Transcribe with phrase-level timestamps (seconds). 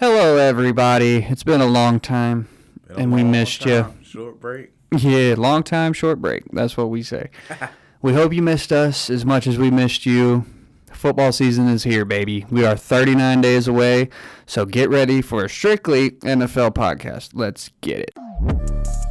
[0.00, 1.26] Hello, everybody.
[1.28, 2.46] It's been a long time,
[2.88, 3.92] a and we long missed you.
[4.00, 4.70] Short break.
[4.96, 6.44] Yeah, long time, short break.
[6.52, 7.30] That's what we say.
[8.00, 10.46] we hope you missed us as much as we missed you.
[10.92, 12.46] Football season is here, baby.
[12.48, 14.10] We are 39 days away,
[14.46, 17.30] so get ready for a strictly NFL podcast.
[17.34, 19.07] Let's get it.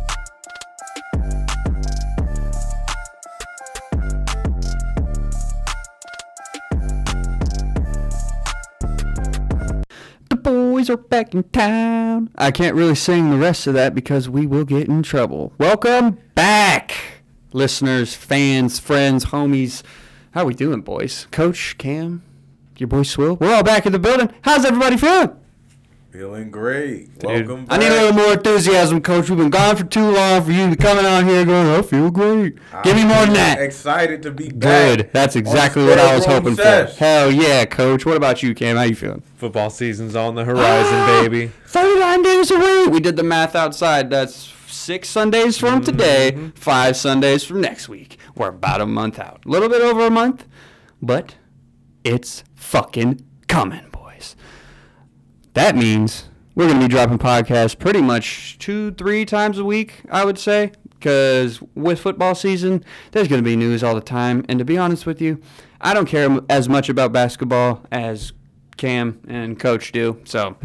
[10.88, 12.30] Boys are back in town.
[12.38, 15.52] I can't really sing the rest of that because we will get in trouble.
[15.58, 16.94] Welcome back,
[17.52, 19.84] listeners, fans, friends, homies.
[20.32, 21.28] How we doing, boys?
[21.32, 22.24] Coach Cam,
[22.78, 23.36] your boy Swill.
[23.36, 24.30] We're all back in the building.
[24.44, 25.36] How's everybody feeling?
[26.18, 27.10] Feeling great.
[27.24, 29.30] Welcome I need a little more enthusiasm, Coach.
[29.30, 31.84] We've been gone for too long for you to be coming out here going, I
[31.84, 32.58] feel great.
[32.84, 33.62] Give me more than that.
[33.62, 34.98] Excited to be back.
[34.98, 35.10] Good.
[35.14, 36.92] That's exactly what I was hoping Room for.
[36.98, 38.04] Hell yeah, Coach.
[38.04, 38.78] What about you, Cam?
[38.78, 39.22] How you feeling?
[39.36, 41.52] Football season's on the horizon, baby.
[41.68, 42.88] 39 days away.
[42.88, 44.10] We did the math outside.
[44.10, 45.84] That's six Sundays from mm-hmm.
[45.84, 48.18] today, five Sundays from next week.
[48.34, 49.46] We're about a month out.
[49.46, 50.48] A little bit over a month,
[51.00, 51.36] but
[52.04, 53.87] it's fucking coming, boys.
[55.58, 60.04] That means we're going to be dropping podcasts pretty much two, three times a week,
[60.12, 60.72] I would say.
[60.94, 64.46] Because with football season, there's going to be news all the time.
[64.48, 65.42] And to be honest with you,
[65.82, 68.34] I don't care as much about basketball as
[68.78, 70.22] Cam and Coach do.
[70.26, 70.58] So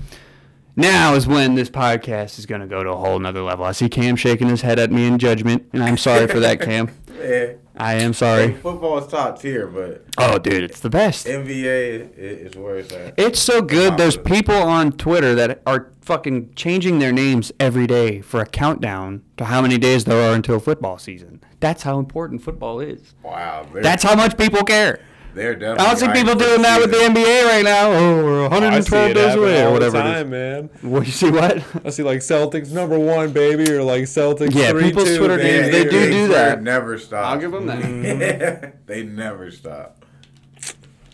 [0.77, 3.65] now is when this podcast is going to go to a whole nother level.
[3.65, 6.61] I see Cam shaking his head at me in judgment, and I'm sorry for that,
[6.61, 6.91] Cam.
[7.23, 7.53] Yeah.
[7.77, 8.53] I am Hey, sorry.
[8.55, 11.27] football is top tier, but Oh, dude, it's the best.
[11.27, 13.15] NBA is where it's at.
[13.17, 13.97] It's so good.
[13.97, 19.23] There's people on Twitter that are fucking changing their names every day for a countdown
[19.37, 21.41] to how many days there are until football season.
[21.61, 23.15] That's how important football is.
[23.23, 23.67] Wow.
[23.73, 24.99] That's how much people care.
[25.35, 26.97] They're I don't see people for doing that with the.
[26.99, 27.91] NBA right now.
[27.91, 30.15] Oh, we're 112 it days away or all whatever the it is.
[30.17, 30.71] time, man.
[30.83, 31.31] What you see?
[31.31, 31.65] What?
[31.87, 35.37] I see like Celtics number one, baby, or like Celtics Yeah, three people's two, Twitter
[35.37, 35.61] baby.
[35.63, 36.63] names, they do do swear that.
[36.63, 37.25] Never stop.
[37.27, 38.87] I'll give them that.
[38.87, 40.05] they never stop.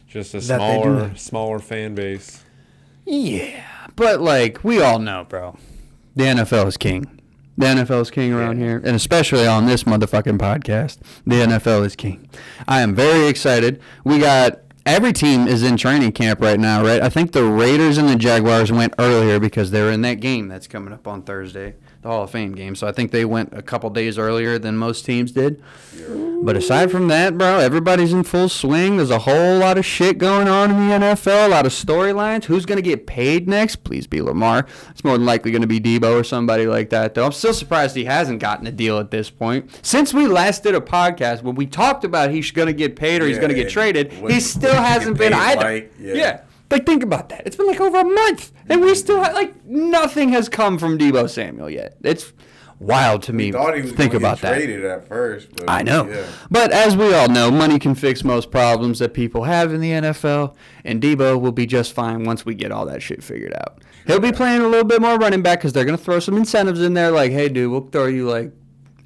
[0.08, 2.42] Just a That smaller, smaller fan base.
[3.04, 3.62] Yeah,
[3.96, 5.56] but like we all know, bro,
[6.16, 7.17] the NFL is king.
[7.58, 8.66] The NFL is king around Yeah.
[8.66, 12.28] here, and especially on this motherfucking podcast, the NFL is king.
[12.68, 13.80] I am very excited.
[14.04, 17.02] We got every team is in training camp right now, right?
[17.02, 20.68] I think the Raiders and the Jaguars went earlier because they're in that game that's
[20.68, 22.74] coming up on Thursday, the Hall of Fame game.
[22.76, 25.60] So I think they went a couple days earlier than most teams did.
[26.42, 28.96] But aside from that, bro, everybody's in full swing.
[28.98, 32.44] There's a whole lot of shit going on in the NFL, a lot of storylines.
[32.44, 33.76] Who's going to get paid next?
[33.82, 34.64] Please be Lamar.
[34.90, 37.24] It's more than likely going to be Debo or somebody like that, though.
[37.26, 39.68] I'm still surprised he hasn't gotten a deal at this point.
[39.82, 43.20] Since we last did a podcast, when we talked about he's going to get paid
[43.20, 45.60] or he's Yeah, going to get traded, he still hasn't been either.
[45.60, 46.14] like, yeah.
[46.14, 46.40] yeah.
[46.70, 47.46] Like, think about that.
[47.46, 50.98] It's been like over a month, and we still have, like, nothing has come from
[50.98, 51.96] Debo Samuel yet.
[52.02, 52.32] It's
[52.78, 53.50] wild to me.
[53.50, 54.54] Thought he was think gonna about get that.
[54.56, 56.06] traded at first, but I know.
[56.06, 56.26] Yeah.
[56.50, 59.90] But as we all know, money can fix most problems that people have in the
[59.92, 63.82] NFL, and Debo will be just fine once we get all that shit figured out.
[64.06, 66.36] He'll be playing a little bit more running back because they're going to throw some
[66.36, 68.52] incentives in there like, hey, dude, we'll throw you like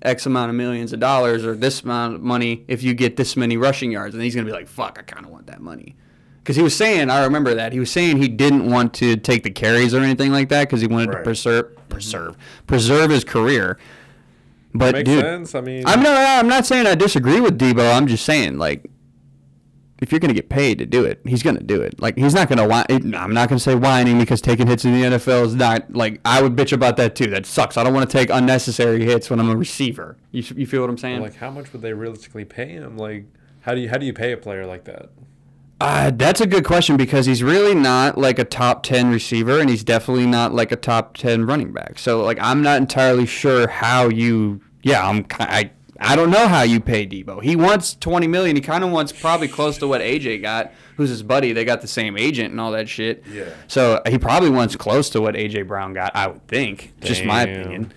[0.02, 3.36] X amount of millions of dollars or this amount of money if you get this
[3.36, 4.14] many rushing yards.
[4.14, 5.96] And he's going to be like, fuck, I kind of want that money.
[6.42, 7.72] Because he was saying, I remember that.
[7.72, 10.80] He was saying he didn't want to take the carries or anything like that because
[10.80, 11.24] he wanted to Right.
[11.24, 11.88] preserve, mm-hmm.
[11.88, 12.36] preserve,
[12.66, 13.78] preserve his career.
[14.74, 15.54] But Makes dude, sense.
[15.54, 16.16] I mean, I'm not.
[16.16, 17.94] I'm not saying I disagree with Debo.
[17.94, 18.86] I'm just saying like,
[20.00, 22.00] if you're gonna get paid to do it, he's gonna do it.
[22.00, 23.14] Like he's not gonna whine.
[23.14, 26.42] I'm not gonna say whining because taking hits in the NFL is not like I
[26.42, 27.26] would bitch about that too.
[27.28, 27.76] That sucks.
[27.76, 30.16] I don't want to take unnecessary hits when I'm a receiver.
[30.32, 31.20] You, you feel what I'm saying?
[31.20, 32.96] like how much would they realistically pay him?
[32.96, 33.26] Like,
[33.60, 35.10] how do you how do you pay a player like that?
[35.82, 39.68] Uh, that's a good question because he's really not like a top 10 receiver and
[39.68, 41.98] he's definitely not like a top 10 running back.
[41.98, 46.46] So like I'm not entirely sure how you yeah, I'm ki- I I don't know
[46.46, 47.42] how you pay Debo.
[47.42, 48.54] He wants 20 million.
[48.54, 51.52] He kind of wants probably close to what AJ got, who's his buddy.
[51.52, 53.24] They got the same agent and all that shit.
[53.28, 53.46] Yeah.
[53.66, 56.92] So he probably wants close to what AJ Brown got, I would think.
[57.00, 57.60] Just my Damn.
[57.60, 57.92] opinion.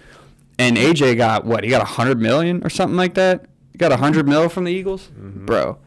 [0.57, 1.63] And AJ got what?
[1.63, 3.45] He got a 100 million or something like that.
[3.73, 5.11] He got 100 mil from the Eagles?
[5.15, 5.77] Bro.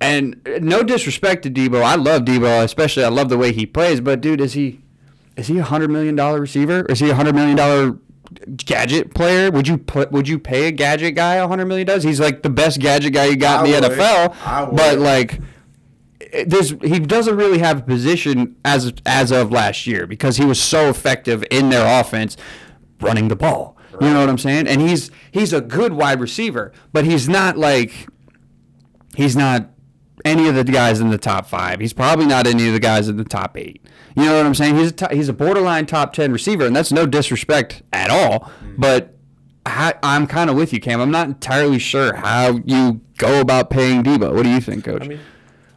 [0.00, 1.82] And uh, no disrespect to Debo.
[1.82, 4.80] I love Debo, especially I love the way he plays, but dude, is he
[5.36, 6.84] is he a 100 million dollar receiver?
[6.86, 7.98] Is he a 100 million dollar
[8.64, 9.50] gadget player?
[9.50, 12.02] Would you put would you pay a gadget guy a 100 million dollars?
[12.02, 13.98] He's like the best gadget guy you got in the would.
[13.98, 14.36] NFL.
[14.44, 14.64] I.
[14.66, 15.40] But like
[16.46, 20.60] there's he doesn't really have a position as as of last year because he was
[20.60, 22.36] so effective in their offense
[23.00, 23.76] running the ball.
[24.00, 24.66] You know what I'm saying?
[24.66, 28.08] And he's he's a good wide receiver, but he's not like
[29.14, 29.70] he's not
[30.24, 31.80] any of the guys in the top five.
[31.80, 33.84] He's probably not any of the guys in the top eight.
[34.16, 34.76] You know what I'm saying?
[34.76, 38.50] He's a he's a borderline top ten receiver, and that's no disrespect at all.
[38.76, 39.16] But
[39.66, 41.00] I, I'm kind of with you, Cam.
[41.00, 44.34] I'm not entirely sure how you go about paying Debo.
[44.34, 45.04] What do you think, Coach?
[45.04, 45.20] I mean,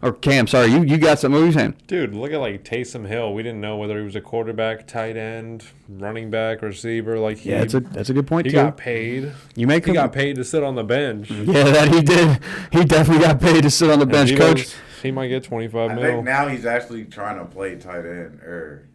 [0.04, 1.34] or Cam, sorry, you you got something.
[1.34, 1.76] What were you saying?
[1.88, 3.34] dude, look at like Taysom Hill.
[3.34, 7.18] We didn't know whether he was a quarterback, tight end, running back, receiver.
[7.18, 8.58] Like he, Yeah, that's a that's a good point he too.
[8.58, 9.32] got paid.
[9.56, 11.32] you make He him, got paid to sit on the bench.
[11.32, 12.40] Yeah, that he did.
[12.72, 14.60] He definitely got paid to sit on the bench, he Coach.
[14.60, 16.04] was- he might get twenty five I mil.
[16.04, 18.88] think now he's actually trying to play tight end or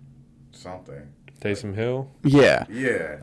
[0.52, 1.02] something.
[1.40, 2.10] Taysom Hill.
[2.24, 3.16] Yeah, Yeah.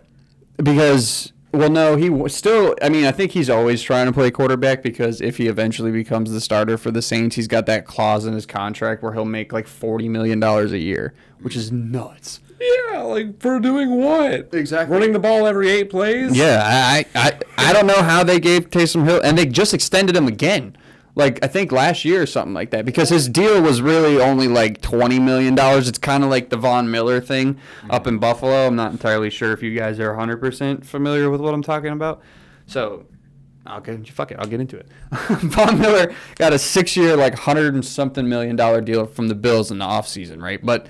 [0.63, 2.75] because well, no, he still.
[2.81, 6.31] I mean, I think he's always trying to play quarterback because if he eventually becomes
[6.31, 9.51] the starter for the Saints, he's got that clause in his contract where he'll make
[9.53, 12.39] like forty million dollars a year, which is nuts.
[12.59, 14.53] Yeah, like for doing what?
[14.53, 14.93] Exactly.
[14.93, 16.35] Running the ball every eight plays.
[16.35, 19.73] Yeah, I, I, I I don't know how they gave Taysom Hill, and they just
[19.73, 20.77] extended him again.
[21.15, 24.47] Like I think last year or something like that, because his deal was really only
[24.49, 25.87] like twenty million dollars.
[25.87, 27.57] It's kind of like the Von Miller thing
[27.89, 28.67] up in Buffalo.
[28.67, 31.91] I'm not entirely sure if you guys are 100 percent familiar with what I'm talking
[31.93, 32.21] about.
[32.67, 33.05] So,
[33.65, 34.37] I'll get fuck it.
[34.39, 34.87] I'll get into it.
[35.11, 39.71] Von Miller got a six-year, like hundred and something million dollar deal from the Bills
[39.71, 40.63] in the offseason, right?
[40.63, 40.87] But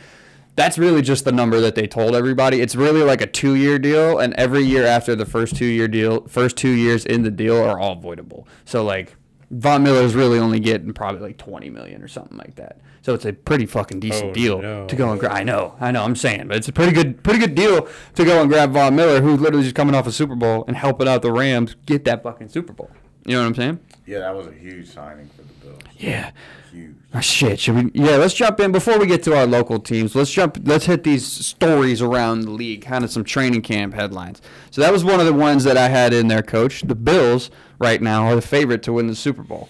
[0.56, 2.62] that's really just the number that they told everybody.
[2.62, 6.57] It's really like a two-year deal, and every year after the first two-year deal, first
[6.57, 8.45] two years in the deal are all voidable.
[8.63, 9.16] So like
[9.51, 12.80] Von Miller's really only getting probably like twenty million or something like that.
[13.01, 14.88] So it's a pretty fucking decent Oh, deal no.
[14.88, 15.31] to go and grab.
[15.33, 18.25] I know, I know, I'm saying, but it's a pretty good, pretty good deal to
[18.25, 21.07] go and grab Von Miller, who's literally just coming off a Super Bowl and helping
[21.07, 22.89] out the Rams get that fucking Super Bowl.
[23.25, 23.80] You know what I'm saying?
[24.06, 25.81] Yeah, that was a huge signing for the Bills.
[25.98, 26.31] Yeah.
[26.72, 26.96] Huge.
[27.13, 27.92] Oh, shit, should we?
[27.96, 30.13] Yeah, let's jump in before we get to our local teams.
[30.16, 30.60] Let's jump.
[30.63, 34.42] Let's hit these stories around the league, kind of some training camp headlines.
[34.69, 36.81] So that was one of the ones that I had in there, Coach.
[36.81, 37.50] The Bills
[37.80, 39.69] right now are the favorite to win the Super Bowl.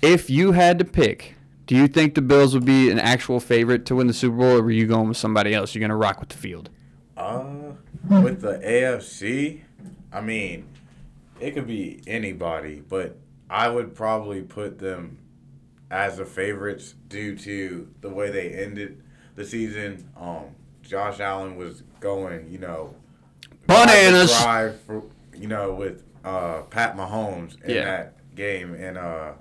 [0.00, 1.34] If you had to pick,
[1.66, 4.56] do you think the Bills would be an actual favorite to win the Super Bowl,
[4.56, 5.74] or were you going with somebody else?
[5.74, 6.70] You're gonna rock with the field.
[7.18, 7.72] Uh,
[8.08, 9.60] with the AFC,
[10.10, 10.66] I mean,
[11.40, 13.18] it could be anybody, but
[13.50, 15.18] I would probably put them
[15.90, 19.02] as the favorites due to the way they ended
[19.36, 20.10] the season.
[20.16, 22.94] Um, Josh Allen was going, you know,
[23.66, 24.30] Bananas.
[24.42, 25.02] drive for,
[25.34, 27.84] you know, with uh, Pat Mahomes in Yeah.
[27.84, 29.32] that game, and uh,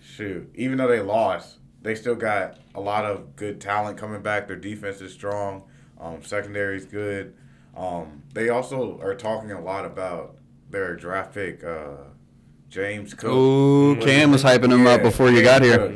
[0.00, 4.46] shoot, even though they lost, they still got a lot of good talent coming back.
[4.46, 5.64] Their defense is strong.
[6.00, 7.34] Um, secondary is good.
[7.76, 10.36] Um, they also are talking a lot about
[10.70, 11.96] their draft pick, uh,
[12.68, 13.30] James Cook.
[13.32, 15.78] Ooh, Cam was hyping him up before you got here.
[15.78, 15.92] Cook.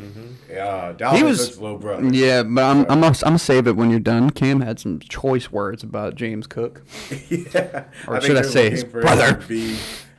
[0.59, 2.09] Uh, He was- Cook's little brother.
[2.09, 4.31] Yeah, but I'm I'm gonna, I'm gonna save it when you're done.
[4.31, 6.83] Cam had some choice words about James Cook.
[7.31, 7.85] yeah.
[8.09, 9.41] Or think should I say his brother?
[9.47, 9.77] Be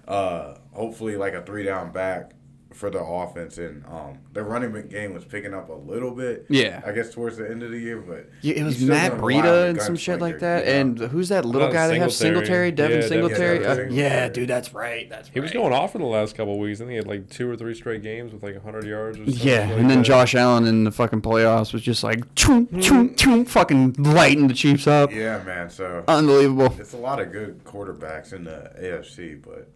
[0.07, 2.31] uh, hopefully like a three down back
[2.73, 6.45] for the offense, and um, their running back game was picking up a little bit.
[6.49, 6.81] Yeah.
[6.85, 9.39] I guess towards the end of the year, but Yeah, it was Matt gonna rely
[9.39, 10.65] on Breida and some shit like that.
[10.65, 10.79] you know?
[10.79, 12.11] And who's that little thought guy they have?
[12.13, 12.69] Singletary.
[12.69, 13.57] Singletary, Devin Yeah, Devin Singletary.
[13.65, 13.93] Uh, Singletary.
[13.95, 15.09] yeah, dude, that's right.
[15.09, 16.79] That's He was going off in the last couple of weeks.
[16.79, 19.25] I think he had like two or three straight games with like 100 yards or
[19.25, 19.47] something.
[19.47, 20.05] Yeah, like and then that.
[20.05, 24.53] Josh Allen in the fucking playoffs was just like choom, choom, choom, fucking lighting the
[24.53, 25.11] Chiefs up.
[25.11, 25.69] yeah, man.
[25.69, 26.75] So Unbelievable.
[26.79, 29.67] it's a lot of good quarterbacks in the AFC, but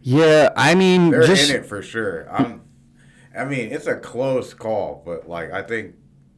[0.00, 2.30] Yeah, I mean, they're just in it for sure.
[2.30, 2.62] I'm.
[3.36, 5.94] I mean, it's a close call, but like I think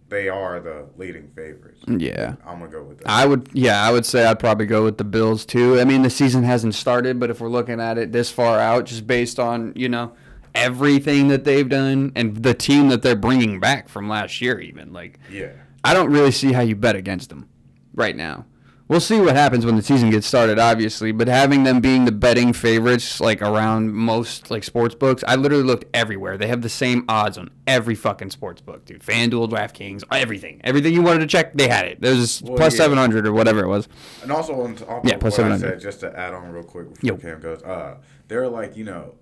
[0.09, 1.83] they are the leading favorites.
[1.87, 2.37] yeah.
[2.45, 3.09] I'm gonna go with that.
[3.09, 5.79] I would, yeah, I would say I'd probably go with the Bills too.
[5.79, 8.87] I mean, the season hasn't started, but if we're looking at it this far out,
[8.87, 10.15] just based on you know
[10.55, 14.93] everything that they've done and the team that they're bringing back from last year, even
[14.93, 15.53] like yeah.
[15.85, 17.49] I don't really see how you bet against them
[17.95, 18.47] right now.
[18.89, 21.13] We'll see what happens when the season gets started, obviously.
[21.13, 25.63] But having them being the betting favorites, like around most like sports books, I literally
[25.65, 26.39] looked everywhere.
[26.39, 29.03] They have the same odds on every fucking sports book, dude.
[29.03, 32.01] FanDuel, DraftKings, everything, everything you wanted to check, they had it.
[32.01, 32.85] There's Well, plus yeah.
[32.85, 33.89] seven hundred or whatever it was.
[34.23, 35.75] And also on top Yeah, of plus what I 700.
[35.75, 37.17] said, just to add on real quick before Yo.
[37.19, 39.17] Cam goes, uh, they're like you know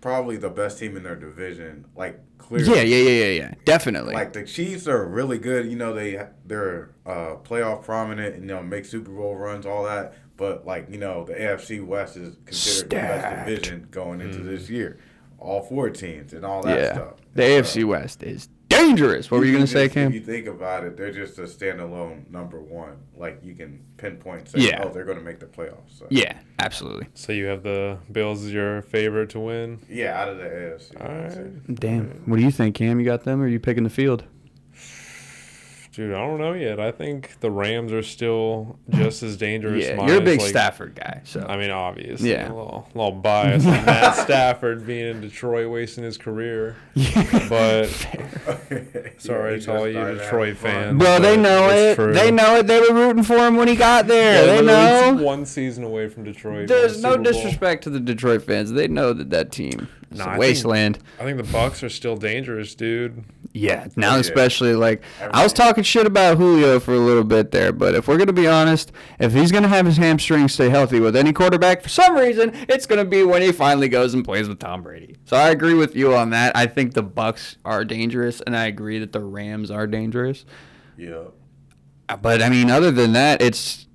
[0.00, 2.68] probably the best team in their division, like clearly.
[2.76, 3.54] Yeah, yeah, yeah, yeah, yeah.
[3.64, 4.14] Definitely.
[4.14, 5.66] Like the Chiefs are really good.
[5.66, 9.84] You know they they're uh, playoff prominent and you know make Super Bowl runs, all
[9.84, 10.14] that.
[10.36, 14.70] But like you know the AFC West is considered the best division going into this
[14.70, 14.98] year.
[15.38, 16.92] All four teams and all that yeah.
[16.94, 17.14] stuff.
[17.34, 19.30] The And, AFC uh, West is dangerous.
[19.30, 20.12] What were you gonna just- say, If Cam?
[20.12, 22.96] you think about it, they're just a standalone number one.
[23.16, 24.82] Like you can pinpoint, say, Yeah.
[24.84, 25.98] oh, they're going to make the playoffs.
[25.98, 26.06] So.
[26.10, 27.08] Yeah, absolutely.
[27.14, 29.80] So you have the Bills as your favorite to win.
[29.88, 31.00] Yeah, out of the AFC.
[31.00, 31.42] All I'd say.
[31.42, 31.74] right.
[31.74, 32.22] Damn.
[32.26, 32.98] What do you think, Cam?
[33.00, 34.24] You got them, or are you picking the field?
[35.92, 36.78] Dude, I don't know yet.
[36.78, 39.84] I think the Rams are still just as dangerous.
[39.84, 42.46] Yeah, minus, you're a big like, Stafford guy, so I mean, obviously, Yeah.
[42.46, 46.76] a little, little bias on Matt Stafford being in Detroit, wasting his career.
[47.48, 47.86] But
[49.18, 50.98] sorry he to all you started Detroit having fans.
[50.98, 51.94] Bro, they know it.
[51.96, 52.12] true.
[52.12, 52.66] They know it.
[52.68, 54.46] They were rooting for him when he got there.
[54.46, 54.66] Yeah, they
[55.16, 55.22] know.
[55.24, 56.68] One season away from Detroit.
[56.68, 58.70] There's going no disrespect to the Detroit fans.
[58.72, 60.98] They know that that team is Nah, I a think- wasteland.
[61.18, 63.24] I think the Bucs are still dangerous, dude.
[63.52, 64.20] Yeah, now yeah.
[64.20, 65.02] especially like
[65.32, 68.32] I was talking shit about Julio for a little bit there, but if we're gonna
[68.32, 72.16] be honest, if he's gonna have his hamstrings stay healthy with any quarterback, for some
[72.16, 75.16] reason, it's gonna be when he finally goes and plays with Tom Brady.
[75.24, 76.56] So I agree with you on that.
[76.56, 80.44] I think the Bucs are dangerous, and I agree that the Rams are dangerous.
[80.96, 81.24] Yeah.
[82.08, 83.88] Uh, But I mean, other than that, it's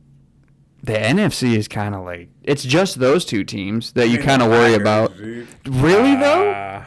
[0.84, 4.50] the NFC is kind of like it's just those two teams that you kind of
[4.50, 5.16] worry about.
[5.16, 5.48] dude.
[5.66, 6.84] Really though?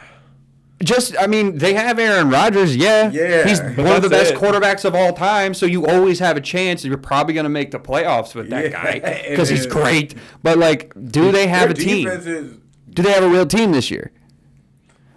[0.81, 3.11] Just, I mean, they have Aaron Rodgers, yeah.
[3.11, 3.45] Yeah.
[3.45, 4.37] He's But one of the best it.
[4.37, 6.85] quarterbacks of all time, so you always have a chance.
[6.85, 10.15] You're probably going to make the playoffs with that Yeah, guy because he's great.
[10.41, 12.07] But, like, do they have Their a team?
[12.07, 12.57] is-
[12.91, 14.11] Do they have a real team this year?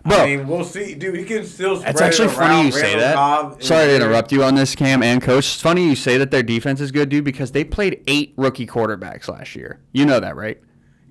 [0.04, 1.14] Bro, I mean, we'll see, dude.
[1.16, 1.76] He can still.
[1.76, 3.14] Spread it's actually it funny you say that.
[3.14, 5.44] Cobb Sorry to interrupt you on this, Cam and Coach.
[5.54, 8.66] It's funny you say that their defense is good, dude, because they played eight rookie
[8.66, 9.78] quarterbacks last year.
[9.92, 10.60] You know that, right?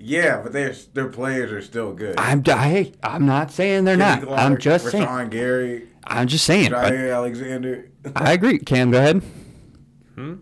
[0.04, 2.16] Yeah, but their their players are still good.
[2.18, 4.20] I'm, I, I'm not saying they're not.
[4.22, 5.06] Kenny I'm Clark, just saying.
[5.06, 6.72] Rashan Gary, I'm just saying.
[6.72, 7.88] but- Jaire Alexander.
[8.16, 8.58] I agree.
[8.60, 9.22] Cam, go ahead.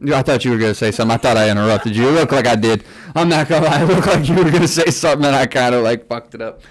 [0.01, 1.13] Yeah, I thought you were gonna say something.
[1.13, 2.10] I thought I interrupted you.
[2.10, 2.84] It looked like I did.
[3.16, 3.82] I'm not gonna lie.
[3.84, 6.42] It looked like you were gonna say something, and I kind of like fucked it
[6.42, 6.62] up.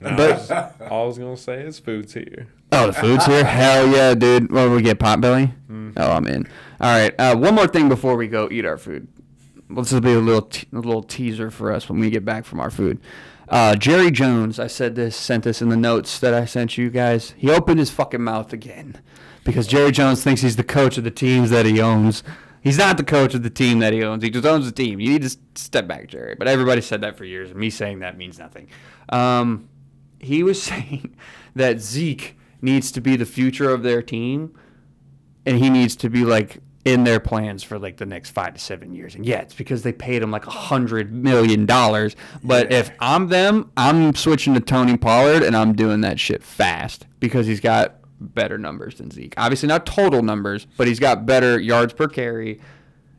[0.00, 2.48] nah, But- all I was gonna say is food's here.
[2.72, 3.44] Oh, the food's here.
[3.58, 4.52] Hell yeah, dude.
[4.52, 4.98] What we get?
[4.98, 5.52] Potbelly.
[5.96, 6.46] Oh, I'm in.
[6.80, 7.14] All right.
[7.18, 9.08] Uh, one more thing before we go eat our food.
[9.74, 12.44] This will be a little te- a little teaser for us when we get back
[12.44, 13.00] from our food.
[13.48, 16.88] Uh, Jerry Jones, I said this, sent this in the notes that I sent you
[16.88, 17.34] guys.
[17.36, 19.00] He opened his fucking mouth again
[19.44, 22.22] because Jerry Jones thinks he's the coach of the teams that he owns.
[22.62, 24.22] He's not the coach of the team that he owns.
[24.22, 25.00] He just owns the team.
[25.00, 26.36] You need to step back, Jerry.
[26.38, 28.68] But everybody said that for years, me saying that means nothing.
[29.08, 29.68] Um,
[30.20, 31.16] he was saying
[31.54, 34.54] that Zeke needs to be the future of their team,
[35.46, 38.60] and he needs to be like in their plans for like the next five to
[38.60, 39.14] seven years.
[39.14, 42.16] And yeah, it's because they paid him like a hundred million dollars.
[42.42, 42.78] But Yeah.
[42.78, 47.46] if I'm them, I'm switching to Tony Pollard and I'm doing that shit fast because
[47.46, 49.34] he's got better numbers than Zeke.
[49.36, 52.60] Obviously not total numbers, but he's got better yards per carry.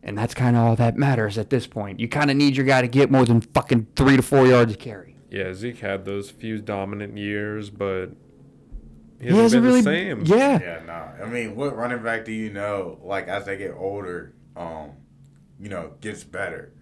[0.04, 2.00] And that's kind of all that matters at this point.
[2.00, 4.74] You kind of need your guy to get more than fucking three to four yards
[4.74, 5.18] a carry.
[5.30, 8.10] Yeah, Zeke had those few dominant years, but
[9.22, 10.40] he He hasn't, hasn't been really, the same.
[10.40, 10.60] yeah.
[10.62, 11.24] Yeah, nah.
[11.24, 13.00] I mean, what running back do you know?
[13.04, 14.92] Like as they get older, um,
[15.60, 16.74] you know, gets better.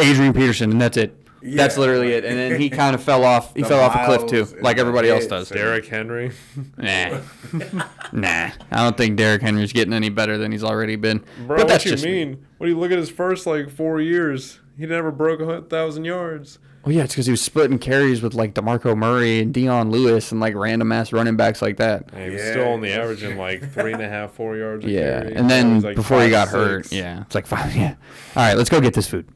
[0.00, 1.14] Adrian Peterson, and that's it.
[1.42, 2.24] that's literally it.
[2.24, 3.54] And then he kind of fell off.
[3.54, 5.50] He fell off a cliff too, like everybody else does.
[5.50, 6.32] and- Derrick Henry.
[6.78, 7.20] Nah,
[8.12, 8.50] nah.
[8.70, 11.24] I don't think Derrick Henry's getting any better than he's already been.
[11.46, 12.46] Bro, but that's what you just mean?
[12.58, 14.60] What do you look at his first like four years?
[14.78, 16.58] He never broke a thousand yards.
[16.88, 20.32] Well, yeah, it's because he was splitting carries with like DeMarco Murray and Dion Lewis
[20.32, 22.10] and like random ass running backs like that.
[22.14, 22.50] And he was Yeah.
[22.52, 24.86] still only averaging like three and a half, four yards.
[24.86, 25.34] A Yeah, carry.
[25.34, 26.94] and Now then he's, like, before he five, got hurt, six.
[26.96, 27.76] yeah, it's like five.
[27.76, 27.96] Yeah.
[28.34, 29.28] All right, let's go get this food.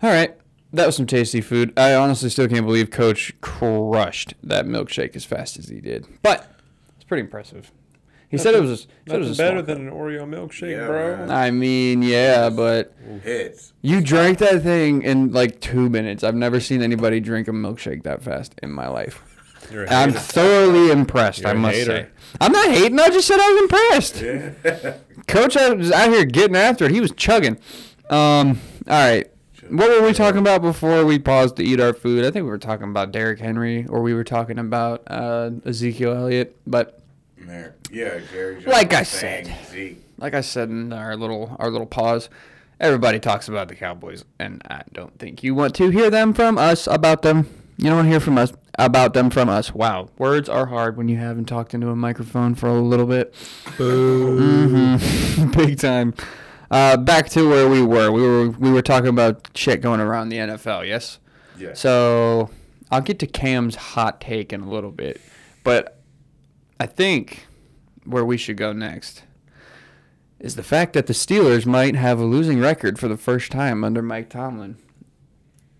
[0.00, 0.32] All right,
[0.72, 1.72] that was some tasty food.
[1.76, 6.48] I honestly still can't believe Coach crushed that milkshake as fast as he did, but
[6.94, 7.72] it's pretty impressive.
[8.28, 8.70] He said it was.
[8.70, 11.16] A, said it was a better small than an Oreo milkshake, Yeah, bro.
[11.18, 11.30] man.
[11.30, 12.92] I mean, yeah, but
[13.22, 13.72] Hits.
[13.82, 16.24] you drank that thing in like two minutes.
[16.24, 19.22] I've never seen anybody drink a milkshake that fast in my life.
[19.70, 20.20] You're a I'm hater.
[20.20, 21.40] thoroughly impressed.
[21.40, 21.90] You're I a must hater.
[21.92, 22.08] say.
[22.40, 22.98] I'm not hating.
[23.00, 24.96] I just said I was impressed.
[25.26, 26.90] Coach I was out here getting after it.
[26.92, 27.58] He was chugging.
[28.10, 28.60] Um.
[28.88, 29.30] All right.
[29.68, 32.24] What were we talking about before we paused to eat our food?
[32.24, 36.12] I think we were talking about Derrick Henry, or we were talking about uh, Ezekiel
[36.12, 36.56] Elliott.
[36.68, 37.00] But
[37.36, 38.62] Man, yeah, Jerry.
[38.64, 39.52] Like I said.
[39.70, 40.02] Zeke.
[40.18, 42.28] like I said in our little our little pause,
[42.80, 46.58] everybody talks about the Cowboys, and I don't think you want to hear them from
[46.58, 47.48] us about them.
[47.78, 49.74] You don't want to hear from us about them from us.
[49.74, 53.34] Wow, words are hard when you haven't talked into a microphone for a little bit.
[53.76, 54.96] hmm
[55.50, 56.14] Big time.
[56.70, 58.10] Uh, back to where we were.
[58.10, 60.86] We were we were talking about shit going around the NFL.
[60.88, 61.18] Yes.
[61.58, 61.74] Yeah.
[61.74, 62.50] So
[62.90, 65.20] I'll get to Cam's hot take in a little bit,
[65.62, 66.00] but
[66.80, 67.46] I think
[68.06, 69.22] where we should go next
[70.38, 73.82] is the fact that the Steelers might have a losing record for the first time
[73.82, 74.76] under Mike Tomlin.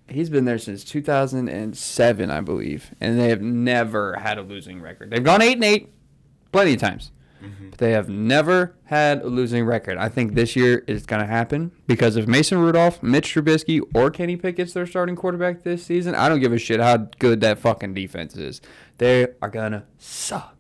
[0.09, 5.11] He's been there since 2007, I believe, and they have never had a losing record.
[5.11, 5.93] They've gone eight and eight,
[6.53, 7.11] plenty of times,
[7.43, 7.71] mm-hmm.
[7.71, 9.99] but they have never had a losing record.
[9.99, 14.11] I think this year is going to happen because if Mason Rudolph, Mitch Trubisky, or
[14.11, 17.59] Kenny Pickett's their starting quarterback this season, I don't give a shit how good that
[17.59, 18.61] fucking defense is.
[18.99, 20.56] They are gonna suck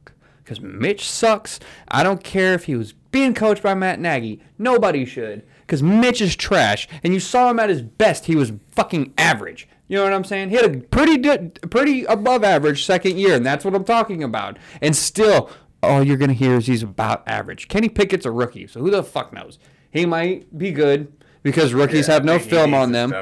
[0.47, 1.59] because Mitch sucks.
[1.89, 4.41] I don't care if he was being coached by Matt Nagy.
[4.59, 8.27] Nobody should, because Mitch is trash, and you saw him at his best.
[8.27, 9.69] He was fucking average.
[9.89, 10.51] You know what I'm saying?
[10.51, 14.23] He had a pretty good, pretty above average second year, and that's what I'm talking
[14.23, 14.57] about.
[14.81, 15.51] And still,
[15.83, 17.67] all you're gonna hear is he's about average.
[17.67, 19.59] Kenny Pickett's a rookie, so who the fuck knows?
[19.91, 21.13] He might be good
[21.43, 23.13] because rookies Yeah, have no film on them.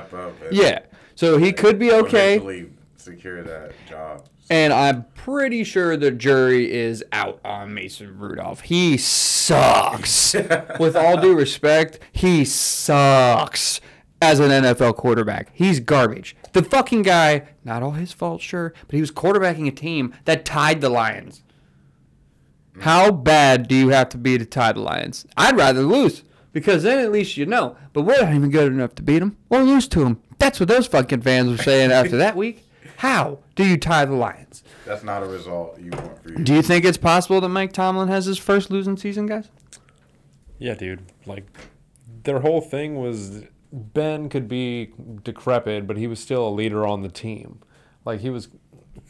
[0.50, 0.81] Yeah,
[1.14, 2.66] so he could be okay.
[2.97, 4.26] secure that job.
[4.50, 8.62] And I'm pretty sure the jury is out on Mason Rudolph.
[8.62, 10.34] He sucks.
[10.78, 13.80] With all due respect, he sucks
[14.20, 15.50] as an NFL quarterback.
[15.54, 16.36] He's garbage.
[16.52, 20.44] The fucking guy, not all his fault, sure, but he was quarterbacking a team that
[20.44, 21.42] tied the Lions.
[22.80, 25.26] How bad do you have to be to tie the Lions?
[25.36, 26.22] I'd rather lose
[26.52, 27.76] because then at least you know.
[27.92, 30.20] But we're not even good enough to beat them or lose to them.
[30.38, 32.63] That's what those fucking fans were saying after that week.
[33.04, 34.64] How do you tie the Lions?
[34.87, 36.38] That's not a result you want for you.
[36.42, 39.50] Do you think it's possible that Mike Tomlin has his first losing season, guys?
[40.58, 41.02] Yeah, dude.
[41.26, 41.44] Like
[42.23, 47.02] their whole thing was Ben could be decrepit, but he was still a leader on
[47.02, 47.61] the team.
[48.06, 48.49] Like he was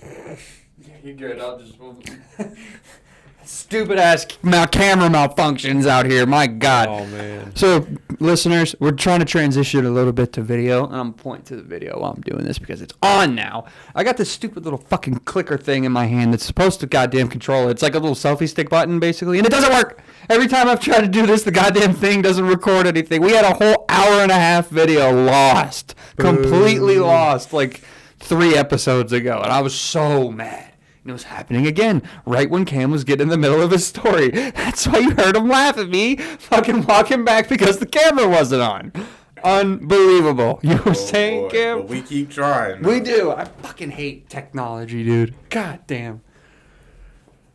[1.04, 1.40] You good?
[1.40, 1.76] I'll just.
[3.46, 6.26] Stupid ass camera malfunctions out here.
[6.26, 6.88] My God.
[6.88, 7.54] oh man.
[7.56, 7.86] So,
[8.20, 11.62] listeners, we're trying to transition a little bit to video, and I'm pointing to the
[11.62, 13.66] video while I'm doing this because it's on now.
[13.94, 17.28] I got this stupid little fucking clicker thing in my hand that's supposed to goddamn
[17.28, 17.72] control it.
[17.72, 20.00] It's like a little selfie stick button, basically, and it doesn't work.
[20.30, 23.20] Every time I've tried to do this, the goddamn thing doesn't record anything.
[23.22, 27.82] We had a whole hour and a half video lost, completely lost, like
[28.18, 30.73] three episodes ago, and I was so mad.
[31.04, 33.87] And it was happening again, right when Cam was getting in the middle of his
[33.87, 34.30] story.
[34.32, 38.62] That's why you heard him laugh at me, fucking walking back because the camera wasn't
[38.62, 38.90] on.
[39.42, 40.61] Unbelievable.
[40.62, 41.78] You were Oh, saying, boy, Cam?
[41.80, 42.82] But we keep trying.
[42.82, 43.30] we do.
[43.32, 45.34] I fucking hate technology, dude.
[45.50, 46.23] God damn.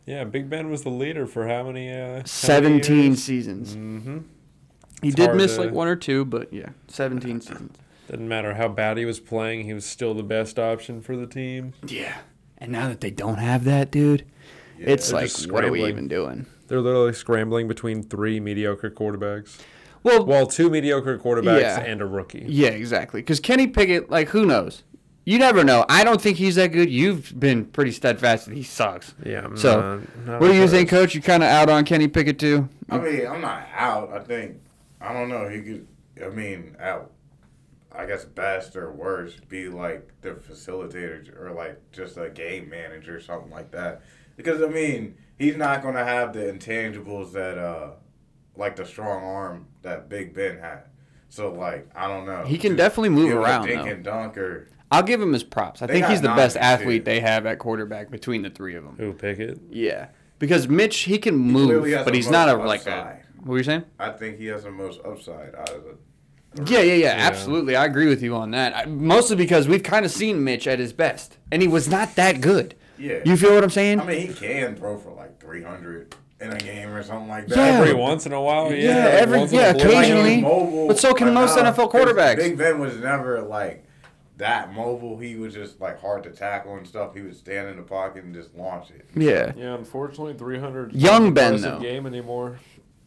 [0.06, 1.90] Yeah, Big Ben was the leader for how many?
[1.90, 3.22] Uh, how many 17 years?
[3.22, 3.74] seasons.
[3.74, 4.18] Mm-hmm.
[5.02, 7.76] He It's did miss to- like one or two, but yeah, 17 seasons.
[8.08, 11.26] Didn't matter how bad he was playing, he was still the best option for the
[11.26, 11.74] team.
[11.86, 12.18] Yeah.
[12.60, 14.24] And now that they don't have that, dude,
[14.78, 16.46] Yeah, it's like, what are we even doing?
[16.68, 19.58] They're literally scrambling between three mediocre quarterbacks.
[20.02, 21.80] Well, Well, two mediocre quarterbacks Yeah.
[21.80, 22.44] and a rookie.
[22.46, 23.20] Yeah, exactly.
[23.20, 24.82] Because Kenny Pickett, like, who knows?
[25.24, 25.84] You never know.
[25.88, 26.88] I don't think he's that good.
[26.90, 29.14] You've been pretty steadfast that he sucks.
[29.24, 29.44] Yeah.
[29.44, 31.14] I'm So, not- not What do you think, Coach?
[31.14, 32.68] You kind of out on Kenny Pickett too?
[32.88, 34.10] I mean, I'm not out.
[34.14, 34.56] I think
[35.00, 35.48] I don't know.
[35.48, 35.86] He could.
[36.24, 37.10] I mean, out.
[38.00, 43.16] I guess best or worst be like the facilitator or like just a game manager
[43.16, 44.00] or something like that.
[44.36, 47.90] Because I mean, he's not gonna have the intangibles that uh,
[48.56, 50.84] like the strong arm that Big Ben had.
[51.28, 52.44] So like, I don't know.
[52.44, 53.88] He can Just definitely move be able around, Dink though.
[53.90, 55.82] and dunk or I'll give him his props.
[55.82, 57.04] I They think got he's the best nine, athlete too.
[57.04, 58.96] they have at quarterback between the three of them.
[58.96, 59.60] Who pick it?
[59.70, 60.08] Yeah,
[60.38, 62.90] because Mitch he can move, clearly has but the he's not a most like a.
[62.96, 63.24] upside.
[63.40, 63.84] What were you saying?
[63.98, 65.96] I think he has the most upside out of the.
[66.56, 67.14] Yeah, yeah, yeah, Yeah.
[67.18, 67.76] absolutely.
[67.76, 68.76] I agree with you on that.
[68.76, 72.16] I, mostly because we've kind of seen Mitch at his best, and he was not
[72.16, 72.74] that good.
[72.98, 73.18] Yeah.
[73.24, 74.00] You feel what I'm saying?
[74.00, 77.56] I mean, he can throw for like 300 in a game or something like that.
[77.56, 77.78] Yeah.
[77.78, 78.78] Every once in a while, yeah.
[78.96, 80.40] Yeah, like every- once yeah, occasionally.
[80.40, 82.36] Mobile, But so can most nah, NFL 'cause quarterbacks.
[82.36, 83.84] Big Ben was never like
[84.38, 85.18] that mobile.
[85.18, 87.14] He was just like hard to tackle and stuff.
[87.14, 89.04] He would stand in the pocket and just launch it.
[89.14, 89.52] yeah.
[89.56, 91.78] Yeah, unfortunately, 300 Young not Ben, though.
[91.78, 92.58] game anymore.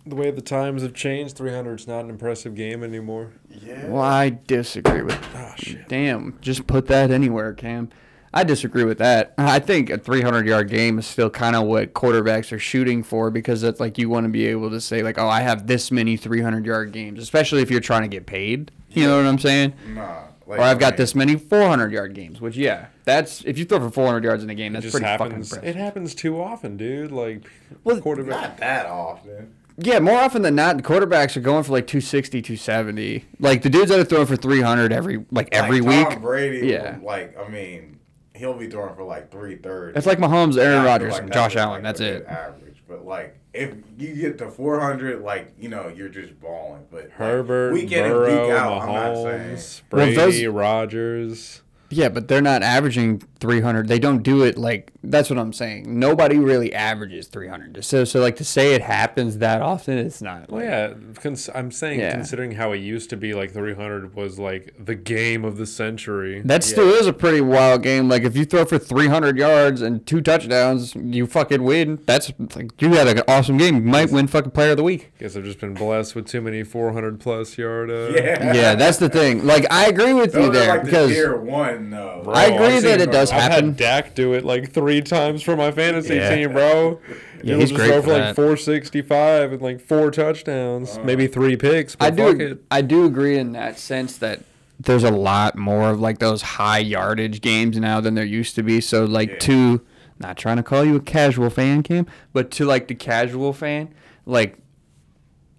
[0.06, 3.32] The way the times have changed, 300 is not an impressive game anymore.
[3.50, 3.88] Yeah.
[3.88, 5.18] Well, I disagree with.
[5.36, 5.88] Oh shit.
[5.88, 7.90] Damn, just put that anywhere, Cam.
[8.36, 9.34] I disagree with that.
[9.38, 13.30] I think a 300 yard game is still kind of what quarterbacks are shooting for
[13.30, 15.92] because it's like you want to be able to say like, oh, I have this
[15.92, 18.72] many 300 yard games, especially if you're trying to get paid.
[18.90, 19.74] You know what I'm saying?
[19.90, 20.24] Nah.
[20.46, 23.80] Like, Or I've got this many 400 yard games, which yeah, that's if you throw
[23.80, 25.54] for 400 yards in a game, It that's just pretty fucking happens.
[25.54, 25.76] impressive.
[25.78, 27.12] It happens too often, dude.
[27.12, 27.44] Like,
[27.86, 28.42] Well, quarterback.
[28.42, 29.54] Not that often.
[29.78, 33.26] Yeah, more often than not, the quarterbacks are going for like 260, 270.
[33.40, 36.10] Like the dudes that are throwing for 300 every like every like, week.
[36.16, 36.68] Tom Brady.
[36.68, 37.00] Yeah.
[37.02, 38.00] Like I mean,
[38.36, 39.98] he'll be throwing for like three thirds.
[39.98, 41.84] It's like Mahomes, Aaron I Rodgers, like and Josh Allen.
[41.84, 42.26] like, That's it.
[42.26, 46.86] Average, but like if you get to 400, like you know, you're just balling.
[46.92, 49.56] But like, Herbert, week in Burrow, and week out, I'm not saying.
[49.56, 51.62] Mahomes, Well, Brady, those- Rodgers.
[51.90, 53.90] Yeah, but they're not averaging 300.
[53.90, 56.00] They don't do it like that's what I'm saying.
[56.00, 57.84] Nobody really averages 300.
[57.84, 60.50] So so like to say it happens that often, it's not.
[60.50, 62.14] Well, like- yeah, cons- I'm saying Yeah.
[62.14, 66.42] considering how it used to be, like 300 was like the game of the century.
[66.46, 68.08] That still is a pretty wild game.
[68.08, 72.00] Like if you throw for 300 yards and two touchdowns, you fucking win.
[72.06, 73.76] That's like you had an awesome game.
[73.76, 75.12] You might win fucking player of the week.
[75.20, 77.92] Guess I've just been blessed with too many 400 plus yard.
[77.92, 78.54] Uh, Yeah.
[78.54, 79.46] Yeah, that's the thing.
[79.46, 82.22] Like I agree with you Those are there like because the tier one though.
[82.24, 85.42] Bro, I agree I've that it does I've had Dak do it like three times
[85.44, 86.36] for my fantasy Yeah.
[86.36, 87.00] team, bro.
[87.10, 88.36] Yeah, He'll he's just great throw for for like that.
[88.36, 91.04] 465 and like four touchdowns, uh-huh.
[91.04, 91.96] maybe three picks.
[91.96, 92.28] But I do.
[92.40, 92.64] it.
[92.72, 94.42] I do agree in that sense that
[94.80, 98.64] there's a lot more of like those high yardage games now than there used to
[98.64, 98.82] be.
[98.82, 99.40] So like Yeah.
[99.40, 99.82] to
[100.20, 103.90] not trying to call you a casual fan, Cam, but to like the casual fan,
[104.26, 104.58] like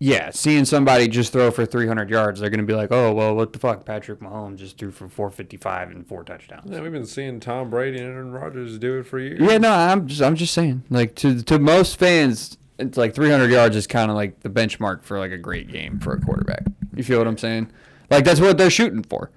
[0.04, 3.54] yeah, seeing somebody just throw for 300 yards, they're gonna be like, oh well, what
[3.54, 3.86] the fuck?
[3.86, 6.70] Patrick Mahomes just threw for 455 and four touchdowns.
[6.70, 9.40] Yeah, we've been seeing Tom Brady and Aaron Rodgers do it for years.
[9.40, 10.82] Yeah, no, I'm just I'm just saying.
[10.90, 15.04] Like to to most fans, it's like 300 yards is kind of like the benchmark
[15.04, 16.64] for like a great game for a quarterback.
[16.94, 17.72] You feel what I'm saying?
[18.10, 19.30] Like that's what they're shooting for.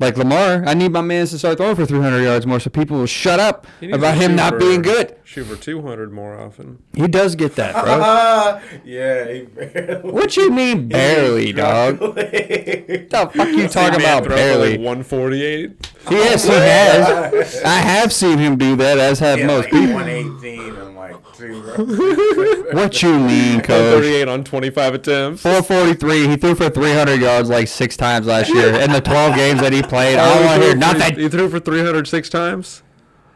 [0.00, 2.96] Like Lamar, I need my man to start throwing for 300 yards more, so people
[2.96, 5.14] will shut up about him not for- being good.
[5.24, 6.82] Shoot for 200 more often.
[6.96, 8.80] He does get that, bro.
[8.84, 10.10] yeah, he barely.
[10.10, 12.00] what you mean barely, dog?
[12.00, 14.70] What the fuck you talking Man about throw barely?
[14.70, 15.92] Like 148.
[16.10, 17.62] Yes, he oh, has.
[17.62, 19.94] I have seen him do that, as have Yeah, most like people.
[19.96, 21.62] 118 and like two.
[22.72, 23.94] What you mean, coach?
[24.02, 25.42] 38 on 25 attempts.
[25.42, 26.28] 443.
[26.28, 28.74] He threw for 300 yards like six times last year.
[28.80, 30.72] In the 12 games that he played, I Oh, don't he want to threw hear
[30.92, 31.18] for- nothing.
[31.18, 32.82] He threw for 306 times.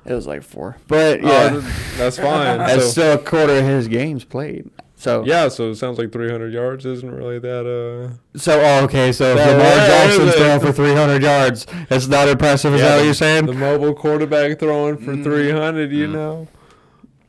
[0.07, 1.63] It was like four, but Oh, yeah, th-
[1.97, 2.59] that's fine.
[2.59, 4.69] that's so, still a quarter of his games played.
[4.97, 7.67] So yeah, so it sounds like 300 yards isn't really that.
[7.67, 12.07] uh So oh, okay, so if Lamar where is Jackson's throwing for 300 yards, it's
[12.07, 12.75] not impressive.
[12.75, 13.47] Is yeah, that what you're saying?
[13.47, 16.49] The mobile quarterback throwing for 300, you know,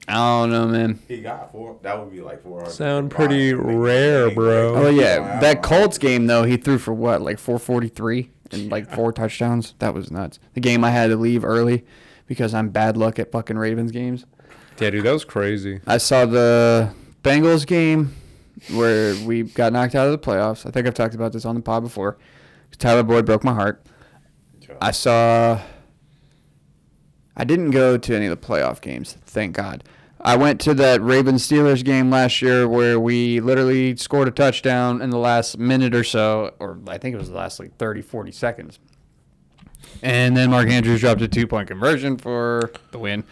[0.08, 1.00] I don't know, man.
[1.08, 1.78] He got four.
[1.82, 2.70] That would be like four.
[2.70, 4.76] Sound pretty rare, bro.
[4.76, 9.12] Oh yeah, that Colts game though, he threw for what, like 443 and like four
[9.12, 9.74] touchdowns.
[9.80, 10.40] That was nuts.
[10.54, 11.86] The game I had to leave early
[12.28, 14.26] because I'm bad luck at fucking Ravens games.
[14.80, 15.82] yeah, dude, that was crazy.
[15.88, 18.16] I saw the Bengals game
[18.74, 20.66] where we got knocked out of the playoffs.
[20.66, 22.18] I think I've talked about this on the pod before.
[22.78, 23.86] Tyler Boyd broke my heart.
[24.82, 25.62] I saw.
[27.36, 29.84] I didn't go to any of the playoff games, thank God.
[30.22, 35.00] I went to that Ravens Steelers game last year where we literally scored a touchdown
[35.02, 38.02] in the last minute or so, or I think it was the last like 30,
[38.02, 38.80] 40 seconds.
[40.02, 43.24] And then Mark Andrews dropped a two point conversion for the win.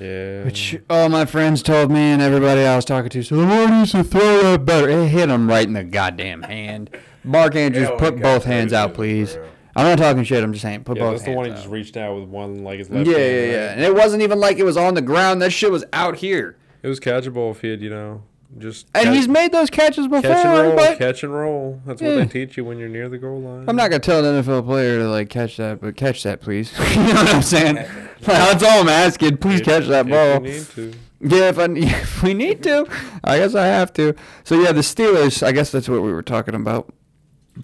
[0.00, 0.44] Yeah.
[0.44, 3.92] Which all my friends told me and everybody I was talking to, so Lamar needs
[3.92, 4.88] to throw that better.
[4.88, 6.90] It hit him right in the goddamn hand.
[7.22, 9.36] Mark Andrews, put both hands out, please.
[9.76, 10.42] I'm not talking shit.
[10.44, 11.56] I'm just saying, put yeah, both that's the hands one he out.
[11.56, 13.66] just reached out with one like his yeah, left yeah, hand, yeah.
[13.66, 13.72] right?
[13.76, 15.42] And it wasn't even like it was on the ground.
[15.42, 16.56] That shit was out here.
[16.82, 18.22] It was catchable if he had, you know,
[18.58, 21.80] just And catch, he's made those catches before, catch and roll, but catch and roll.
[21.86, 22.16] That's Yeah.
[22.16, 23.64] what they teach you when you're near the goal line.
[23.68, 26.72] I'm not gonna tell an NFL player to like catch that, but catch that, please.
[26.94, 27.76] you know what I'm saying?
[27.76, 27.86] Like,
[28.26, 29.38] that's all I'm asking.
[29.38, 30.34] Please If- catch that if ball.
[30.46, 30.92] you need to.
[31.20, 32.86] Yeah, if, I, if we need to,
[33.24, 34.14] I guess I have to.
[34.44, 35.42] So yeah, the Steelers.
[35.42, 36.92] I guess that's what we were talking about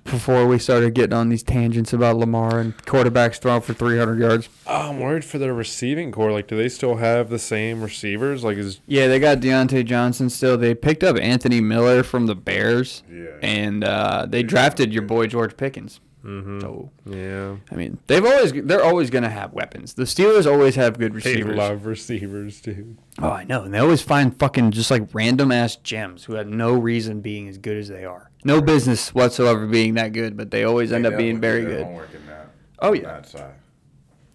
[0.05, 4.48] before we started getting on these tangents about Lamar and quarterbacks throwing for 300 yards.
[4.66, 6.33] Oh, I'm worried for their receiving corps.
[6.33, 8.44] Like, do they still have the same receivers?
[8.44, 10.57] Like, is Yeah, they got Diontae Johnson still.
[10.57, 13.37] They picked up Anthony Miller from the Bears, Yeah.
[13.42, 16.00] and uh, they drafted your boy George Pickens.
[16.24, 16.61] mm-hmm.
[16.61, 19.94] So yeah, I mean, they've always they're always gonna have weapons.
[19.94, 21.50] The Steelers always have good receivers.
[21.50, 22.96] they love receivers, too.
[23.18, 23.62] Oh, I know.
[23.64, 27.48] And they always find fucking just like random ass gems who have no reason being
[27.48, 28.30] as good as they are.
[28.44, 31.87] No business whatsoever being that good, but they always end up being very good.
[31.87, 32.50] that-
[32.83, 33.03] Oh, yeah.
[33.03, 33.55] That side.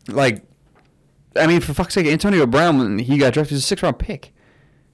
[0.07, 0.43] Like,
[1.35, 3.97] I mean, for fuck's sake, Antonio Brown, when he got drafted, as a six round
[3.97, 4.31] pick.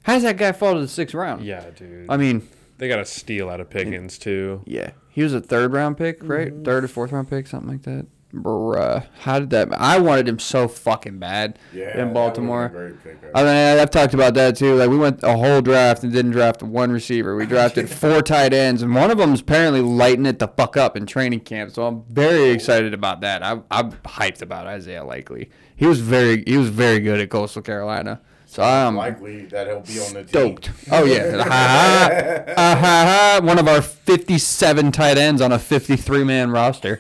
[0.04, 1.44] How does that guy fall to the sixth round?
[1.44, 2.06] Yeah, dude.
[2.10, 2.48] I mean,
[2.78, 4.62] they got a steal out of Pickens too.
[4.66, 4.92] yeah.
[5.10, 6.54] He was a third round pick, right?
[6.64, 8.06] Third or fourth round pick, something like that.
[8.34, 9.06] Bruh.
[9.20, 9.70] How did that.
[9.74, 12.02] I wanted him so fucking bad Yeah.
[12.02, 12.66] in Baltimore.
[12.66, 13.32] a great pickup.
[13.36, 14.76] I mean, I've talked about that too.
[14.76, 17.36] Like we went a whole draft and didn't draft one receiver.
[17.36, 20.78] We drafted four tight ends, and one of them is apparently lighting it the fuck
[20.78, 21.72] up in training camp.
[21.72, 23.44] So I'm very excited about that.
[23.44, 25.50] I'm, I'm hyped about Isaiah Likely.
[25.76, 28.22] He was very he was very good at Coastal Carolina.
[28.46, 30.66] So I'm likely that he'll be on the stoked.
[30.66, 30.74] team.
[30.92, 33.40] Oh yeah, ha, ha, ha.
[33.46, 37.00] one of our 57 tight ends on a 53 man roster.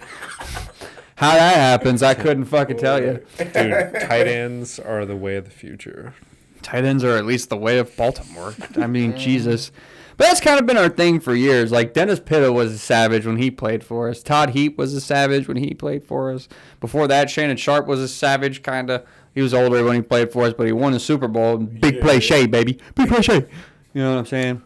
[1.22, 3.24] How that happens, I couldn't fucking tell you.
[3.38, 6.16] Dude, tight ends are the way of the future.
[6.64, 8.56] tight ends are at least the way of Baltimore.
[8.76, 9.20] I mean, mm.
[9.20, 9.72] Jesus.
[10.18, 11.72] But that's kind of been our thing for years.
[11.72, 14.24] Like Dennis Pitta was a savage when he played for us.
[14.24, 16.50] Todd Heap was a savage when he played for us.
[16.80, 19.06] Before that, Shannon Sharpe was a savage, kind of.
[19.36, 21.58] He was older when he played for us, but he won the Super Bowl.
[21.58, 22.80] Big play Shay, baby.
[22.96, 23.46] Big play Shay.
[23.94, 24.62] You know what I'm saying?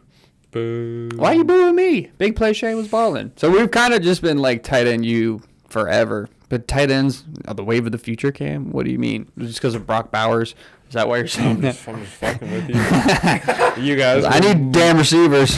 [0.52, 1.10] Boo.
[1.18, 2.12] Why you booing me?
[2.18, 3.34] Big play Shay was balling.
[3.36, 6.30] So we've kind of just been like tight end you forever.
[6.50, 8.72] But tight ends are the wave of the future, Cam?
[8.72, 9.32] What do you mean?
[9.38, 10.54] Just because of Brock Bowers?
[10.88, 11.74] Is that why you're saying I'm that?
[11.76, 13.84] just, I'm just fucking with you.
[13.84, 15.58] you guys, I need damn receivers.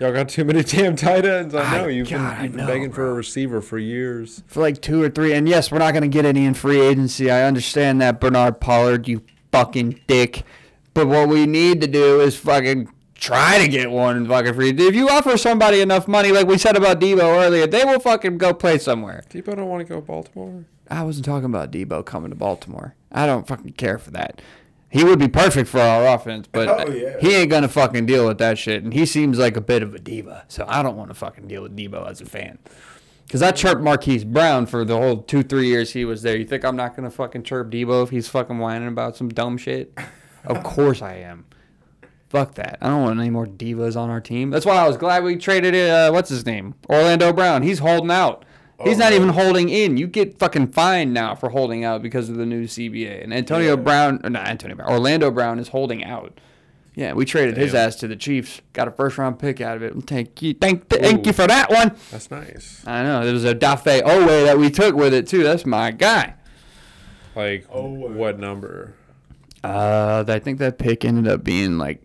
[0.00, 1.54] y'all got too many damn tight ends.
[1.54, 4.42] I know you've God, been, you've been know, begging for a receiver for years.
[4.48, 5.32] for like two or three.
[5.32, 7.30] And yes, we're not going to get any in free agency.
[7.30, 10.42] I understand that, Bernard Pollard, you fucking dick.
[10.92, 14.70] But what we need to do is fucking try to get one fucking free.
[14.70, 18.38] If you offer somebody enough money, like we said about Debo earlier, they will fucking
[18.38, 19.22] go play somewhere.
[19.30, 20.64] Debo don't want to go to Baltimore.
[20.90, 22.94] I wasn't talking about Debo coming to Baltimore.
[23.10, 24.42] I don't fucking care for that.
[24.90, 27.18] He would be perfect for our offense, but Oh, yeah.
[27.20, 28.84] he ain't gonna fucking deal with that shit.
[28.84, 31.48] And he seems like a bit of a diva, so I don't want to fucking
[31.48, 32.58] deal with Debo as a fan.
[33.30, 36.36] Cause I chirped Marquise Brown for the whole two three years he was there.
[36.36, 39.56] You think I'm not gonna fucking chirp Debo if he's fucking whining about some dumb
[39.56, 39.98] shit?
[40.44, 41.46] Of course I am.
[42.34, 42.78] Fuck that.
[42.82, 44.50] I don't want any more divas on our team.
[44.50, 46.74] That's why I was glad we traded uh, what's his name?
[46.90, 47.62] Orlando Brown.
[47.62, 48.44] He's holding out.
[48.82, 49.16] He's Oh, not really?
[49.16, 49.96] even holding in.
[49.98, 53.22] You get fucking fined now for holding out because of the new CBA.
[53.22, 53.82] And Antonio Yeah.
[53.82, 56.40] Brown, or not Antonio Brown, Orlando Brown is holding out.
[56.96, 58.60] Yeah, we traded his ass to the Chiefs.
[58.72, 59.94] Got a first round pick out of it.
[60.08, 61.94] Thank you, thank, thank you for that one.
[62.10, 62.82] That's nice.
[62.84, 65.44] I know there was a Dafe Owe that we took with it too.
[65.44, 66.34] That's my guy.
[67.36, 67.82] Like, wow.
[67.82, 68.94] what number?
[69.62, 72.03] Uh, I think that pick ended up being like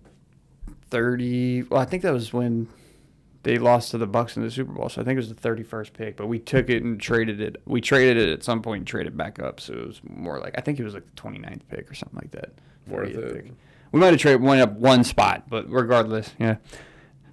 [0.90, 1.64] thirty.
[1.64, 2.68] Well, I think that was when
[3.44, 4.90] they lost to the Bucs in the Super Bowl.
[4.90, 6.18] So I think it was the thirty-first pick.
[6.18, 7.62] But we took it and traded it.
[7.66, 9.60] We traded it at some point and traded back up.
[9.60, 12.18] So it was more like I think it was like the 29th pick or something
[12.20, 12.52] like that.
[12.88, 13.34] Worth 40th it.
[13.46, 13.54] pick.
[13.92, 16.58] We might have traded one up one spot, but regardless, yeah,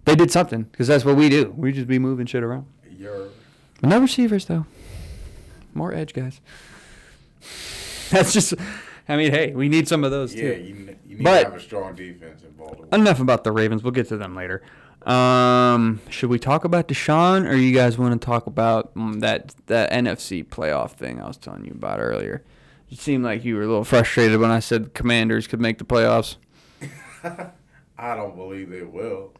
[0.04, 1.52] they did something because that's what we do.
[1.56, 2.66] We just be moving shit around.
[2.98, 3.28] You're
[3.82, 4.64] no receivers though.
[5.74, 6.40] More edge guys.
[8.10, 8.54] That's just.
[9.08, 10.54] I mean, hey, we need some of those yeah.
[10.54, 10.62] too.
[10.62, 12.88] You, you need But- to have a strong defense in Baltimore.
[12.92, 13.82] Enough about the Ravens.
[13.82, 14.62] We'll get to them later.
[15.06, 19.54] Um, should we talk about Deshaun, or you guys want to talk about mm, that
[19.66, 22.42] that NFC playoff thing I was telling you about earlier?
[22.90, 25.84] It seemed like you were a little frustrated when I said Commanders could make the
[25.84, 26.36] playoffs.
[27.98, 29.32] I don't believe they will.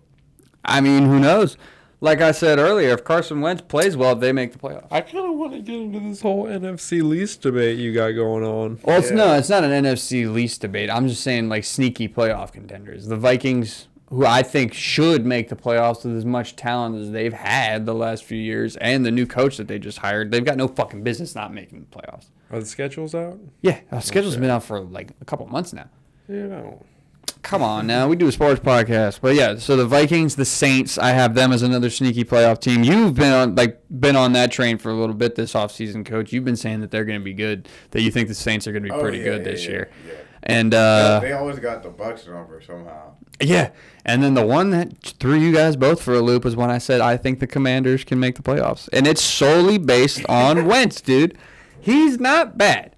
[0.64, 1.56] I mean, who knows?
[2.00, 4.86] Like I said earlier, if Carson Wentz plays well, they make the playoffs.
[4.90, 8.44] I kind of want to get into this whole NFC least debate you got going
[8.44, 8.78] on.
[8.84, 9.16] Well, it's Yeah.
[9.16, 10.90] no, it's not an NFC least debate.
[10.90, 13.06] I'm just saying like sneaky playoff contenders.
[13.06, 17.32] The Vikings, who I think should make the playoffs with as much talent as they've
[17.32, 20.58] had the last few years, and the new coach that they just hired, they've got
[20.58, 22.26] no fucking business not making the playoffs.
[22.50, 23.40] Are the schedules out?
[23.62, 25.88] Yeah, our schedule's been out for like a couple months now.
[26.28, 26.84] You know.
[27.46, 29.54] Come on now, we do a sports podcast, but yeah.
[29.56, 32.82] So the Vikings, the Saints, I have them as another sneaky playoff team.
[32.82, 36.32] You've been on like been on that train for a little bit this offseason, coach.
[36.32, 38.72] You've been saying that they're going to be good, that you think the Saints are
[38.72, 39.90] going to be Oh, pretty yeah, good yeah, this yeah, year.
[40.08, 40.12] yeah.
[40.42, 43.12] And uh, they always got the Bucs number somehow.
[43.40, 43.70] Yeah,
[44.04, 46.78] and then the one that threw you guys both for a loop was when I
[46.78, 51.00] said I think the Commanders can make the playoffs, and it's solely based on Wentz,
[51.00, 51.38] dude.
[51.80, 52.96] He's not bad,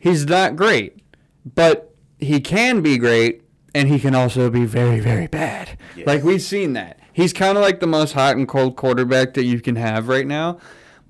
[0.00, 0.98] he's not great,
[1.44, 3.41] but he can be great,
[3.74, 5.78] and he can also be very, very bad.
[5.96, 6.06] Yes.
[6.06, 6.98] Like we've seen that.
[7.12, 10.26] He's kind of like the most hot and cold quarterback that you can have right
[10.26, 10.58] now.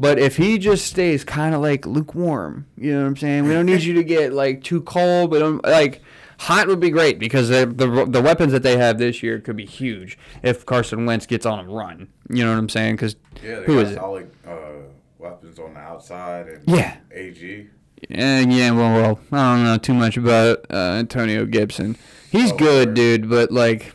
[0.01, 3.45] But if he just stays kind of like lukewarm, you know what I'm saying?
[3.45, 6.03] We don't need you to get like too cold, but um, like
[6.39, 9.55] hot would be great because the, the the weapons that they have this year could
[9.57, 12.09] be huge if Carson Wentz gets on a run.
[12.29, 12.95] You know what I'm saying?
[12.97, 13.95] Because Yeah, they who got is it?
[13.95, 14.53] solid uh,
[15.19, 16.97] weapons on the outside and Yeah.
[17.13, 17.69] AG.
[18.11, 21.97] And yeah, well, well, I don't know too much about uh, Antonio Gibson.
[22.31, 22.95] He's Oh, good, sure.
[22.95, 23.93] dude, but like,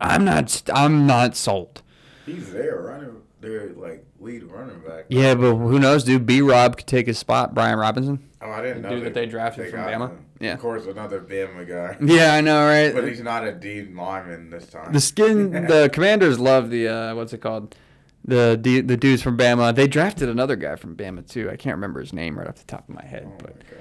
[0.00, 1.82] I'm not, I'm not sold.
[2.26, 3.16] He's there running.
[3.40, 5.06] They're like lead running back.
[5.08, 6.26] Yeah, but who knows, dude?
[6.26, 6.40] B.
[6.42, 7.54] Rob could take his spot.
[7.54, 8.28] Brian Robinson.
[8.42, 10.10] Oh, I didn't The know dude that they drafted from Bama?
[10.10, 10.18] him.
[10.40, 10.54] Yeah.
[10.54, 11.96] Of course, another Bama guy.
[12.04, 12.94] Yeah, I know, right?
[12.94, 14.92] But he's not a D lineman this time.
[14.92, 17.74] The skin, the Commanders love the uh, what's it called?
[18.24, 19.74] The the the dudes from Bama.
[19.74, 21.48] They drafted another guy from Bama too.
[21.50, 23.78] I can't remember his name right off the top of my head, Oh but God.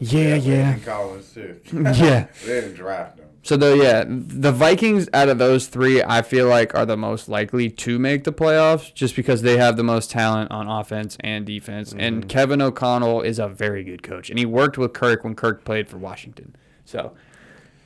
[0.00, 1.60] yeah, yeah, Collins too.
[1.72, 2.26] Yeah.
[2.44, 3.26] they didn't draft him.
[3.44, 7.28] So the yeah, the Vikings out of those three, I feel like are the most
[7.28, 11.44] likely to make the playoffs, just because they have the most talent on offense and
[11.44, 11.94] defense.
[11.96, 12.28] And mm-hmm.
[12.28, 15.90] Kevin O'Connell is a very good coach, and he worked with Kirk when Kirk played
[15.90, 16.56] for Washington.
[16.86, 17.12] So,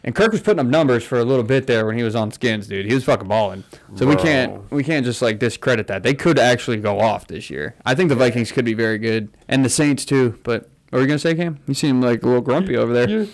[0.09, 2.31] and Kirk was putting up numbers for a little bit there when he was on
[2.33, 2.87] Skins, dude.
[2.87, 3.63] He was fucking balling.
[3.95, 6.03] So we can't we can't just like discredit that.
[6.03, 7.75] They could actually go off this year.
[7.85, 10.39] I think the Vikings could be very good, and the Saints too.
[10.45, 11.59] But what were you gonna say, Cam?
[11.67, 13.09] You seem like a little grumpy over there.
[13.09, 13.29] You-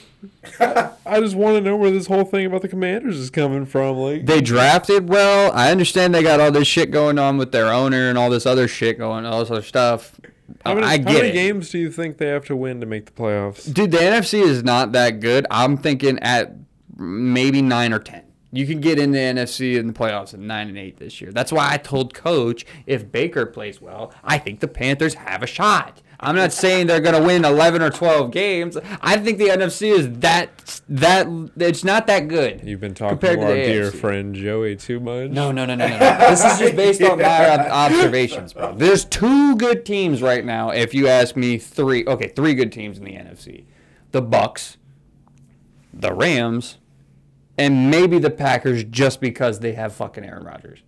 [1.06, 3.96] I just want to know where this whole thing about the Commanders is coming from.
[3.98, 5.52] Like, They drafted well.
[5.52, 8.46] I understand they got all this shit going on with their owner and all this
[8.46, 10.18] other shit going, all this other stuff.
[10.64, 11.32] How many, I how many it.
[11.32, 13.72] games do you think they have to win to make the playoffs?
[13.72, 15.46] Dude, the NFC is not that good.
[15.50, 16.54] I'm thinking at
[16.96, 18.22] maybe nine or ten.
[18.52, 21.32] You can get in the NFC in the playoffs at nine and eight this year.
[21.32, 25.46] That's why I told Coach if Baker plays well, I think the Panthers have a
[25.46, 26.00] shot.
[26.20, 28.76] I'm not saying they're gonna win 11 or 12 games.
[29.00, 32.62] I think the NFC is that that it's not that good.
[32.64, 34.00] You've been talking to to our dear AFC.
[34.00, 35.30] friend Joey too much.
[35.30, 35.98] No, no, no, no, no.
[35.98, 36.30] no.
[36.30, 38.74] This is just based on my observations, bro.
[38.74, 40.70] There's two good teams right now.
[40.70, 42.06] If you ask me, three.
[42.06, 43.64] Okay, three good teams in the NFC:
[44.12, 44.76] the Bucs,
[45.92, 46.78] the Rams,
[47.58, 50.80] and maybe the Packers just because they have fucking Aaron Rodgers.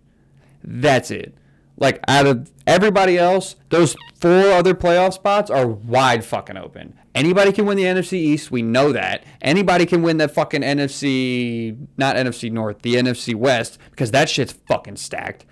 [0.63, 1.35] That's it.
[1.79, 6.97] Like out of everybody else, those four other playoff spots are wide fucking open.
[7.13, 8.51] Anybody can win the NFC East.
[8.51, 9.23] We know that.
[9.41, 14.53] Anybody can win the fucking NFC, not NFC North, the NFC West, because that shit's
[14.67, 15.45] fucking stacked.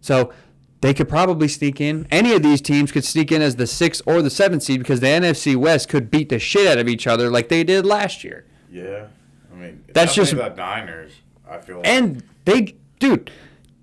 [0.00, 0.32] So
[0.82, 2.06] they could probably sneak in.
[2.10, 5.00] Any of these teams could sneak in as the sixth or the seventh seed because
[5.00, 8.22] the NFC West could beat the shit out of each other like they did last
[8.24, 8.44] year.
[8.70, 9.06] Yeah,
[9.52, 11.12] I mean That's just- the Niners.
[11.48, 11.86] I feel like.
[11.86, 13.30] And they, dude,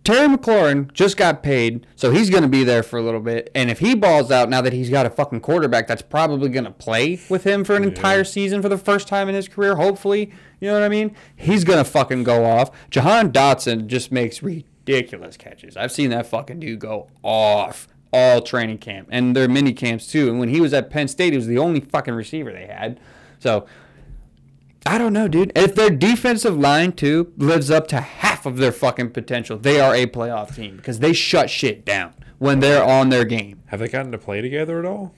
[0.04, 3.50] Terry McLaurin just got paid, so he's going to be there for a little bit.
[3.56, 6.66] And if he balls out now that he's got a fucking quarterback that's probably going
[6.66, 9.78] to play with him for an entire season for the first time in his career,
[9.78, 11.16] hopefully, you know what I mean?
[11.38, 12.70] He's going to fucking go off.
[12.90, 15.78] Jahan Dotson just makes ridiculous catches.
[15.78, 20.30] I've seen that fucking dude go off all training camp and their mini camps too.
[20.30, 23.00] And when he was at Penn State, he was the only fucking receiver they had.
[23.40, 23.66] So
[24.86, 25.52] I don't know, dude.
[25.56, 29.96] If their defensive line too lives up to half of their fucking potential, they are
[29.96, 33.62] a playoff team because they shut shit down when they're on their game.
[33.68, 35.14] Have they gotten to play together at all?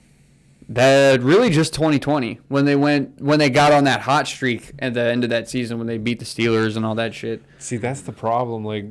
[0.67, 4.93] That really just 2020 when they went when they got on that hot streak at
[4.93, 7.43] the end of that season when they beat the Steelers and all that shit.
[7.59, 8.65] See, that's the problem.
[8.65, 8.85] Like,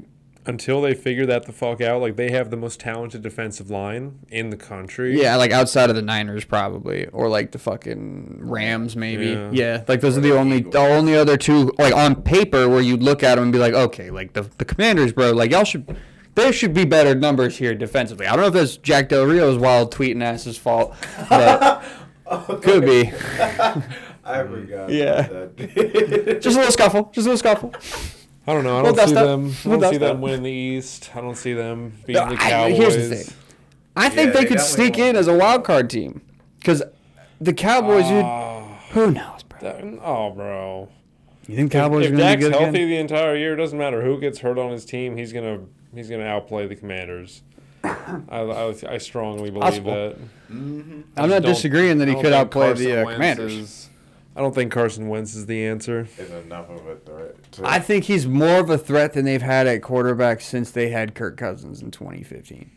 [0.46, 4.18] until they figure that the fuck out, like they have the most talented defensive line
[4.30, 5.20] in the country.
[5.20, 9.28] Yeah, like outside of the Niners probably or like the fucking Rams maybe.
[9.28, 9.50] Yeah.
[9.52, 10.72] Yeah, like those Or are the the only Eagles.
[10.74, 13.74] the only other two like on paper where you'd look at them and be like,
[13.74, 15.96] okay, like the the Commanders, bro, like y'all should.
[16.36, 18.26] There should be better numbers here defensively.
[18.26, 20.92] I don't know if that's Jack Del Rio's wild tweeting ass's fault,
[21.28, 21.80] but
[22.60, 23.12] could be.
[24.24, 24.88] I forgot.
[24.90, 25.26] Yeah.
[25.26, 26.40] about that.
[26.42, 27.10] Just a little scuffle.
[27.12, 27.72] Just a little scuffle.
[28.46, 28.78] I don't know.
[28.78, 29.24] I don't see dust up.
[29.26, 29.54] them.
[29.64, 30.22] I We'll don't see them up.
[30.22, 31.10] winning the East.
[31.14, 32.76] I don't see them beating the I- Cowboys.
[32.76, 33.34] here's the thing.
[33.96, 35.10] I think Yeah, they they could sneak won't.
[35.10, 36.20] in as a wild card team
[36.58, 36.82] because
[37.40, 38.04] the Cowboys.
[38.10, 39.58] you'd- Oh, who knows, bro?
[39.60, 40.88] that- oh, bro.
[41.46, 42.88] You think Cowboys if are gonna be Dak's good healthy again?
[42.88, 45.16] the entire year, it doesn't matter who gets hurt on his team.
[45.16, 45.60] He's gonna
[45.94, 47.42] he's gonna outplay the Commanders.
[47.84, 47.90] I,
[48.30, 49.92] I, I strongly believe Possible.
[49.92, 50.16] that.
[50.50, 51.02] Mhm.
[51.16, 53.52] I'm not disagreeing that he could outplay Carson the uh, Commanders.
[53.52, 53.90] is-
[54.36, 56.08] I don't think Carson Wentz is the answer.
[56.18, 57.52] Is enough of a threat.
[57.52, 60.88] To, I think he's more of a threat than they've had at quarterback since they
[60.88, 62.70] had Kirk Cousins in 2015,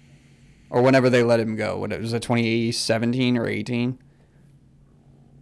[0.69, 1.79] or whenever they let him go.
[1.79, 3.97] What it was it, 2017 or 18?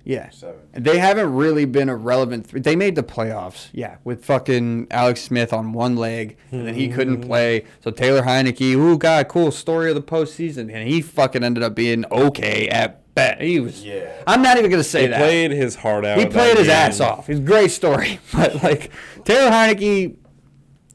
[0.05, 0.61] Yeah, Seven.
[0.71, 2.51] they haven't really been a relevant.
[2.51, 6.75] Th- they made the playoffs, yeah, with fucking Alex Smith on one leg, and then
[6.75, 7.27] he couldn't mm-hmm.
[7.27, 7.65] play.
[7.83, 11.73] So Taylor Heinicke, ooh, god, cool story of the postseason, and he fucking ended up
[11.73, 13.41] being okay at best.
[13.41, 13.83] He was.
[13.83, 14.11] Yeah.
[14.27, 15.17] I'm not even gonna say He that.
[15.17, 16.19] played his heart out.
[16.19, 16.75] He played his game.
[16.75, 17.27] ass off.
[17.27, 18.19] He's a great story.
[18.33, 18.91] But like
[19.23, 20.15] Taylor Heinicke,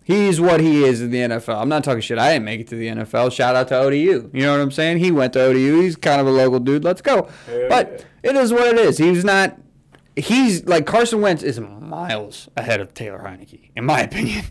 [0.04, 1.60] he's what he is in the NFL.
[1.60, 2.18] I'm not talking shit.
[2.18, 3.32] I didn't make it to the NFL.
[3.32, 4.30] Shout out to ODU.
[4.32, 4.98] You know what I'm saying?
[4.98, 5.80] He went to ODU.
[5.80, 6.84] He's kind of a local dude.
[6.84, 7.28] Let's go.
[7.46, 8.98] Hell but it is what it is.
[8.98, 9.56] He's not.
[10.16, 14.44] He's like Carson Wentz is miles ahead of Taylor Heinicke, in my opinion.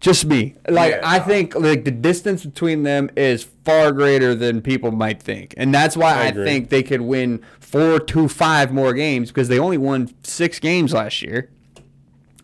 [0.00, 0.54] Just me.
[0.68, 1.24] Like Yeah, I no.
[1.24, 5.96] think like the distance between them is far greater than people might think, and that's
[5.96, 9.78] why I I, think they could win four to five more games because they only
[9.78, 11.50] won six games last year,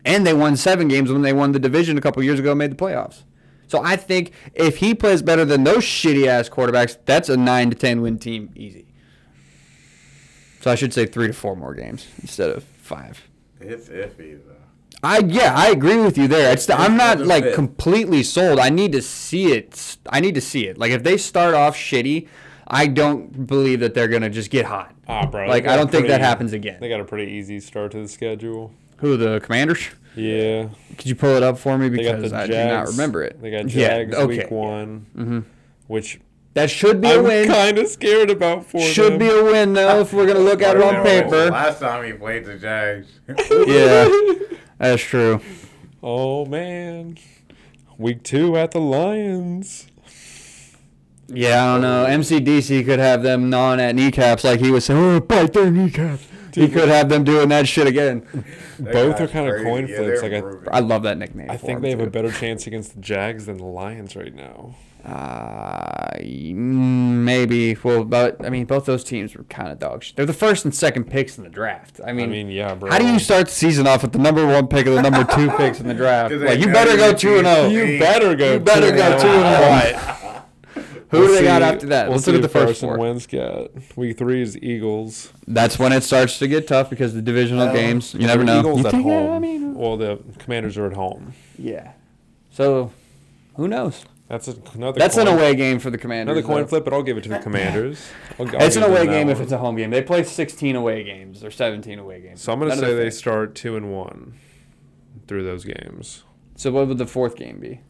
[0.03, 2.59] and they won seven games when they won the division a couple years ago, and
[2.59, 3.23] made the playoffs.
[3.67, 7.69] So I think if he plays better than those shitty ass quarterbacks, that's a nine
[7.69, 8.85] to ten win team easy.
[10.61, 13.23] So I should say three to four more games instead of five.
[13.61, 14.54] It's iffy though.
[15.03, 16.51] I yeah, I agree with you there.
[16.51, 17.55] It's I'm not like fit.
[17.55, 18.59] completely sold.
[18.59, 19.97] I need to see it.
[20.09, 20.77] I need to see it.
[20.77, 22.27] Like if they start off shitty,
[22.67, 24.93] I don't believe that they're gonna just get hot.
[25.07, 25.47] Ah, bro.
[25.47, 26.77] Like I don't a think that happens again.
[26.79, 28.71] They got a pretty easy start to the schedule.
[28.97, 29.87] Who the Commanders?
[30.15, 30.69] Yeah.
[30.97, 32.69] Could you pull it up for me because I Jags.
[32.69, 33.39] do not remember it.
[33.41, 35.43] They got Yeah, Jags okay, week one, Mhm.
[35.87, 36.19] which
[36.53, 37.47] That should be a I'm win.
[37.49, 39.19] kind of scared about for Should them.
[39.19, 41.51] be a win though if we're gonna look at it on paper.
[41.51, 43.07] Last time he played the Jags.
[43.67, 44.07] Yeah,
[44.77, 45.41] that's true.
[46.03, 47.17] Oh man,
[47.97, 49.87] week two at the Lions.
[51.27, 52.05] Yeah, I don't know.
[52.05, 56.27] MCDC could have them gnawing at kneecaps like he was saying, oh, bite their kneecaps.
[56.53, 58.25] He could have them doing that shit again.
[58.77, 60.21] That Both are guy's kind of coin Yeah, flips.
[60.21, 60.67] Like improving.
[60.69, 61.49] I love that nickname.
[61.49, 63.63] I, I for think him, they have a better chance against the Jags than the
[63.63, 64.75] Lions right now.
[65.05, 67.75] Uh, maybe.
[67.83, 70.13] Well, but I mean, both those teams were kind of dogs.
[70.15, 71.99] They're the first and second picks in the draft.
[72.03, 72.89] I I mean, mean, yeah, bro.
[72.91, 75.23] how do you start the season off with the number one pick and the number
[75.35, 76.33] two picks in the draft?
[76.33, 77.67] Like, you better go get two and zero.
[77.67, 77.83] you.
[77.85, 78.53] You better go.
[78.53, 79.43] You better go and two oh.
[79.43, 80.01] and zero.
[81.09, 82.07] Who do We'll they got after that?
[82.07, 82.97] We'll Let's look at the if first Carson four.
[82.97, 85.31] Wentz got week three is Eagles.
[85.47, 88.15] That's when it starts to get tough because the divisional Uh, games.
[88.15, 88.59] You never know.
[88.59, 89.31] Eagles You at home.
[89.31, 91.33] I mean, well, the Commanders are at home.
[91.59, 91.91] yeah.
[92.51, 92.91] So,
[93.55, 94.03] who knows?
[94.27, 94.97] That's a, another.
[94.99, 96.33] That's coin, an away game for the Commanders.
[96.37, 96.67] Another coin though.
[96.67, 98.09] flip, but I'll give it to the Commanders.
[98.39, 99.43] I'll, I'll It's an away game if one.
[99.43, 99.91] it's a home game.
[99.91, 102.41] They play 16 away games or 17 away games.
[102.41, 104.33] So I'm gonna say they start two and one
[105.27, 106.23] through those games.
[106.55, 107.81] So what would the fourth game be?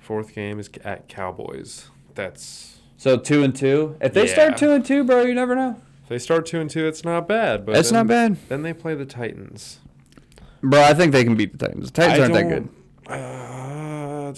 [0.00, 1.88] Fourth game is at Cowboys.
[2.14, 3.96] That's So two and two.
[4.00, 4.32] If they Yeah.
[4.32, 5.80] start two and two, bro, you never know.
[6.02, 6.86] if they start two and two.
[6.86, 9.78] It's not bad, but It's then- not bad, Then they play the Titans.
[10.62, 10.82] bro.
[10.82, 11.90] I think they can beat the Titans.
[11.92, 12.68] The Titans I aren't that good.
[13.06, 13.77] Uh,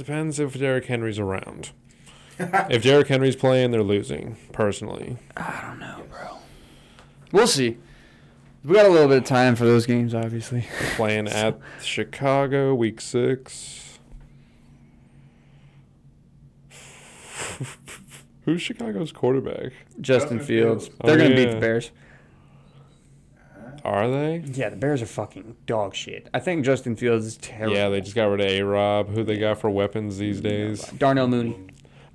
[0.01, 1.71] depends if Derrick Henry's around.
[2.39, 4.37] if Derrick Henry's playing, they're losing.
[4.53, 6.39] Personally, I don't know, bro.
[7.33, 7.77] We'll see.
[8.65, 10.61] We got a little bit of time for those games, obviously.
[10.81, 13.99] They're playing at Chicago, Week Six.
[18.45, 19.73] Who's Chicago's quarterback?
[20.01, 20.87] Justin Justin Fields.
[20.89, 20.99] Fields.
[21.05, 21.91] They're Oh, gonna beat the Bears.
[23.85, 24.45] Are they?
[24.47, 26.29] Yeah, the Bears are fucking dog shit.
[26.35, 27.77] I think Justin Fields is terrible.
[27.77, 29.09] Yeah, they just got rid of A Rob.
[29.09, 30.85] Who they got for weapons these days?
[30.85, 31.57] Uh, Darnell Mooney.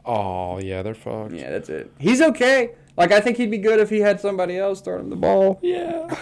[0.06, 1.32] Oh yeah, they're fucked.
[1.34, 1.92] Yeah, that's it.
[1.98, 2.72] He's okay.
[2.98, 5.60] Like I think he'd be good if he had somebody else throwing him the ball.
[5.62, 6.16] Yeah.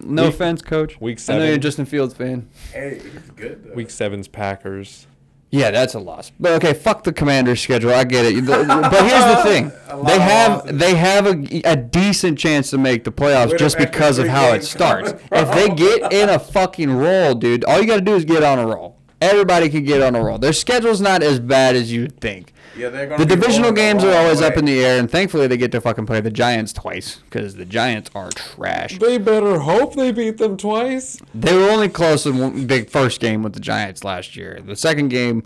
[0.00, 1.00] No Week- offense, coach.
[1.00, 1.40] Week seven.
[1.40, 1.60] I know you're a.
[1.60, 2.48] Justin Fields fan.
[2.72, 3.74] Hey, he's good though.
[3.74, 5.06] Week seven's Packers.
[5.54, 6.32] Yeah, that's a loss.
[6.40, 7.94] But okay, fuck the Commander's schedule.
[7.94, 8.44] I get it.
[8.44, 9.70] But here's the thing:
[10.04, 14.26] they have they have a, a decent chance to make the playoffs just because of
[14.26, 15.14] how it starts.
[15.32, 18.42] If they get in a fucking roll, dude, all you got to do is get
[18.42, 18.98] on a roll.
[19.20, 20.38] Everybody can get on a roll.
[20.38, 22.52] Their schedule's not as bad as you'd think.
[22.76, 24.98] Yeah, they're gonna The divisional rolling the games are wrong always up in the air,
[24.98, 28.98] and thankfully they get to fucking play the Giants twice because the Giants are trash.
[28.98, 31.18] They better hope they beat them twice.
[31.34, 34.60] They were only close in one, the first game with the Giants last year.
[34.64, 35.44] The second game,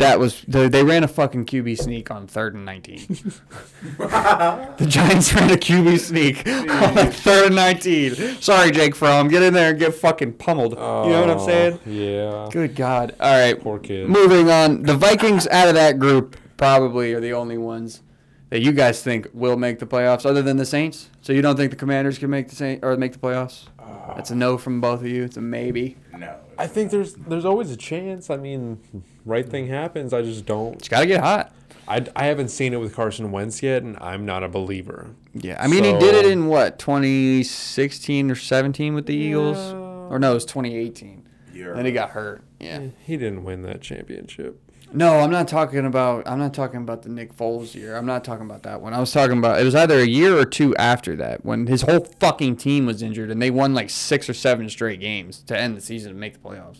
[0.00, 3.06] that was they, they ran a fucking QB sneak on third and nineteen.
[3.98, 8.14] the Giants ran a QB sneak on third and nineteen.
[8.40, 10.72] Sorry, Jake Fromm, get in there and get fucking pummeled.
[10.72, 11.80] you know what I'm oh, saying?
[11.86, 12.48] Oh, Yeah.
[12.50, 13.14] Good God!
[13.20, 14.08] All right, Poor kid.
[14.08, 14.82] moving on.
[14.82, 18.02] The Vikings out of that group probably are the only ones
[18.50, 21.08] that you guys think will make the playoffs, other than the Saints.
[21.22, 23.68] So you don't think the Commanders can make the Saint or make the playoffs?
[23.78, 25.24] Uh, That's a no from both of you.
[25.24, 25.96] It's a maybe.
[26.18, 26.36] No.
[26.58, 28.28] I think there's there's always a chance.
[28.28, 28.78] I mean,
[29.24, 30.12] right thing happens.
[30.12, 30.74] I just don't.
[30.74, 31.52] It's got to get hot.
[31.88, 35.10] I, I haven't seen it with Carson Wentz yet, and I'm not a believer.
[35.32, 39.78] Yeah, I mean he did it in what 2016 or 17 with the Eagles, Yeah.
[40.10, 41.26] or no, it was 2018.
[41.52, 42.42] You're Then he got hurt.
[42.60, 42.88] Yeah.
[43.04, 44.60] He didn't win that championship.
[44.92, 46.26] No, I'm not talking about.
[46.26, 47.96] I'm not talking about the Nick Foles year.
[47.96, 48.92] I'm not talking about that one.
[48.92, 49.60] I was talking about.
[49.60, 53.02] It was either a year or two after that when his whole fucking team was
[53.02, 56.20] injured and they won like six or seven straight games to end the season and
[56.20, 56.78] make the playoffs.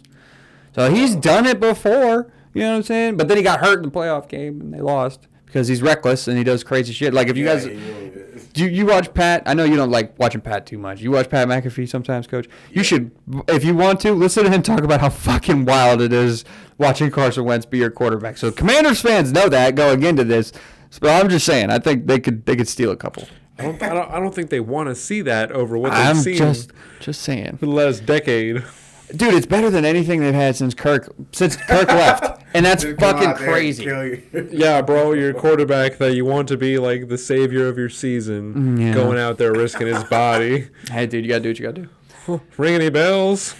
[0.74, 2.32] So he's done it before.
[2.52, 3.16] You know what I'm saying?
[3.16, 6.26] But then he got hurt in the playoff game and they lost because he's reckless
[6.26, 7.14] and he does crazy shit.
[7.14, 7.66] Like if you Yeah, guys.
[8.54, 8.74] He really is.
[8.74, 9.42] Do you, you watch Pat?
[9.46, 11.00] I know you don't like watching Pat too much.
[11.00, 12.48] You watch Pat McAfee sometimes, Coach.
[12.70, 13.10] You should,
[13.48, 16.44] if you want to, listen to him talk about how fucking wild it is
[16.78, 18.38] watching Carson Wentz be your quarterback.
[18.38, 20.52] So Commanders fans know that going into this.
[21.00, 23.28] But I'm just saying, I think they could they could steal a couple.
[23.58, 25.98] I don't, I don't, I don't think they want to see that over what they've
[25.98, 28.64] I'm seen just just saying, for the last decade.
[29.16, 29.34] Dude.
[29.34, 33.14] It's better than anything they've had since Kirk since Kirk left, and that's Just come
[33.14, 33.84] fucking out there and crazy.
[33.84, 34.22] you.
[34.52, 38.54] Yeah, bro, your quarterback that you want to be like the savior of your season,
[38.54, 38.94] Mm, yeah.
[38.94, 40.68] going out there risking his body.
[40.90, 41.88] Hey, dude, you gotta do what you gotta do.
[42.58, 43.56] Ring any bells?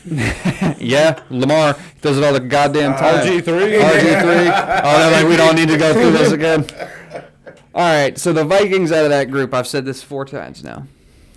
[0.78, 3.26] Yeah, Lamar does it all the goddamn time.
[3.26, 3.42] RG3?
[3.80, 4.82] RG3.
[4.84, 6.64] Oh, no, like we don't need to go through this again.
[7.74, 10.86] All right, so the Vikings out of that group, I've said this four times now,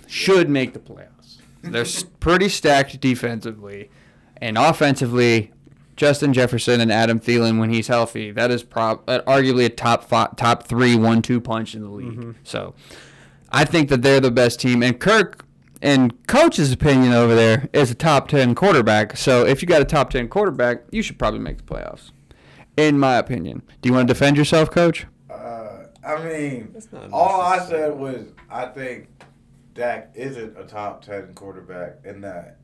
[0.06, 1.38] should make the playoffs.
[1.62, 1.86] They're
[2.20, 3.90] pretty stacked defensively,
[4.44, 5.50] and offensively,
[5.96, 10.36] Justin Jefferson and Adam Thielen when he's healthy, that is prob- arguably a top five,
[10.36, 12.34] top three one-two punch in the league.
[12.44, 12.74] So,
[13.50, 15.40] I think that they're the best team, and Kirk.
[15.80, 19.18] In coach's opinion over there is a top 10 quarterback.
[19.18, 22.10] So if you got a top 10 quarterback, you should probably make the playoffs.
[22.78, 23.60] In my opinion.
[23.82, 25.04] Do you want to defend yourself, coach?
[25.28, 26.74] Uh, I mean,
[27.12, 29.08] all I said was I think
[29.74, 32.60] Dak isn't a top ten quarterback, and that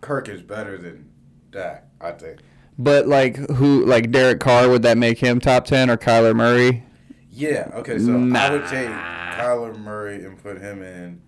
[0.00, 1.07] Kirk is better than
[1.50, 1.84] Dak.
[2.00, 2.40] I think.
[2.78, 6.84] But like who like Derek Carr would that make him top 10 or Kyler Murray?
[7.30, 7.70] Yeah.
[7.74, 7.98] Okay.
[7.98, 9.34] So I would take Nah.
[9.34, 11.20] Kyler Murray and put him in.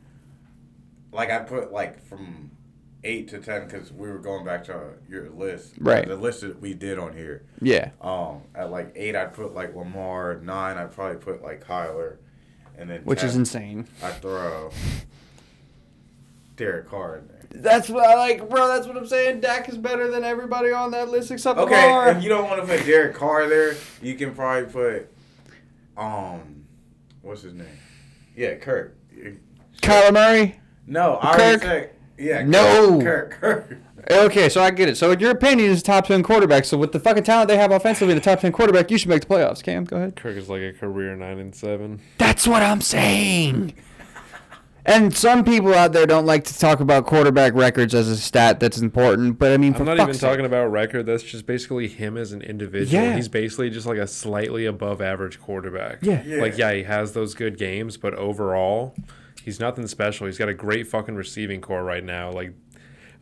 [1.12, 2.50] Like I put like from
[3.02, 5.74] eight to ten because we were going back to your list.
[5.78, 6.06] Right.
[6.06, 7.46] The list that we did on here.
[7.60, 7.90] Yeah.
[8.00, 10.38] Um, at like eight, I'd put like Lamar.
[10.42, 12.18] Nine, I'd probably put like Kyler,
[12.76, 13.86] and then Which 10, is insane.
[14.02, 14.70] I throw
[16.56, 17.39] Derek Carr in there.
[17.52, 18.68] That's what I like, bro.
[18.68, 19.40] That's what I'm saying.
[19.40, 22.66] Dak is better than everybody on that list except Okay, if you don't want to
[22.66, 25.12] put Derek Carr there, you can probably put,
[25.96, 26.64] um,
[27.22, 27.66] what's his name?
[28.36, 28.96] Yeah, Kirk.
[29.82, 30.60] Kyler Murray.
[30.86, 31.62] No, I already Kirk?
[31.62, 32.42] said Yeah.
[32.44, 33.00] No.
[33.00, 33.30] Kirk.
[33.32, 33.78] Kirk.
[34.10, 34.96] Okay, so I get it.
[34.96, 36.64] So your opinion is top ten quarterback.
[36.64, 39.22] So with the fucking talent they have offensively, the top ten quarterback, you should make
[39.22, 39.62] the playoffs.
[39.62, 40.16] Cam, go ahead.
[40.16, 42.00] Kirk is like a career nine and seven.
[42.18, 43.74] That's what I'm saying.
[44.86, 48.60] And some people out there don't like to talk about quarterback records as a stat
[48.60, 50.20] that's important, but I mean, for I'm not even sake.
[50.22, 51.04] talking about record.
[51.06, 53.02] That's just basically him as an individual.
[53.04, 53.14] Yeah.
[53.16, 55.98] He's basically just like a slightly above average quarterback.
[56.02, 56.22] Yeah.
[56.24, 56.40] Yeah.
[56.40, 58.94] Like, yeah, he has those good games, but overall,
[59.42, 60.26] he's nothing special.
[60.26, 62.30] He's got a great fucking receiving corps right now.
[62.32, 62.54] Like,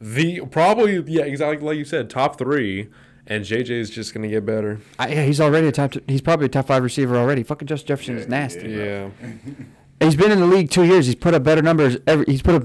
[0.00, 2.88] the probably, yeah, exactly like you said, top three.
[3.30, 4.80] And JJ is just going to get better.
[4.98, 5.92] I, yeah, he's already a top.
[5.92, 7.42] T- he's probably a top five receiver already.
[7.42, 8.68] Fucking Justin Jefferson Yeah, is nasty.
[8.70, 9.08] Yeah.
[10.00, 11.06] He's been in the league two years.
[11.06, 11.96] He's put up better numbers.
[12.06, 12.62] Every, he's put up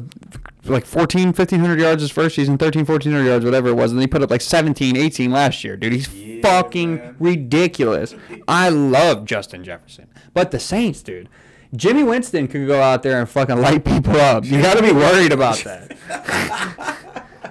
[0.66, 3.92] like 14, 1,500 yards his first season, 13, 1,400 yards, whatever it was.
[3.92, 5.76] And then he put up like 17, 18 last year.
[5.76, 7.16] Dude, he's Yeah, fucking man.
[7.20, 8.16] ridiculous.
[8.48, 10.08] I love Justin Jefferson.
[10.34, 11.28] But the Saints, dude.
[11.76, 14.46] Jimmy Winston could go out there and fucking light people up.
[14.46, 15.98] You got to be worried about that.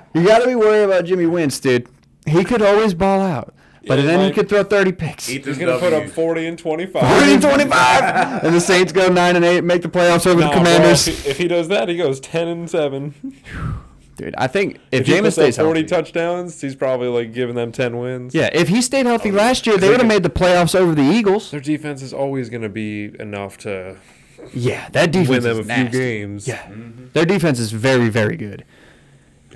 [0.14, 1.26] you got to be worried about Jimmy
[1.60, 1.88] dude.
[2.26, 3.52] He could always ball out.
[3.86, 5.26] But Yeah, then he could throw 30 picks.
[5.26, 7.16] He's going to put up 40 and 25.
[7.18, 8.44] 40 and 25.
[8.44, 11.08] and the Saints go 9 and 8, make the playoffs over Nah, the bro, Commanders.
[11.08, 13.14] if, he, if he does that, he goes 10 and 7.
[14.16, 15.88] Dude, I think if, If he Jameis puts up stays 40 healthy.
[15.88, 18.34] touchdowns, he's probably like giving them 10 wins.
[18.34, 20.74] yeah, if he stayed healthy Oh, last year, they they would have made the playoffs
[20.78, 21.50] over the Eagles.
[21.50, 23.96] Their defense is always going to be enough to
[24.52, 26.46] Yeah, that defense win them is a few games.
[26.46, 27.06] Yeah, mm-hmm.
[27.14, 28.64] their defense is very, very good.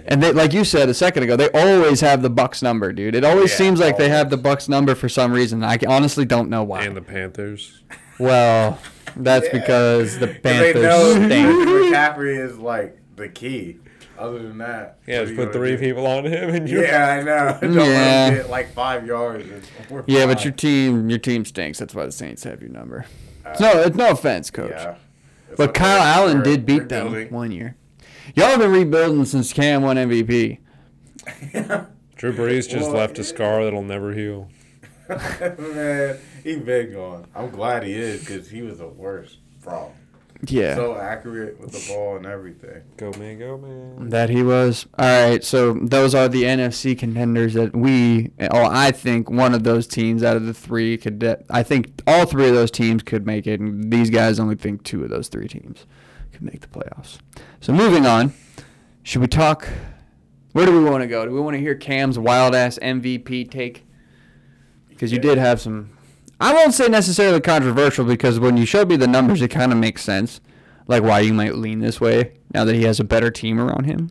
[0.09, 3.14] And they, like you said a second ago, they always have the Bucs number, dude.
[3.14, 5.62] It always Yeah, seems like they have the Bucs number for some reason.
[5.64, 6.82] I honestly don't know why.
[6.84, 7.82] And the Panthers.
[8.18, 8.78] well,
[9.16, 9.52] that's Yeah.
[9.59, 11.68] because the Panthers They know stink.
[11.94, 13.78] McCaffrey is like the key.
[14.18, 15.78] Other than that, Yeah, what just are you put gonna three do?
[15.78, 16.82] people on him and you're.
[16.84, 17.59] Yeah, I know.
[17.61, 18.26] Don't Yeah.
[18.28, 19.44] him get like five yards.
[19.50, 20.44] and we're Yeah, but fine.
[20.44, 21.78] your team, your team stinks.
[21.78, 23.04] That's why the Saints have your number.
[23.44, 24.70] Uh, no, it's no offense, coach.
[24.70, 24.94] Yeah.
[25.48, 25.80] It's But okay.
[25.80, 27.30] Kyle Allen We're- did beat we're them building.
[27.30, 27.76] one year.
[28.35, 30.59] Y'all have been rebuilding since Cam won MVP.
[32.16, 34.49] Drew Brees just Well, left a scar that'll never heal.
[35.09, 37.27] Man, he been gone.
[37.35, 39.93] I'm glad he is because he was the worst problem.
[40.47, 40.74] Yeah.
[40.74, 42.83] So accurate with the ball and everything.
[42.99, 44.11] Go man, go man.
[44.11, 44.87] that he was.
[44.99, 49.64] All right, so those are the NFC contenders that we, oh, I think one of
[49.64, 51.20] those teams out of the three could.
[51.20, 54.57] De- I think all three of those teams could make it, and these guys only
[54.57, 55.87] think two of those three teams
[56.37, 57.18] could make the playoffs.
[57.61, 58.32] So moving on,
[59.03, 59.66] should we talk?
[60.53, 61.24] Where do we want to go?
[61.24, 63.84] Do we want to hear Cam's wild ass MVP take?
[64.89, 65.97] Because you did have some.
[66.39, 69.78] I won't say necessarily controversial because when you showed me the numbers, it kind of
[69.78, 70.41] makes sense,
[70.87, 73.84] like why you might lean this way now that he has a better team around
[73.84, 74.11] him.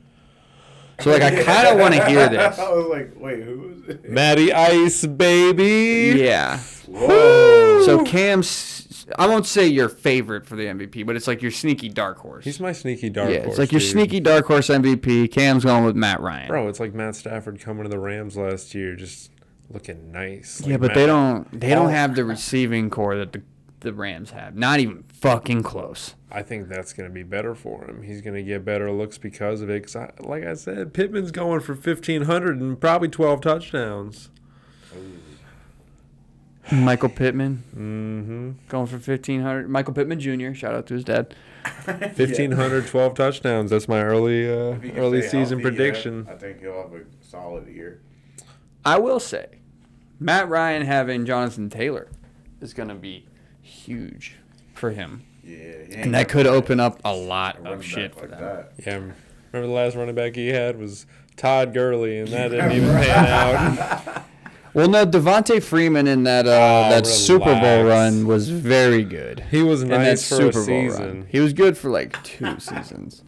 [1.02, 2.58] So like I kind of want to hear this.
[2.58, 4.10] I was like, wait, who is it?
[4.10, 6.20] Matty Ice, baby.
[6.20, 6.58] Yeah.
[6.88, 7.84] Whoa.
[7.86, 8.75] So Cam's,
[9.18, 12.44] I won't say your favorite for the MVP, but it's like your sneaky dark horse.
[12.44, 13.50] He's my sneaky dark yeah, horse.
[13.52, 13.90] it's like your dude.
[13.92, 15.32] sneaky dark horse MVP.
[15.32, 16.48] Cam's going with Matt Ryan.
[16.48, 19.32] Bro, it's like Matt Stafford coming to the Rams last year, just
[19.70, 20.62] looking nice.
[20.66, 21.60] yeah, but Matt- they don't.
[21.60, 23.44] They don't have the receiving corps that the
[23.82, 24.56] the Rams have.
[24.56, 26.16] Not even fucking close.
[26.32, 28.02] I think that's going to be better for him.
[28.02, 29.84] He's going to get better looks because of it.
[29.84, 34.32] 'Cause I, like I said, Pittman's going for 1,500 and probably 12 touchdowns.
[36.72, 38.52] Michael Pittman Mm-hmm.
[38.70, 39.70] going for fifteen hundred.
[39.70, 40.54] Michael Pittman Jr.
[40.54, 41.36] Shout out to his dad.
[41.86, 43.72] 1,500, 12 touchdowns.
[43.72, 46.28] That's my early uh, If he can early season healthy, yeah, prediction.
[46.30, 48.02] I think he'll have a solid year.
[48.84, 49.48] I will say,
[50.20, 52.08] Matt Ryan having Jonathan Taylor
[52.62, 53.26] is going to be
[53.64, 54.36] huge
[54.76, 55.58] for him, Yeah,
[55.90, 58.42] and that could open up a lot running of shit for like them.
[58.42, 58.74] that.
[58.86, 58.94] Yeah,
[59.52, 63.26] remember the last running back he had was Todd Gurley, and that didn't even pan
[63.26, 64.24] out.
[64.76, 69.40] Well, no, Devonta Freeman in that uh, Oh, that Super Bowl run was very good.
[69.50, 71.06] He was in that nice for a Super Bowl season.
[71.20, 73.24] run, he was good for like two seasons.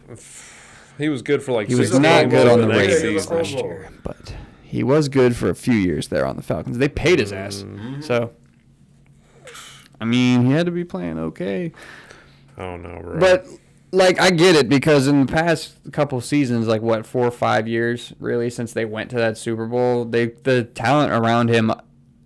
[0.98, 3.02] He was good for like He was not games good on the the Ravens.
[3.02, 6.76] Ravens last year, but he was good for a few years there on the Falcons.
[6.78, 8.02] They paid his ass, Mm-hmm.
[8.02, 8.32] so
[10.00, 11.72] I mean, he had to be playing okay.
[12.56, 13.18] I don't know, bro.
[13.18, 13.46] But
[13.92, 17.66] like I get it because in the past couple seasons, like what four or five
[17.68, 21.72] years, really since they went to that Super Bowl, they the talent around him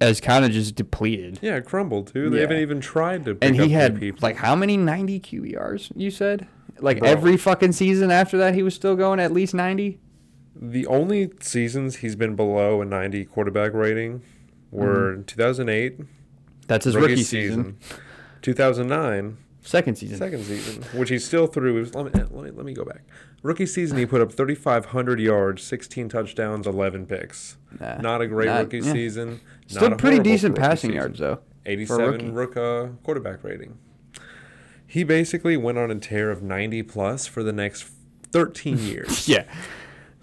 [0.00, 1.38] has kind of just depleted.
[1.42, 2.28] yeah, crumbled too.
[2.30, 2.42] They Yeah.
[2.42, 3.34] haven't even tried to.
[3.36, 4.18] Pick And up he new had people.
[4.22, 5.92] like how many ninety QBRs?
[5.94, 6.46] You said
[6.80, 7.08] like Bro.
[7.08, 10.00] every fucking season after that, he was still going at least ninety.
[10.54, 14.22] the only seasons he's been below a 90 quarterback rating
[14.70, 15.22] were Mm-hmm.
[15.24, 16.00] 2008
[16.66, 17.76] That's his rookie, season.
[18.42, 20.18] 2009 second season.
[20.18, 21.84] second season, which he still threw.
[21.94, 23.02] Let me, let me let me go back.
[23.42, 27.56] Rookie season, he put up 3,500 yards, 16 touchdowns, 11 picks.
[27.80, 28.92] Nah, Not a great not- rookie yeah.
[28.92, 29.40] season.
[29.66, 30.94] Still not a pretty horrible decent rookie passing season.
[30.94, 31.38] yards though.
[31.66, 33.78] 87 rook uh, quarterback rating.
[34.86, 37.86] He basically went on a tear of 90 plus for the next
[38.32, 39.26] 13 years.
[39.32, 39.44] Yeah.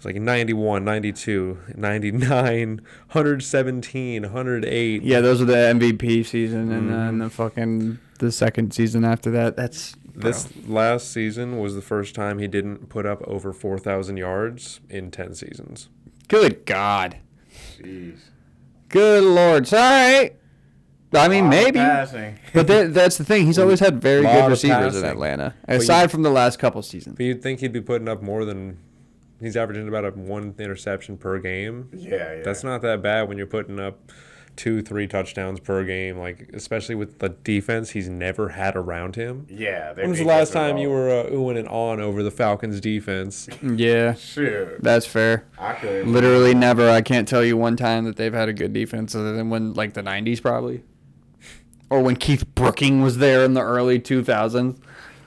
[0.00, 5.02] It's like 91, 92, 99, 117, 108.
[5.02, 7.18] Yeah, those are the MVP season, and uh, then mm-hmm.
[7.18, 9.56] the fucking the second season after that.
[9.56, 14.80] That's This last season was the first time he didn't put up over 4,000 yards
[14.88, 15.90] in 10 seasons.
[16.28, 17.18] good God,
[17.78, 18.20] Jeez.
[18.88, 19.68] good Lord.
[19.68, 20.30] Sorry.
[21.12, 22.38] I mean, Lot of maybe, Passing.
[22.54, 23.44] but that, that's the thing.
[23.44, 25.10] He's always had very Lot good of receivers in passing.
[25.10, 27.16] Atlanta, aside from the last couple seasons.
[27.18, 28.78] But you'd think he'd be putting up more than.
[29.40, 31.88] He's averaging about a one interception per game.
[31.92, 32.42] Yeah, yeah.
[32.42, 34.12] That's not that bad when you're putting up
[34.56, 36.18] two, three touchdowns per game.
[36.18, 39.46] Like especially with the defense he's never had around him.
[39.48, 39.94] Yeah.
[39.94, 43.48] When was the last time you were uh, oohing and on over the Falcons defense?
[43.62, 44.82] Yeah, Shoot.
[44.82, 45.46] that's fair.
[45.58, 46.06] I could.
[46.06, 46.90] Literally never.
[46.90, 49.72] I can't tell you one time that they've had a good defense other than when
[49.74, 50.82] like the '90s probably,
[51.88, 54.78] or when Keith Brooking was there in the early 2000s.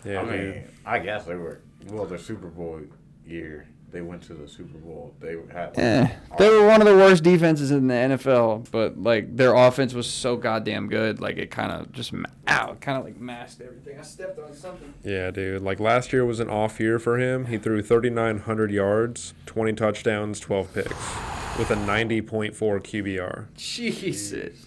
[0.05, 0.31] Yeah, I dude.
[0.55, 1.61] mean, I guess they were.
[1.87, 2.81] Well, the Super Bowl
[3.25, 5.13] year, they went to the Super Bowl.
[5.21, 5.67] They had.
[5.67, 6.07] Like, Eh,
[6.39, 10.07] they were one of the worst defenses in the NFL, but like their offense was
[10.09, 13.97] so goddamn good, like it kind of just ma- ow, kind of like masked everything.
[13.99, 14.93] I stepped on something.
[15.03, 15.61] Yeah, dude.
[15.61, 17.45] Like last year was an off year for him.
[17.45, 20.89] He threw 3,900 yards, 20 touchdowns, 12 picks,
[21.59, 23.45] with a 90.4 QBR.
[23.55, 24.65] Jesus.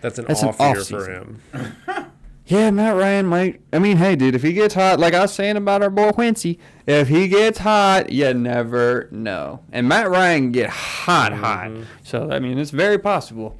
[0.00, 1.42] That's an That's an off year off for him.
[2.52, 3.60] Yeah, Matt Ryan might.
[3.72, 6.12] I mean, hey, dude, if he gets hot, like I was saying about our boy
[6.12, 9.60] Quincy, if he gets hot, you never know.
[9.72, 11.68] And Matt Ryan get hot, hot.
[11.70, 11.84] Mm-hmm.
[12.02, 13.58] So I mean, it's very possible.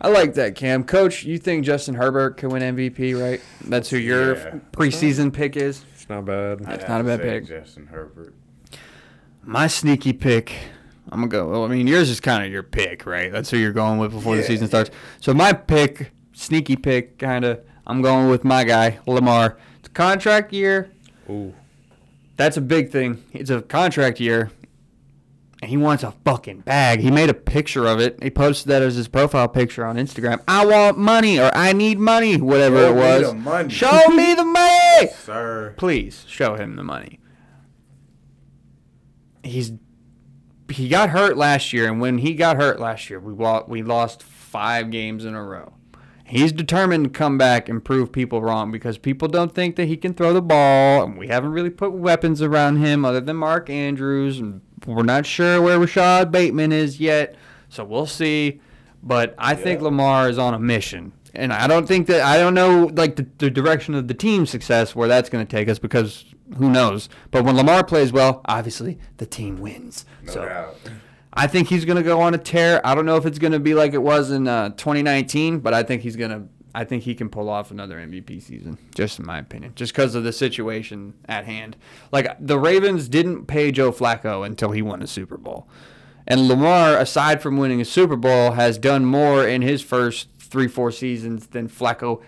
[0.00, 0.84] I like that, Cam.
[0.84, 3.42] Coach, you think Justin Herbert can win MVP, right?
[3.66, 4.54] That's who your Yeah.
[4.72, 5.84] preseason pick is.
[5.92, 6.62] It's not bad.
[6.62, 7.46] I'd That's have not a bad pick.
[7.46, 8.32] Justin Herbert.
[9.44, 10.54] My sneaky pick.
[11.10, 11.50] I'm gonna go.
[11.50, 13.30] Well, I mean, yours is kind of your pick, right?
[13.30, 14.90] That's who you're going with before the season starts.
[15.20, 17.60] So my pick, sneaky pick, kind of.
[17.90, 19.58] I'm going with my guy Lamar.
[19.80, 20.90] It's a contract year.
[21.28, 21.52] Ooh.
[22.36, 23.22] That's a big thing.
[23.32, 24.50] It's a contract year.
[25.60, 27.00] And he wants a fucking bag.
[27.00, 28.22] He made a picture of it.
[28.22, 30.40] He posted that as his profile picture on Instagram.
[30.48, 33.22] I want money or I need money, whatever Show it me was.
[33.32, 33.68] the money.
[33.68, 35.08] Show me the money.
[35.18, 35.74] Sir.
[35.76, 37.18] Please show him the money.
[39.42, 39.72] He's
[40.70, 43.32] he got hurt last year, and when he got hurt last year, we
[43.66, 45.74] we lost five games in a row.
[46.30, 49.96] He's determined to come back and prove people wrong because people don't think that he
[49.96, 53.68] can throw the ball, and we haven't really put weapons around him other than Mark
[53.68, 57.34] Andrews, and we're not sure where Rashod Bateman is yet,
[57.68, 58.60] so we'll see.
[59.02, 62.54] But I think Lamar is on a mission, and I don't think that I don't
[62.54, 65.80] know like the, the direction of the team's success where that's going to take us
[65.80, 66.26] because
[66.58, 67.08] who knows.
[67.30, 70.04] But when Lamar plays well, obviously the team wins.
[70.22, 70.76] No so doubt.
[71.32, 72.80] I think he's going to go on a tear.
[72.84, 75.74] I don't know if it's going to be like it was in uh, 2019, but
[75.74, 76.48] I think he's going to.
[76.72, 80.14] I think he can pull off another MVP season, just in my opinion, just because
[80.14, 81.76] of the situation at hand.
[82.12, 85.68] Like the Ravens didn't pay Joe Flacco until he won a Super Bowl,
[86.28, 90.68] and Lamar, aside from winning a Super Bowl, has done more in his first three,
[90.68, 92.22] four seasons than Flacco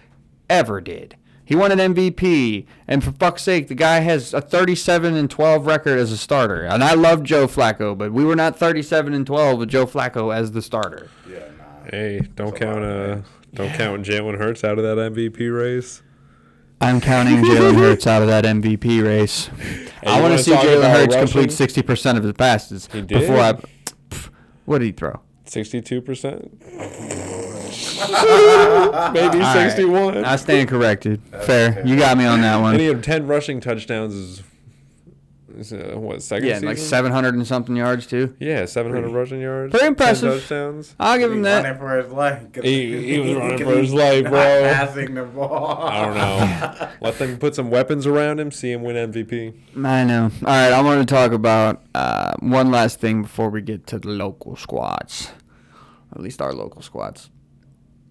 [0.51, 1.17] ever did.
[1.53, 5.67] He won an MVP, and for fuck's sake, the guy has a 37 and 12
[5.67, 6.63] record as a starter.
[6.65, 10.35] And I love Joe Flacco, but we were not 37 and 12 with Joe Flacco
[10.35, 11.11] as the starter.
[11.29, 11.91] Yeah, nah.
[11.91, 13.27] Hey, don't That's a count of uh, things.
[13.53, 16.01] don't count Jalen Hurts out of that MVP race.
[16.81, 19.51] I'm counting Jalen Hurts out of that MVP race.
[20.03, 23.53] I want wanna see talk Jalen Hurts complete 60% of his passes He before I.
[24.09, 24.31] Pff,
[24.65, 25.21] What did he throw?
[25.53, 26.79] Sixty-two percent, maybe
[28.09, 29.53] All right.
[29.71, 30.25] sixty-one.
[30.25, 31.21] I stand corrected.
[31.45, 31.87] Fair.
[31.87, 32.79] You got me on that And one.
[32.79, 34.15] he had ten rushing touchdowns.
[34.15, 34.43] Is,
[35.55, 36.49] is uh, what second?
[36.49, 36.89] Yeah, and like season?
[36.91, 38.35] 700 and something yards, too.
[38.41, 39.71] Yeah, seven hundred rushing yards.
[39.73, 40.41] Pretty 10 impressive.
[40.41, 40.97] touchdowns.
[40.99, 41.65] I'll give He him that.
[41.65, 42.43] running for his life.
[42.63, 44.63] He- he was running for his he's life, not bro.
[44.73, 45.83] Passing the ball.
[45.83, 46.89] I don't know.
[47.03, 48.51] Let them put some weapons around him.
[48.51, 49.53] See him win MVP.
[49.85, 50.31] I know.
[50.41, 53.99] All right, I want to talk about uh, one last thing before we get to
[53.99, 55.31] the local squads,
[56.13, 57.31] at least our local squads.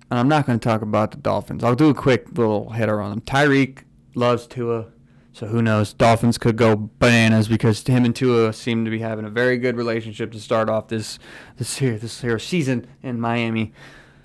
[0.09, 1.63] And I'm not going to talk about the Dolphins.
[1.63, 3.21] I'll do a quick little header on them.
[3.21, 3.83] Tyreek
[4.13, 4.87] loves Tua,
[5.31, 5.93] so who knows?
[5.93, 9.77] Dolphins could go bananas because him and Tua seem to be having a very good
[9.77, 11.17] relationship to start off this
[11.57, 13.71] this here this here season in Miami.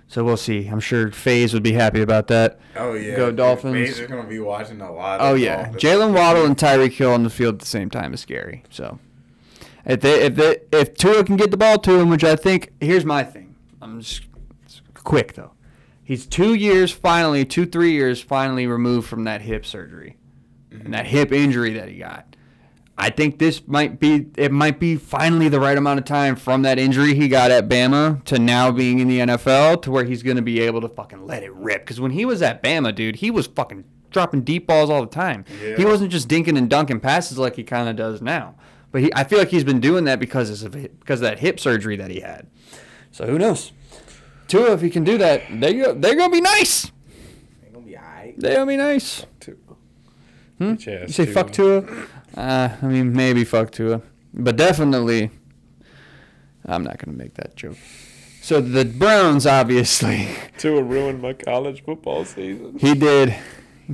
[0.09, 0.67] So we'll see.
[0.67, 2.59] I'm sure FaZe would be happy about that.
[2.77, 3.17] Oh yeah.
[3.17, 3.75] Go Dolphins.
[3.75, 5.21] Faze is gonna be watching a lot.
[5.21, 5.71] Oh yeah.
[5.73, 8.65] Jaylen Waddle and Tyreek Hill on the field at the same time is scary.
[8.71, 8.99] So
[9.85, 12.73] if they if they if Tua can get the ball to him, which I think
[12.81, 13.46] here's my thing.
[13.87, 14.23] I'm just
[14.95, 15.53] quick though.
[16.03, 20.17] He's two years finally, two three years finally removed from that hip surgery
[20.71, 22.37] and that hip injury that he got.
[22.99, 26.63] I think this might be it might be finally the right amount of time from
[26.63, 30.23] that injury he got at Bama to now being in the NFL to where he's
[30.23, 32.95] going to be able to fucking let it rip cuz when he was at Bama,
[32.95, 35.45] dude, he was fucking dropping deep balls all the time.
[35.77, 38.55] He wasn't just dinking and dunking passes like he kind of does now.
[38.93, 41.61] But he, I feel like he's been doing that because of because of that hip
[41.61, 42.47] surgery that he had.
[43.11, 43.73] So who knows?
[44.49, 46.91] Tua, if he can do that, they go, they're gonna be nice.
[47.65, 48.35] Ain't gonna be alright.
[48.39, 49.27] They're gonna be nice.
[49.41, 49.59] Two.
[50.59, 50.75] Hmm?
[50.79, 51.35] You say Tua.
[51.35, 51.85] fuck Tua?
[52.37, 55.31] Uh, I mean, maybe fuck Tua, but definitely,
[56.65, 57.77] I'm not gonna make that joke.
[58.43, 60.29] So the Browns, obviously,
[60.59, 62.79] Tua ruined my college football season.
[62.79, 63.35] he did.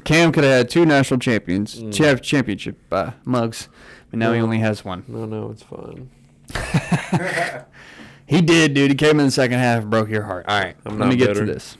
[0.05, 3.69] Cam could have had two national champions, cha- championship uh, mugs,
[4.11, 5.05] but now he only has one.
[5.07, 6.09] No, no, it's fine.
[8.33, 8.91] He did, dude.
[8.91, 10.47] He came in the second half, broke your heart.
[10.49, 11.47] All right, I'm let me not get bitter.
[11.47, 11.77] to this.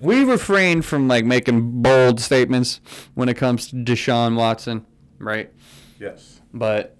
[0.00, 2.80] We refrain from like making bold statements
[3.14, 4.86] when it comes to Deshaun Watson,
[5.18, 5.52] right?
[5.98, 6.40] Yes.
[6.54, 6.96] But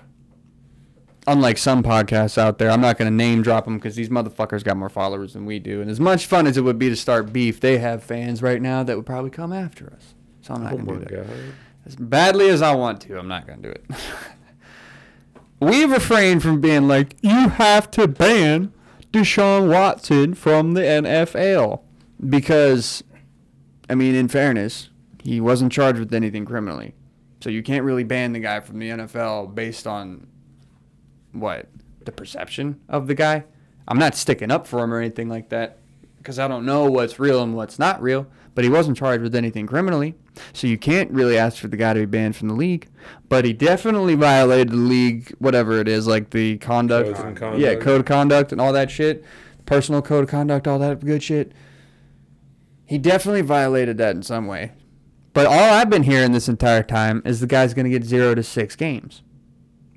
[1.27, 4.63] unlike some podcasts out there, I'm not going to name drop them because these motherfuckers
[4.63, 5.81] got more followers than we do.
[5.81, 8.61] And as much fun as it would be to start beef, they have fans right
[8.61, 10.15] now that would probably come after us.
[10.43, 11.27] So I'm not Oh going to my do that.
[11.27, 11.37] god.
[11.87, 13.85] As badly as I want to, I'm not going to do it.
[15.61, 18.73] we refrain from being like, you have to ban
[19.13, 21.83] Deshaun Watson from the NFL.
[22.29, 23.03] Because,
[23.89, 24.91] I mean, in fairness,
[25.23, 26.95] he wasn't charged with anything criminally.
[27.41, 30.27] So you can't really ban the guy from the NFL based on
[31.33, 31.69] what?
[32.05, 33.45] The perception of the guy?
[33.89, 35.79] I'm not sticking up for him or anything like that
[36.19, 38.27] because I don't know what's real and what's not real,
[38.61, 40.15] but he wasn't charged with anything criminally.
[40.53, 42.89] So you can't really ask for the guy to be banned from the league,
[43.31, 48.01] but he definitely violated the league whatever it is like the conduct, and yeah, code
[48.01, 49.25] of conduct and all that shit,
[49.65, 51.53] personal code of conduct, all that good shit.
[52.85, 54.73] He definitely violated that in some way.
[55.33, 58.35] But all I've been hearing this entire time is the guy's going to get 0
[58.35, 59.23] to 6 games.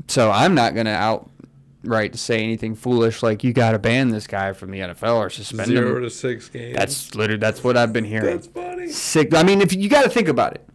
[0.08, 1.28] So I'm not going to
[1.86, 5.30] outright say anything foolish like you got to ban this guy from the NFL or
[5.30, 6.04] suspend Zero him.
[6.04, 6.76] to six games.
[6.78, 8.36] That's literally that's what I've been hearing.
[8.36, 8.90] that's funny.
[8.90, 9.34] Sick.
[9.34, 10.68] I mean, if you got to think about it.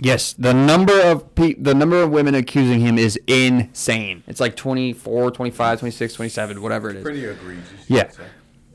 [0.00, 4.24] Yes, the number of pe- the number of women accusing him is insane.
[4.26, 7.02] It's like 24, 25, 26, 27, whatever it is.
[7.04, 7.64] Pretty egregious.
[7.86, 8.10] Yeah.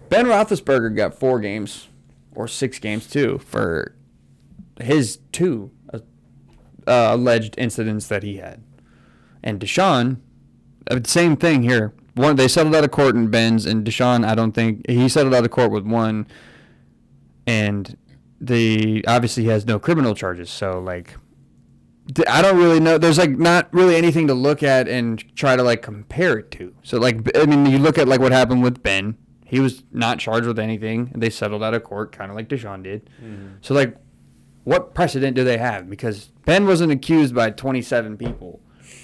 [0.09, 1.89] Ben Roethlisberger got four games
[2.33, 3.93] or six games too for
[4.79, 5.99] his two uh,
[6.87, 8.63] alleged incidents that he had.
[9.43, 10.17] And Deshaun,
[10.89, 11.93] Uh, same thing here.
[12.15, 15.33] One they settled out of court in Ben's, and Deshaun, I don't think he settled
[15.35, 16.27] out of court with one,
[17.45, 17.95] and
[18.41, 20.49] the obviously he has no criminal charges.
[20.49, 21.15] So like,
[22.27, 22.97] I don't really know.
[22.97, 26.73] There's like not really anything to look at and try to like compare it to.
[26.83, 29.17] So like, I mean, you look at like what happened with Ben.
[29.45, 31.11] He was not charged with anything.
[31.13, 33.09] and They settled out of court, kind of like Deshaun did.
[33.23, 33.47] Mm-hmm.
[33.61, 33.95] So like,
[34.65, 35.89] what precedent do they have?
[35.89, 38.59] Because Ben wasn't accused by 27 people,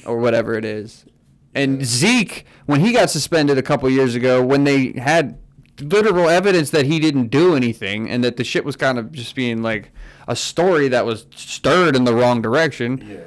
[0.06, 1.06] or whatever it is.
[1.56, 5.38] And Zeke, when he got suspended a couple years ago, when they had
[5.80, 9.36] literal evidence that he didn't do anything and that the shit was kind of just
[9.36, 9.91] being like
[10.28, 13.18] a story that was stirred in the wrong direction, Yeah.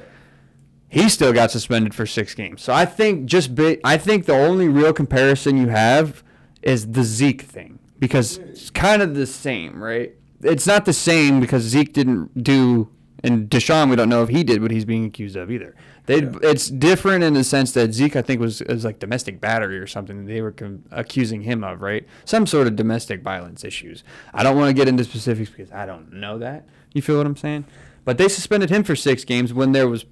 [0.89, 2.63] he still got suspended for six games.
[2.63, 6.23] So I think just bi- I think the only real comparison you have
[6.63, 10.15] is the Zeke thing because it's kind of the same, right?
[10.43, 12.89] It's not the same because Zeke didn't do,
[13.23, 15.75] and Deshaun, we don't know if he did what he's being accused of either.
[16.07, 19.79] They, it's different in the sense that Zeke, I think, was, was like domestic battery
[19.79, 20.27] or something.
[20.27, 22.07] They were com- accusing him of, right?
[22.25, 24.05] Some sort of domestic violence issues.
[24.33, 26.69] I don't want to get into specifics because I don't know that.
[26.93, 27.65] You feel what I'm saying?
[28.05, 30.05] But they suspended him for six games when there was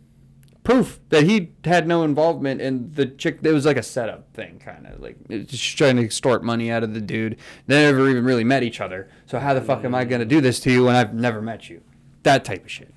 [0.65, 3.39] proof that he had no involvement in the chick.
[3.43, 6.83] It was like a setup thing, kind of like just trying to extort money out
[6.83, 7.39] of the dude.
[7.67, 9.09] They never even really met each other.
[9.27, 11.69] So how the fuck am I gonna do this to you when I've never met
[11.69, 11.83] you?
[12.25, 12.93] That type of shit.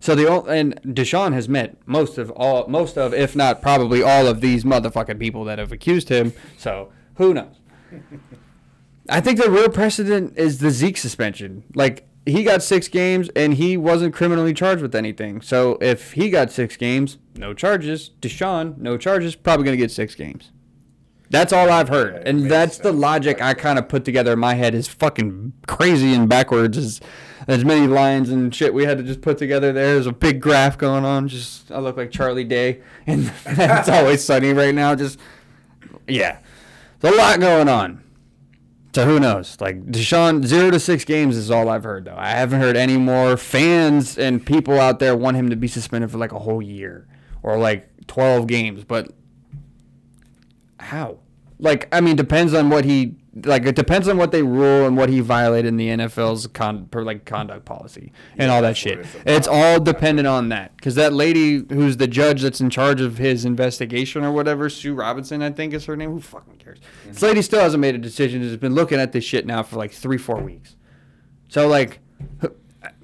[0.00, 4.02] So the ol- and Deshaun has met most of all, most of, if not probably
[4.02, 6.32] all of these motherfucking people that have accused him.
[6.58, 7.54] So who knows?
[9.08, 11.62] I think the real precedent is the Zeke suspension.
[11.74, 15.40] Like he got six games and he wasn't criminally charged with anything.
[15.40, 18.10] So if he got six games, no charges.
[18.20, 20.50] Deshaun, no charges, probably gonna get six games.
[21.32, 24.38] That's all I've heard, Yeah, and that's the logic I kind of put together in
[24.38, 24.74] my head.
[24.74, 27.00] Is fucking crazy and backwards as
[27.48, 29.72] as many lines and shit we had to just put together.
[29.72, 29.94] there.
[29.94, 31.26] There's a big graph going on.
[31.28, 34.94] Just I look like Charlie Day, and it's always sunny right now.
[34.94, 35.18] Just
[36.06, 36.38] yeah,
[37.00, 38.04] there's a lot going on.
[38.94, 39.56] So who knows?
[39.58, 42.14] Like Deshaun, zero to six games is all I've heard though.
[42.14, 46.10] I haven't heard any more fans and people out there want him to be suspended
[46.10, 47.08] for like a whole year
[47.42, 48.84] or like twelve games.
[48.84, 49.10] But
[50.82, 51.18] how?
[51.58, 53.14] Like I mean, depends on what he
[53.44, 53.64] like.
[53.64, 57.02] It depends on what they rule and what he violated in the NFL's con per
[57.02, 59.06] like conduct policy and all that shit.
[59.24, 63.18] it's all dependent on that because that lady who's the judge that's in charge of
[63.18, 66.10] his investigation or whatever, Sue Robinson, I think is her name.
[66.10, 66.80] Who fucking cares?
[67.06, 68.42] This lady still hasn't made a decision.
[68.42, 70.74] Has been looking at this shit now for like three, four weeks.
[71.46, 72.00] So like,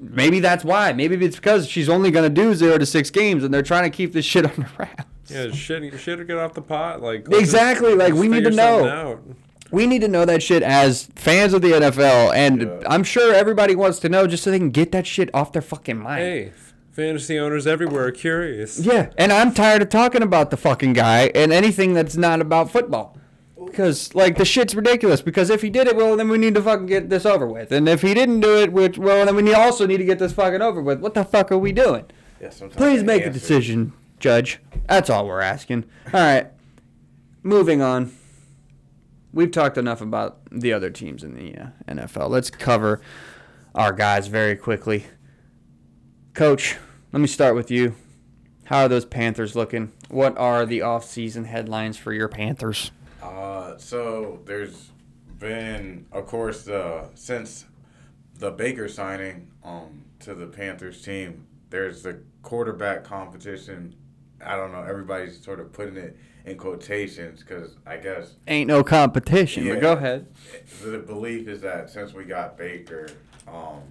[0.00, 0.92] maybe that's why.
[0.94, 3.96] Maybe it's because she's only gonna do zero to six games, and they're trying to
[3.96, 5.04] keep this shit under wraps.
[5.28, 7.02] Yeah, shit, shit, get off the pot.
[7.02, 8.88] Like let's Exactly, like, we need to know.
[8.88, 9.22] out.
[9.70, 12.78] We need to know that shit as fans of the NFL, and Yeah.
[12.88, 15.60] I'm sure everybody wants to know just so they can get that shit off their
[15.60, 16.20] fucking mind.
[16.22, 16.52] Hey,
[16.92, 18.78] fantasy owners everywhere are curious.
[18.80, 22.70] Yeah, and I'm tired of talking about the fucking guy and anything that's not about
[22.70, 23.18] football.
[23.66, 25.20] Because like the shit's ridiculous.
[25.20, 27.70] Because if he did it, well, then we need to fucking get this over with.
[27.70, 30.32] And if he didn't do it, which well, then we also need to get this
[30.32, 31.00] fucking over with.
[31.00, 32.06] What the fuck are we doing?
[32.40, 34.60] Yeah, Please the make a decision, Judge.
[34.88, 35.84] That's all we're asking.
[36.06, 36.48] All right,
[37.42, 38.12] moving on.
[39.32, 42.30] We've talked enough about the other teams in the uh, NFL.
[42.30, 43.00] Let's cover
[43.74, 45.04] our guys very quickly.
[46.34, 46.76] Coach,
[47.12, 47.94] let me start with you.
[48.64, 49.92] How are those Panthers looking?
[50.08, 52.90] What are the off-season headlines for your Panthers?
[53.22, 54.90] Uh, so there's
[55.38, 57.64] been, of course, uh, since
[58.38, 63.94] the Baker signing um to the Panthers team, there's the quarterback competition.
[64.44, 64.82] I don't know.
[64.82, 69.74] Everybody's sort of putting it in quotations because I guess Ain't no competition, Yeah.
[69.74, 70.26] but go ahead.
[70.82, 73.08] the belief is that since we got Baker,
[73.46, 73.82] um,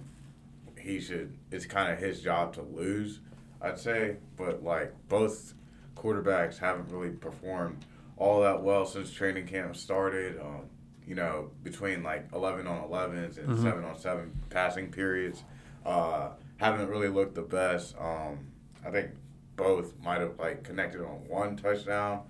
[0.80, 1.32] he should.
[1.50, 3.20] It's kind of his job to lose,
[3.60, 4.16] I'd say.
[4.36, 5.54] But like both
[5.96, 7.84] quarterbacks haven't really performed
[8.16, 10.40] all that well since training camp started.
[10.40, 10.62] Um,
[11.06, 15.42] you know, between like eleven on elevens and seven on seven passing periods,
[15.86, 17.94] uh, haven't really looked the best.
[17.98, 18.38] Um,
[18.84, 19.10] I think
[19.58, 22.22] both might have like connected on one touchdown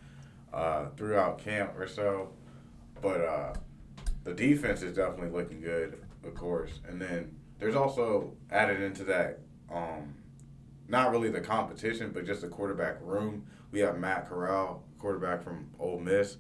[0.53, 2.31] uh, throughout camp or so,
[3.01, 3.21] but.
[3.21, 3.55] Uh,
[4.25, 6.81] the defense is definitely looking good, of course.
[6.87, 9.39] And then there's also added into that,
[9.73, 10.13] um,
[10.87, 13.47] not really the competition, but just the quarterback room.
[13.71, 16.37] We have Matt Corral, quarterback from Ole Miss.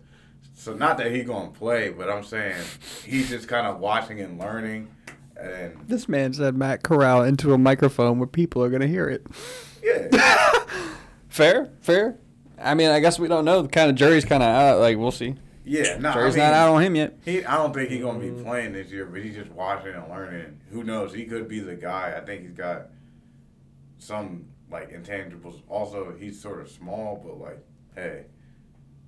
[0.55, 2.63] So not that he gonna play, but I'm saying
[3.07, 4.89] he's just kind of watching and learning.
[5.41, 9.09] And This man said Matt Corral into a microphone where people are going to hear
[9.09, 9.25] it.
[9.83, 10.53] yeah,
[11.39, 12.17] Fair, fair.
[12.61, 13.63] I mean, I guess we don't know.
[13.63, 14.81] The kind of jury's kind of out.
[14.81, 15.37] Like, we'll see.
[15.65, 15.97] yeah.
[15.99, 17.17] No, Jury's I mean, not out on him yet.
[17.25, 20.09] He, I don't think he's gonna be playing this year, but he's just watching and
[20.09, 20.59] learning.
[20.73, 21.15] Who knows?
[21.15, 22.13] He could be the guy.
[22.17, 22.89] I think he's got
[23.99, 25.61] some like intangibles.
[25.69, 27.65] Also, he's sort of small, but like,
[27.95, 28.25] hey,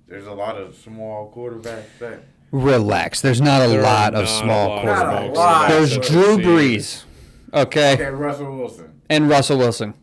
[0.07, 2.19] there's a lot of small quarterbacks that.
[2.51, 3.21] Relax.
[3.21, 5.35] There's not a There lot of not small lot of Not quarterbacks.
[5.35, 5.69] lot.
[5.69, 6.37] There's I've Drew.
[6.37, 7.03] Brees,
[7.53, 9.01] okay, Okay, Russell Wilson.
[9.09, 9.93] and Russell Wilson.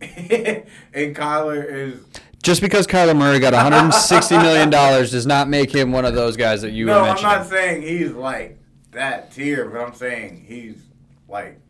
[0.94, 2.04] and Kyler is.
[2.42, 6.36] Just because Kyler Murray got 160 million dollars does not make him one of those
[6.36, 8.58] guys that you no, I'm not saying he's like
[8.92, 10.76] that tier, but I'm saying he's
[11.28, 11.60] like,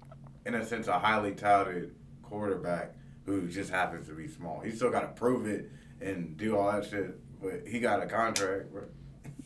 [0.45, 4.61] in a sense, a highly touted quarterback who just happens to be small.
[4.61, 5.71] He's still got to prove it
[6.01, 8.85] and do all that shit, but he got a contract, bro.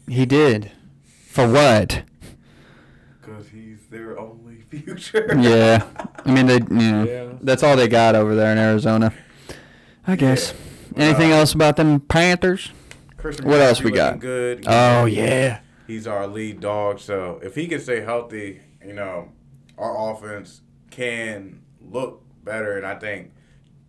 [0.09, 0.70] He did.
[1.28, 2.03] For what?
[3.20, 5.35] Because he's their only future.
[5.39, 5.87] Yeah.
[6.25, 6.59] I mean, they.
[6.70, 7.05] Yeah.
[7.05, 7.33] Yeah.
[7.41, 9.12] That's all they got over there in Arizona.
[10.07, 10.55] I guess.
[10.97, 12.70] Anything Uh, else about them Panthers?
[13.16, 14.18] Christian What else we got?
[14.18, 14.64] Good.
[14.66, 15.61] Oh yeah.
[15.87, 16.99] He's our lead dog.
[17.01, 19.29] So if he can stay healthy, you know,
[19.79, 23.33] our offense can look better, and I think,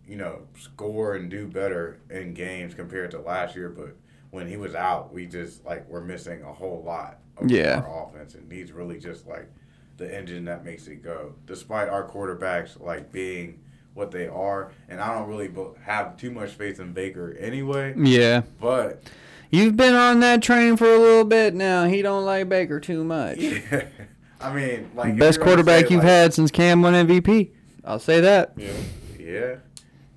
[0.06, 3.68] you know, score and do better in games compared to last year.
[3.70, 3.96] But
[4.30, 7.82] when he was out, we just like we're missing a whole lot of Yeah.
[7.86, 9.48] our offense, and he's really just like
[9.96, 11.34] the engine that makes it go.
[11.46, 13.60] Despite our quarterbacks like being
[13.94, 15.50] what they are, and I don't really
[15.84, 17.94] have too much faith in Baker anyway.
[17.96, 18.42] Yeah.
[18.60, 19.02] But
[19.50, 21.84] You've been on that train for a little bit now.
[21.84, 23.38] He don't like Baker too much.
[23.38, 23.84] Yeah.
[24.40, 27.50] I mean, like Best quarterback you've like- had since Cam won MVP.
[27.84, 28.52] I'll say that.
[28.56, 28.72] Yeah.
[29.18, 29.54] Yeah.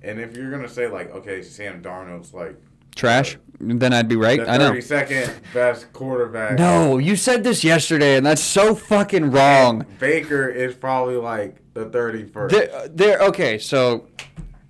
[0.02, 2.56] And if you're gonna say like, okay, Sam Darnold's like
[2.98, 3.38] Trash.
[3.60, 4.38] Then I'd be right.
[4.38, 4.72] the I know.
[4.72, 6.58] 32nd best quarterback.
[6.58, 9.86] No, you said this yesterday, and that's so fucking wrong.
[9.98, 12.50] Baker is probably like the 31st.
[12.50, 13.58] They're, they're okay.
[13.58, 14.08] So,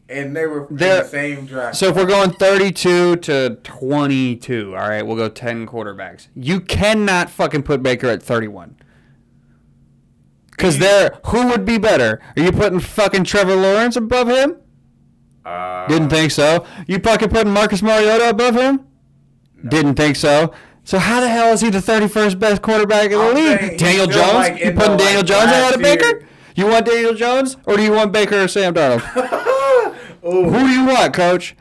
[0.08, 1.76] and they were the same draft.
[1.76, 6.28] so if we're going 32 to 22, all right, we'll go 10 quarterbacks.
[6.34, 8.76] You cannot fucking put Baker at 31.
[10.50, 12.20] Because there, who would be better?
[12.36, 14.56] Are you putting fucking Trevor Lawrence above him?
[15.48, 16.66] Uh, Didn't think so.
[16.86, 18.86] You fucking putting Marcus Mariota above him?
[19.66, 20.52] Didn't think so.
[20.84, 23.78] So how the hell is he the 31st best quarterback in the I'm league?
[23.78, 24.34] Daniel Jones?
[24.34, 26.26] like, you in putting the, Daniel like, Jones ahead last of Baker?
[26.56, 29.00] You want Daniel Jones or do you want Baker or Sam Darnold?
[30.22, 31.54] Who do you want, coach?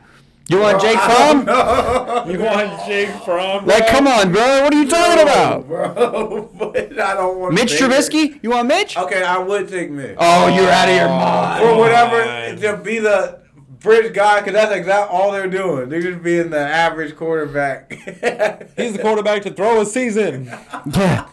[0.48, 1.44] You want Jake Fromm?
[1.44, 2.24] No.
[2.26, 3.66] You want Jake Fromm?
[3.66, 4.62] Like, come on, bro.
[4.62, 5.68] What are you talking about?
[5.68, 6.50] bro.
[6.58, 7.84] but I don't want Mitch Baker.
[7.84, 8.42] Trubisky?
[8.42, 8.96] You want Mitch?
[8.96, 10.16] Okay, I would take Mitch.
[10.18, 11.64] Oh, you're out of your mind.
[11.64, 12.60] or whatever God.
[12.62, 13.40] to be the
[13.80, 15.88] bridge guy because that's exactly all they're doing.
[15.88, 17.92] They're just being the average quarterback.
[18.76, 20.46] He's the quarterback to throw a season.
[20.86, 21.28] Yeah.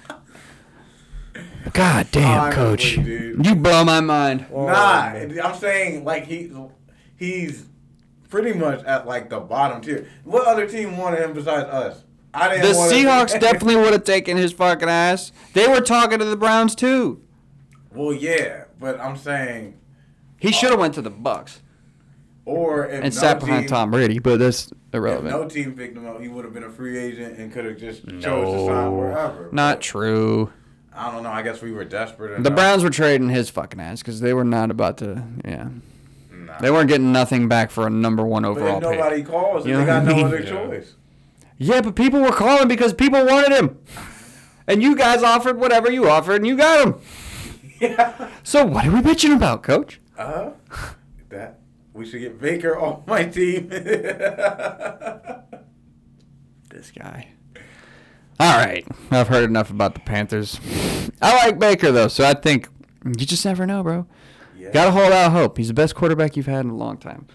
[1.74, 2.96] God damn, Honestly, coach.
[2.96, 3.46] dude.
[3.46, 4.46] You blow my mind.
[4.52, 6.52] Nah, I'm saying like he
[7.18, 7.66] he's
[8.30, 10.08] pretty much at like the bottom tier.
[10.24, 12.04] What other team wanted him besides us?
[12.34, 12.72] I didn't.
[12.72, 15.32] The want Seahawks definitely would have taken his fucking ass.
[15.54, 17.22] They were talking to the Browns too.
[17.92, 19.80] Well, yeah, but I'm saying,
[20.38, 21.60] He uh, should have went to the Bucs
[22.46, 25.32] or if and no sat behind team, Tom Brady, but that's If irrelevant.
[25.32, 27.78] no team picked him up, he would have been a free agent and could have
[27.78, 28.22] just chose
[28.54, 29.50] to sign wherever.
[29.52, 30.52] Not But true.
[30.94, 31.30] I don't know.
[31.32, 32.32] I guess we were desperate.
[32.32, 32.44] Enough.
[32.44, 35.24] The Browns were trading his fucking ass because they were not about to.
[35.44, 35.68] Yeah,
[36.34, 36.58] Nah.
[36.60, 39.00] they weren't getting nothing back for a number one But overall if pick.
[39.00, 40.50] nobody calls, You and they got what I no other Yeah.
[40.50, 40.94] choice.
[41.58, 43.78] Yeah, but people were calling because people wanted him,
[44.68, 46.96] and you guys offered whatever you offered, and you got him.
[47.82, 48.30] Yeah.
[48.44, 50.00] So what are we bitching about, Coach?
[50.18, 50.52] Uh,
[51.28, 51.60] that
[51.96, 53.70] we should get Baker on my team.
[56.70, 57.30] This guy.
[58.38, 60.60] All right, I've heard enough about the Panthers.
[61.22, 62.68] I like Baker though, so I think
[63.06, 64.08] you just never know, bro.
[64.58, 64.72] yeah.
[64.72, 65.58] Got to hold out hope.
[65.58, 67.28] He's the best quarterback you've had in a long time.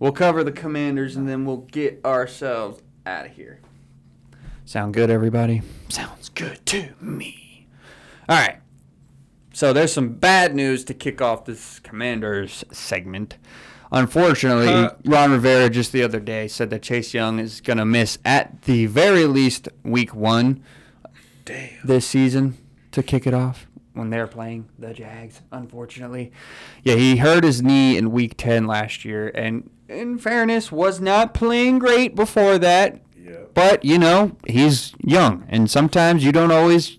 [0.00, 3.60] We'll cover the Commanders and then we'll get ourselves out of here.
[4.64, 5.62] Sound good, everybody?
[5.88, 7.68] Sounds good to me.
[8.28, 8.58] All right.
[9.52, 13.38] So there's some bad news to kick off this Commanders segment.
[13.92, 14.94] Unfortunately, Huh.
[15.04, 18.62] Ron Rivera just the other day said that Chase Young is going to miss at
[18.62, 20.62] the very least week one
[21.44, 21.68] Damn.
[21.84, 22.56] this season
[22.92, 26.32] to kick it off when they're playing the Jags, unfortunately.
[26.82, 31.32] Yeah, he hurt his knee in week 10 last year and in fairness was not
[31.32, 33.00] playing great before that.
[33.16, 33.36] Yeah.
[33.54, 36.98] But, you know, he's young and sometimes you don't always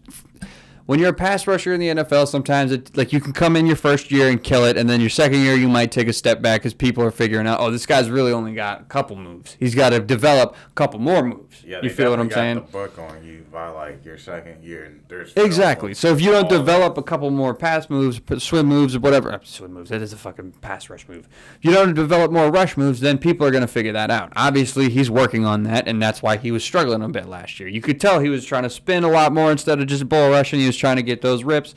[0.88, 3.68] when you're a pass rusher in the NFL, sometimes it like you can come in
[3.68, 6.14] your first year and kill it, and then your second year you might take a
[6.14, 9.18] step back because people are figuring out, oh, this guy's really only got a couple
[9.18, 9.56] moves.
[9.60, 11.64] He's got to develop a couple more moves.
[11.64, 12.56] Yeah, you feel what I'm saying?
[12.56, 15.94] The book on you by like your second year, and there's Exactly.
[15.94, 19.40] So if you don't develop a couple more pass moves, swim moves, or whatever, uh,
[19.44, 21.28] swim moves, that is a fucking pass rush move.
[21.58, 24.32] If you don't develop more rush moves, then people are going to figure that out.
[24.36, 27.68] Obviously, he's working on that, and that's why he was struggling a bit last year.
[27.68, 30.30] You could tell he was trying to spin a lot more instead of just bull
[30.30, 30.60] rushing.
[30.60, 31.76] He was trying to get those rips,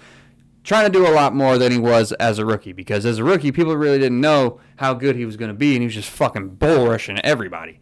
[0.65, 2.73] trying to do a lot more than he was as a rookie.
[2.73, 5.75] Because as a rookie, people really didn't know how good he was going to be,
[5.75, 7.81] and he was just fucking bull rushing everybody,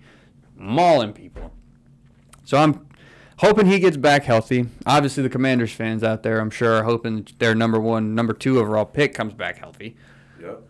[0.56, 1.52] mauling people.
[2.44, 2.86] So I'm
[3.38, 4.66] hoping he gets back healthy.
[4.86, 8.58] Obviously, the Commanders fans out there, I'm sure, are hoping their number one, number two
[8.58, 9.96] overall pick comes back healthy.
[10.40, 10.62] Yep.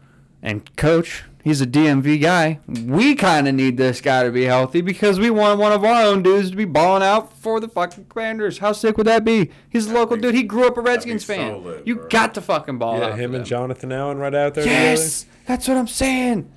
[0.43, 2.61] And coach, he's a DMV guy.
[2.67, 6.03] We kind of need this guy to be healthy because we want one of our
[6.05, 8.59] own dudes to be balling out for the fucking Commanders.
[8.59, 9.51] How sick would that be?
[9.69, 10.35] He's a local be- dude.
[10.35, 11.65] He grew up a Redskins fan.
[11.65, 12.09] lit, you bro.
[12.09, 13.19] got to fucking ball Yeah, out.
[13.19, 13.47] him for and.
[13.47, 14.67] Jonathan Allen right out there.
[14.67, 16.53] Yes, that's what I'm saying.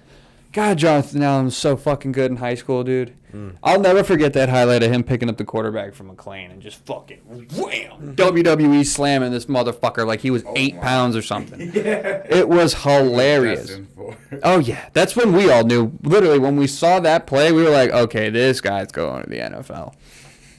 [0.52, 3.16] God, Jonathan Allen was so fucking good in high school, dude.
[3.32, 3.52] Hmm.
[3.64, 6.86] I'll never forget that highlight of him picking up the quarterback from McLean and just
[6.86, 7.20] fucking
[7.56, 10.82] wham, WWE slamming this motherfucker like he was oh eight my.
[10.82, 11.72] pounds or something.
[11.82, 12.24] Yeah.
[12.30, 13.68] It was hilarious.
[13.68, 14.40] Destined for it.
[14.44, 15.98] Oh yeah, that's when we all knew.
[16.04, 19.38] Literally, when we saw that play, we were like, "Okay, this guy's going to the
[19.38, 19.94] NFL."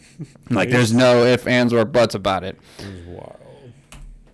[0.50, 2.58] like, there's no ifs, ands, or buts about it.
[2.78, 3.36] It was wild.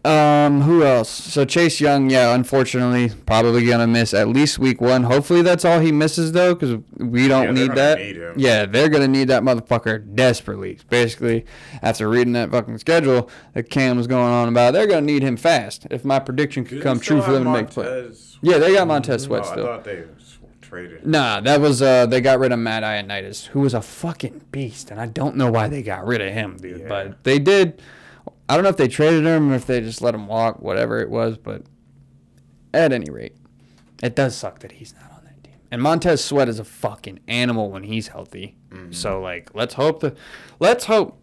[0.08, 1.10] Um, who else?
[1.10, 5.02] So Chase Young, yeah, unfortunately, probably gonna miss at least week one.
[5.04, 7.98] Hopefully, that's all he misses though, because we don't they're need that.
[7.98, 10.78] need yeah, they're gonna need that motherfucker desperately.
[10.88, 11.44] Basically,
[11.82, 15.36] after reading that fucking schedule that Cam was going on about, they're gonna need him
[15.36, 15.86] fast.
[15.90, 18.10] If my prediction could come true for them to make play.
[18.40, 19.64] Yeah, they got Montez Sweat Oh, I still.
[19.66, 20.04] thought they
[20.62, 21.06] traded.
[21.06, 24.90] Nah, that was uh they got rid of Matt Ioannidis, who was a fucking beast,
[24.90, 26.80] and I don't know why they got rid of him, dude.
[26.80, 26.88] Yeah.
[26.88, 27.82] But they did.
[28.48, 30.98] I don't know if they traded him or if they just let him walk, whatever
[31.00, 31.36] it was.
[31.36, 31.62] But
[32.72, 33.36] at any rate,
[34.02, 35.58] it does suck that he's not on that team.
[35.70, 38.56] And Montez Sweat is a fucking animal when he's healthy.
[38.70, 38.92] Mm-hmm.
[38.92, 40.14] So like, let's hope the,
[40.60, 41.20] let's hope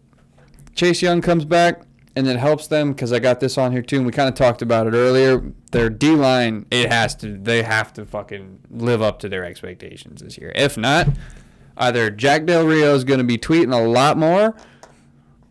[0.76, 1.82] Chase Young comes back
[2.16, 4.36] and it helps them because I got this on here too, and we kind of
[4.36, 5.52] talked about it earlier.
[5.72, 10.22] Their D line, it has to, they have to fucking live up to their expectations
[10.22, 10.54] this year.
[10.56, 11.10] If not,
[11.76, 14.56] either Jack Del Rio is going to be tweeting a lot more,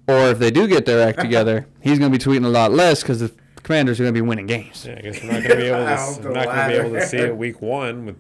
[0.09, 2.73] or if they do get their act together, he's going to be tweeting a lot
[2.73, 3.33] less because the
[3.63, 4.85] Commanders are going to be winning games.
[4.87, 5.87] Yeah, I guess we're not gonna be able to.
[5.87, 8.17] Out s- the we're not gonna be able to see it week one with.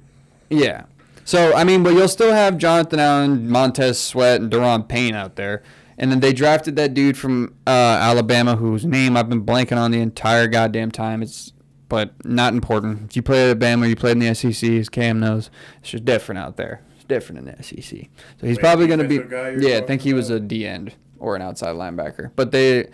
[0.48, 0.84] Yeah.
[1.26, 5.36] So I mean, but you'll still have Jonathan Allen, Montez Sweat, and Daron Payne out
[5.36, 5.62] there.
[5.98, 9.90] And then they drafted that dude from uh, Alabama whose name I've been blanking on
[9.92, 11.22] the entire goddamn time.
[11.22, 11.52] It's
[11.88, 13.10] but not important.
[13.10, 15.90] If you played at Alabama, or you played in the SEC, as Cam knows, it's
[15.90, 16.80] just different out there.
[16.96, 18.08] It's different in the SEC.
[18.40, 19.18] So he's Wait, probably going to be.
[19.18, 20.48] guy Yeah, I think he was a about?
[20.48, 22.30] D end or an outside linebacker.
[22.36, 22.88] But they,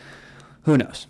[0.62, 1.06] who knows?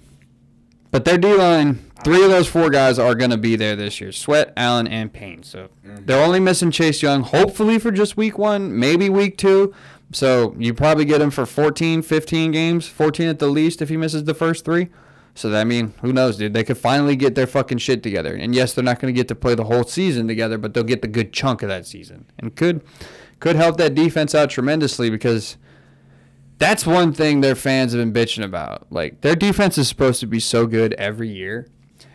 [0.91, 4.01] But their D line, three of those four guys are going to be there this
[4.01, 5.43] year Sweat, Allen, and Payne.
[5.43, 6.05] So mm-hmm.
[6.07, 9.73] they're only missing Chase Young, hopefully for just week one, maybe week two.
[10.13, 13.97] So you probably get him for 14, 15 games, 14 at the least if he
[13.97, 14.89] misses the first three.
[15.35, 16.55] So that, I mean, who knows, dude?
[16.55, 18.35] They could finally get their fucking shit together.
[18.35, 20.83] And yes, they're not going to get to play the whole season together, but they'll
[20.83, 22.83] get the good chunk of that season, and could
[23.39, 25.57] could help that defense out tremendously because
[26.61, 28.87] that's one thing their fans have been bitching about.
[28.93, 31.67] Like their defense is supposed to be so good every year.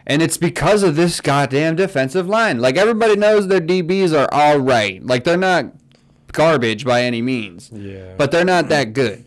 [0.05, 2.59] And it's because of this goddamn defensive line.
[2.59, 5.03] Like everybody knows their DBs are all right.
[5.03, 5.73] Like they're not
[6.31, 7.71] garbage by any means.
[7.73, 8.13] Yeah.
[8.17, 9.25] But they're not that good.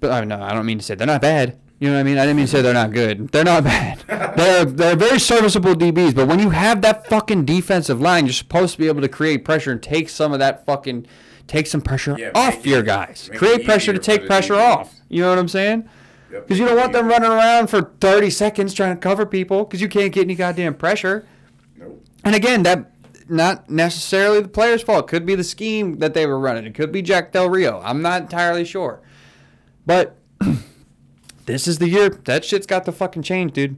[0.00, 1.56] But I no, I don't mean to say they're not bad.
[1.78, 2.18] You know what I mean?
[2.18, 3.28] I didn't mean to say they're not good.
[3.28, 4.04] They're not bad.
[4.36, 6.14] They're they're very serviceable DBs.
[6.14, 9.44] But when you have that fucking defensive line, you're supposed to be able to create
[9.44, 11.06] pressure and take some of that fucking
[11.50, 13.28] take some pressure Yeah, off your it- guys.
[13.34, 14.94] Create pressure to take pressure off.
[15.08, 15.88] You know what I'm saying?
[16.32, 19.64] Yep, Because you don't want them running around for 30 seconds trying to cover people
[19.64, 21.26] because you can't get any goddamn pressure.
[21.76, 22.04] Nope.
[22.24, 22.92] And again, that
[23.28, 25.08] not necessarily the player's fault.
[25.08, 26.66] Could be the scheme that they were running.
[26.66, 27.80] It could be Jack Del Rio.
[27.84, 29.00] I'm not entirely sure.
[29.84, 30.16] But
[31.46, 33.76] this is the year that shit's got to fucking change, dude.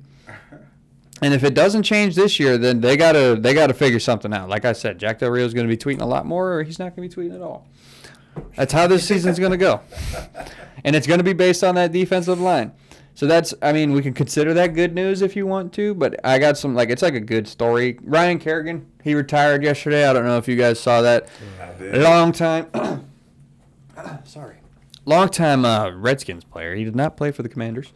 [1.23, 4.49] And if it doesn't change this year, then they gotta they gotta figure something out.
[4.49, 6.97] Like I said, Jack Del Rio's gonna be tweeting a lot more, or he's not
[6.97, 7.67] gonna be tweeting at all.
[8.57, 9.81] That's how this season's gonna go,
[10.85, 12.73] and it's gonna be based on that defensive line.
[13.15, 16.19] So that's I mean we can consider that good news if you want to, but
[16.25, 17.99] I got some like it's like a good story.
[18.03, 20.09] Ryan Kerrigan he retired yesterday.
[20.09, 21.29] I don't know if you guys saw that.
[21.81, 22.69] Long time.
[24.25, 24.57] sorry.
[25.05, 26.75] Long time uh, Redskins player.
[26.75, 27.93] He did not play for the Commanders.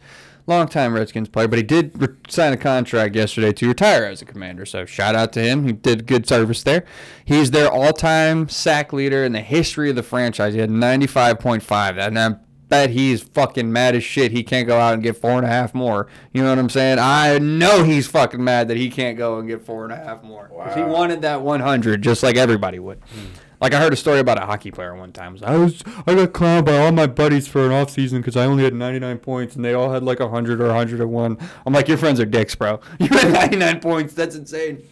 [0.49, 4.21] Long time Redskins player, but he did re- sign a contract yesterday to retire as
[4.21, 4.65] a Commander.
[4.65, 5.65] So shout out to him.
[5.65, 6.85] He did good service there.
[7.25, 10.53] He's their all-time sack leader in the history of the franchise.
[10.53, 11.97] He had 95.5.
[11.99, 12.35] And I
[12.69, 14.31] bet he's fucking mad as shit.
[14.31, 16.07] He can't go out and get four and a half more.
[16.33, 16.97] You know what I'm saying?
[16.99, 20.23] I know he's fucking mad that he can't go and get four and a half
[20.23, 20.47] more.
[20.47, 22.99] 'Cause He wanted that 100 just like everybody would.
[23.13, 23.25] Hmm.
[23.59, 25.33] Like I heard a story about a hockey player one time.
[25.33, 28.37] Was, I was I got clowned by all my buddies for an off season because
[28.37, 31.37] I only had 99 points and they all had like 100 or 101.
[31.65, 32.79] I'm like, your friends are dicks, bro.
[32.99, 34.13] You had 99 points.
[34.13, 34.83] That's insane.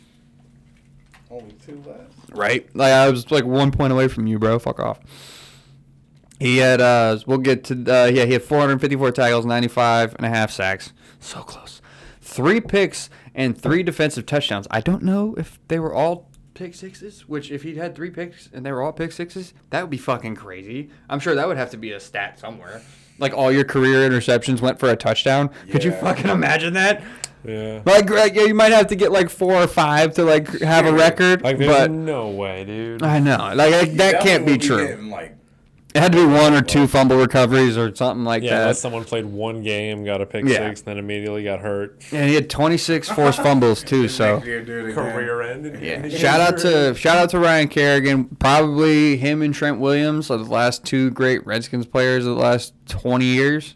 [1.29, 2.13] Only two left.
[2.31, 2.67] Right?
[2.75, 4.57] Like I was like one point away from you, bro.
[4.57, 4.99] Fuck off.
[6.39, 10.29] He had uh we'll get to uh yeah, he had 454 tackles, 95 and a
[10.29, 10.91] half sacks.
[11.19, 11.81] So close.
[12.21, 14.67] 3 picks and 3 defensive touchdowns.
[14.71, 18.49] I don't know if they were all pick sixes, which if he'd had 3 picks
[18.51, 20.89] and they were all pick sixes, that would be fucking crazy.
[21.07, 22.81] I'm sure that would have to be a stat somewhere.
[23.19, 25.51] Like all your career interceptions went for a touchdown.
[25.69, 27.03] Could you fucking imagine that?
[27.45, 27.81] Yeah.
[27.85, 30.85] Like, like yeah, you might have to get like 4 or 5 to like have
[30.87, 33.03] a record, Like, there's but no way, dude.
[33.03, 33.51] I know.
[33.53, 34.87] Like I, that can't be would true.
[34.87, 35.37] getting, like,
[35.95, 38.47] It had to be one or two fumble recoveries or something like that.
[38.49, 40.67] yeah, someone played one game, got a pick Yeah.
[40.67, 42.03] six, then immediately got hurt.
[42.11, 44.09] And he had 26 forced fumbles too.
[44.09, 44.93] So next year, do it again.
[44.95, 45.81] Career end.
[45.81, 48.25] yeah, shout out to shout out to Ryan Kerrigan.
[48.39, 52.73] Probably him and Trent Williams are the last two great Redskins players of the last
[52.89, 53.75] 20 years.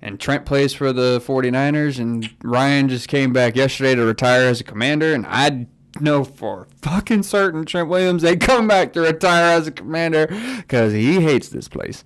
[0.00, 4.60] And Trent plays for the 49ers, and Ryan just came back yesterday to retire as
[4.60, 5.12] a commander.
[5.12, 5.66] And I
[6.02, 10.26] know for fucking certain Trent Williams, they come back to retire as a commander
[10.58, 12.04] because he hates this place.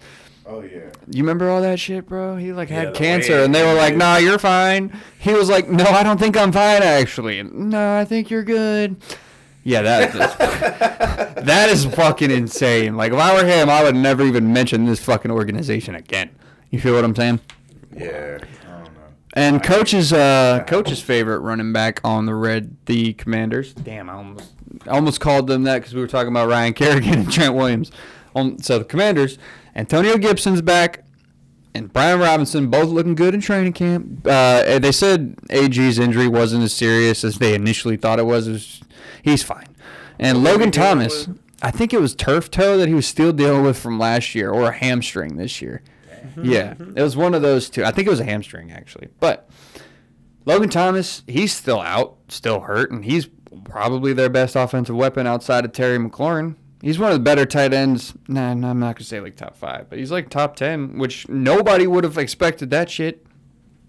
[0.49, 0.91] Oh yeah.
[1.09, 2.37] You remember all that shit, bro?
[2.37, 5.33] He like had the cancer, way and they were he like, "Nah, you're fine." He
[5.33, 8.97] was like, "No, I don't think I'm fine, actually." No, I think you're good.
[9.65, 10.13] Yeah, that
[11.45, 12.97] that is fucking insane.
[12.97, 16.31] Like, if I were him, I would never even mention this fucking organization again.
[16.71, 17.41] You feel what I'm saying?
[17.97, 18.39] Yeah.
[19.37, 23.75] And coach's uh, coach's favorite running back on the red, the Commanders.
[23.75, 24.53] Damn, I almost
[24.87, 27.93] I almost called them that because we were talking about Ryan Kerrigan and Trent Williams.
[28.35, 29.39] On so the Commanders,
[29.75, 31.05] Antonio Gibson's back,
[31.75, 34.27] and Brian Robinson both looking good in training camp.
[34.27, 38.49] Uh, they said AG's injury wasn't as serious as they initially thought it was.
[38.49, 38.81] It was
[39.23, 39.69] he's fine.
[40.19, 41.29] And What Logan Thomas.
[41.63, 44.51] I think it was turf toe that he was still dealing with from last year,
[44.51, 45.83] or a hamstring this year.
[46.37, 46.51] Mm-hmm.
[46.51, 46.97] Yeah, mm-hmm.
[46.97, 47.85] it was one of those two.
[47.85, 49.49] I think it was a hamstring actually, but
[50.45, 53.29] Logan Thomas, he's still out, still hurt, and he's
[53.65, 56.57] probably their best offensive weapon outside of Terry McLaurin.
[56.83, 58.15] He's one of the better tight ends.
[58.29, 61.29] Nah, nah, I'm not gonna say like top five, but he's like top ten, which
[61.29, 63.27] nobody would have expected that shit.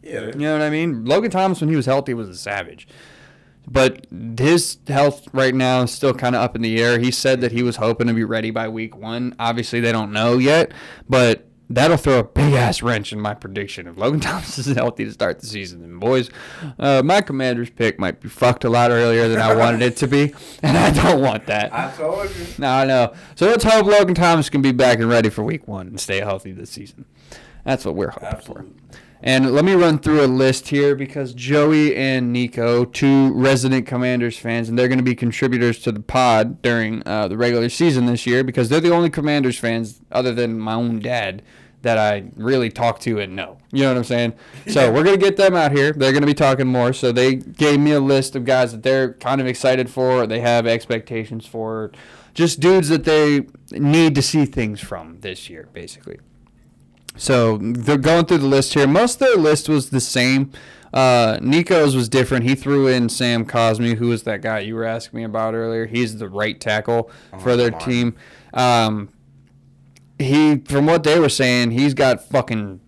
[0.01, 0.27] Yeah.
[0.27, 1.05] You know what I mean?
[1.05, 2.88] Logan Thomas, when he was healthy, was a savage.
[3.69, 4.07] But
[4.39, 6.99] his health right now is still kind of up in the air.
[6.99, 9.35] He said that he was hoping to be ready by week one.
[9.38, 10.71] Obviously, they don't know yet,
[11.09, 13.88] but that'll throw a big ass wrench in my prediction.
[13.88, 16.30] If Logan Thomas isn't healthy to start the season, then boys,
[16.80, 20.07] uh, my commander's pick might be fucked a lot earlier than I wanted it to
[20.07, 20.34] be,
[20.64, 21.73] and I don't want that.
[21.73, 22.45] I told you.
[22.57, 23.14] No, I know.
[23.35, 26.19] So let's hope Logan Thomas can be back and ready for week one and stay
[26.19, 27.06] healthy this season.
[27.64, 28.65] That's what we're hoping for.
[29.22, 34.38] And let me run through a list here because Joey and Nico, two resident Commanders
[34.38, 38.06] fans, and they're going to be contributors to the pod during uh, the regular season
[38.06, 41.41] this year because they're the only Commanders fans, other than my own dad,
[41.83, 43.57] that I really talk to and know.
[43.71, 44.33] You know what I'm saying?
[44.67, 45.93] So we're gonna get them out here.
[45.93, 46.91] They're gonna be talking more.
[46.91, 50.27] So they gave me a list of guys that they're kind of excited for.
[50.27, 51.91] They have expectations for,
[52.33, 56.19] just dudes that they need to see things from this year, basically.
[57.15, 58.85] So they're going through the list here.
[58.85, 60.51] Most of their list was the same.
[60.93, 62.45] Uh, Nico's was different.
[62.45, 65.85] He threw in Sam Cosmi, who was that guy you were asking me about earlier.
[65.87, 67.09] He's the right tackle
[67.39, 68.15] for their team.
[68.53, 69.09] Um,
[70.19, 72.80] he, from what they were saying, he's got fucking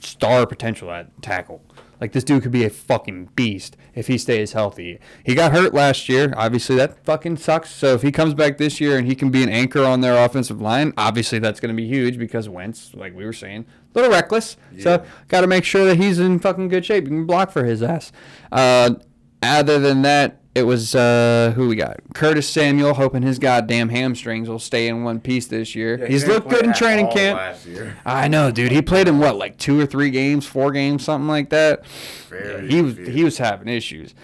[0.00, 1.62] star potential at tackle.
[2.00, 4.98] Like this dude could be a fucking beast if he stays healthy.
[5.24, 6.34] He got hurt last year.
[6.36, 7.70] Obviously, that fucking sucks.
[7.70, 10.16] So if he comes back this year and he can be an anchor on their
[10.16, 13.98] offensive line, obviously that's going to be huge because Wentz, like we were saying, a
[13.98, 14.56] little reckless.
[14.74, 14.82] Yeah.
[14.82, 17.04] So got to make sure that he's in fucking good shape.
[17.04, 18.10] You can block for his ass.
[18.50, 18.94] Uh,
[19.40, 22.00] other than that, it was uh, who we got?
[22.14, 25.98] Curtis Samuel, hoping his goddamn hamstrings will stay in one piece this year.
[25.98, 27.56] Yeah, He's looked good in training camp.
[28.04, 28.72] I know, dude.
[28.72, 31.86] He played in what, like two or three games, four games, something like that.
[32.28, 34.14] Very he was he was having issues.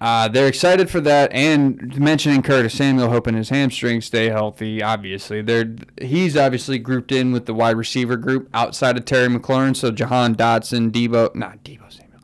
[0.00, 4.80] Uh, they're excited for that, and mentioning Curtis Samuel, hoping his hamstrings stay healthy.
[4.80, 9.74] Obviously, they're he's obviously grouped in with the wide receiver group outside of Terry McLaurin.
[9.76, 12.20] So Jahan Dotson, Deebo, not Deebo Samuel,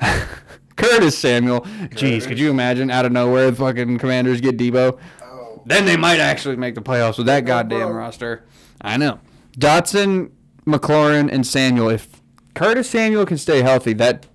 [0.76, 1.62] Curtis Samuel.
[1.62, 4.98] Jeez, could you imagine out of nowhere the fucking Commanders get Deebo?
[5.22, 7.96] Oh, Then they might actually make the playoffs with that goddamn bro.
[7.96, 8.44] roster.
[8.80, 9.20] I know.
[9.58, 10.30] Dotson,
[10.66, 11.88] McLaurin, and Samuel.
[11.88, 12.20] If
[12.54, 14.26] Curtis Samuel can stay healthy, that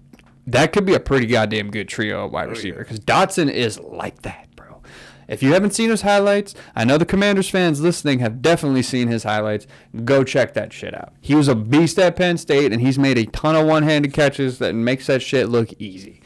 [0.47, 2.79] that could be a pretty goddamn good trio of wide Oh, receiver.
[2.79, 4.47] Because Dotson is like that.
[5.31, 9.07] If you haven't seen his highlights, I know the Commanders fans listening have definitely seen
[9.07, 9.65] his highlights.
[10.03, 11.13] Go check that shit out.
[11.21, 14.59] He was a beast at Penn State, and he's made a ton of one-handed catches
[14.59, 16.21] that makes that shit look easy.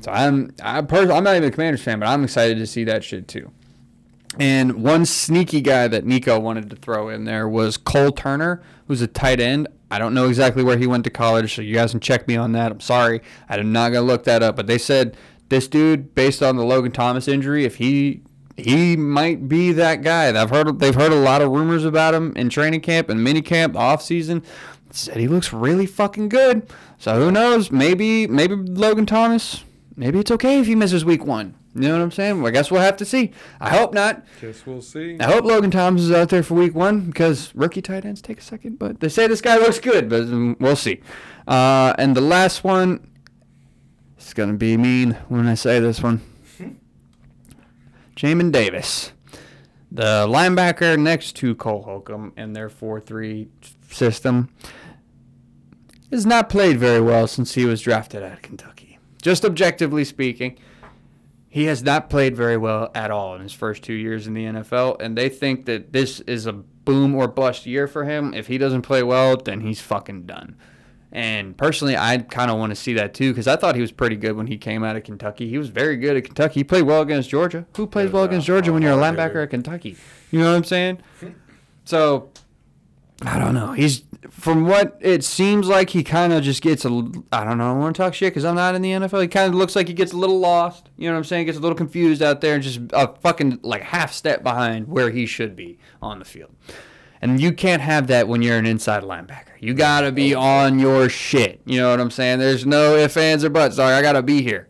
[0.00, 2.84] So I'm I pers- I'm not even a Commanders fan, but I'm excited to see
[2.84, 3.50] that shit too.
[4.38, 9.02] And one sneaky guy that Nico wanted to throw in there was Cole Turner, who's
[9.02, 9.68] a tight end.
[9.90, 12.36] I don't know exactly where he went to college, so you guys can check me
[12.36, 12.72] on that.
[12.72, 13.20] I'm sorry.
[13.48, 14.56] I'm not going to look that up.
[14.56, 15.18] But they said
[15.50, 18.22] this dude, based on the Logan Thomas injury, if he
[18.58, 20.28] he might be that guy.
[20.40, 23.42] I've heard they've heard a lot of rumors about him in training camp and mini
[23.42, 24.42] camp, off season.
[24.90, 26.68] Said he looks really fucking good.
[26.98, 27.70] So who knows?
[27.70, 29.64] Maybe maybe Logan Thomas.
[29.96, 31.54] Maybe it's okay if he misses week one.
[31.74, 32.38] You know what I'm saying?
[32.38, 33.32] Well, I guess we'll have to see.
[33.60, 34.24] I hope not.
[34.40, 35.16] Guess we'll see.
[35.20, 38.38] I hope Logan Thomas is out there for week one because rookie tight ends take
[38.38, 38.78] a second.
[38.78, 41.00] But they say this guy looks good, but um, we'll see.
[41.46, 43.08] Uh, and the last one,
[44.16, 46.20] it's going to be mean when I say this one.
[48.18, 49.12] Jamin Davis,
[49.92, 53.48] the linebacker next to Cole Holcomb in their 4 3
[53.92, 54.48] system,
[56.10, 58.98] has not played very well since he was drafted out of Kentucky.
[59.22, 60.58] Just objectively speaking,
[61.48, 64.46] he has not played very well at all in his first two years in the
[64.46, 68.34] NFL, and they think that this is a boom or bust year for him.
[68.34, 70.56] If he doesn't play well, then he's fucking done.
[71.10, 73.92] And personally, I kind of want to see that too because I thought he was
[73.92, 75.48] pretty good when he came out of Kentucky.
[75.48, 76.60] He was very good at Kentucky.
[76.60, 77.66] He played well against Georgia.
[77.76, 79.96] Who plays well against Georgia when you're a linebacker at Kentucky?
[80.30, 81.00] You know what I'm saying?
[81.84, 82.30] So
[83.22, 83.72] I don't know.
[83.72, 86.88] He's from what it seems like he kind of just gets a.
[87.32, 87.70] I don't know.
[87.70, 89.22] I want to talk shit because I'm not in the NFL.
[89.22, 90.90] He kind of looks like he gets a little lost.
[90.96, 91.46] You know what I'm saying?
[91.46, 95.10] Gets a little confused out there and just a fucking like half step behind where
[95.10, 96.54] he should be on the field.
[97.20, 99.60] And you can't have that when you're an inside linebacker.
[99.60, 101.60] You gotta be on your shit.
[101.64, 102.38] You know what I'm saying?
[102.38, 103.76] There's no ifs, ands, or buts.
[103.76, 104.68] Sorry, I gotta be here.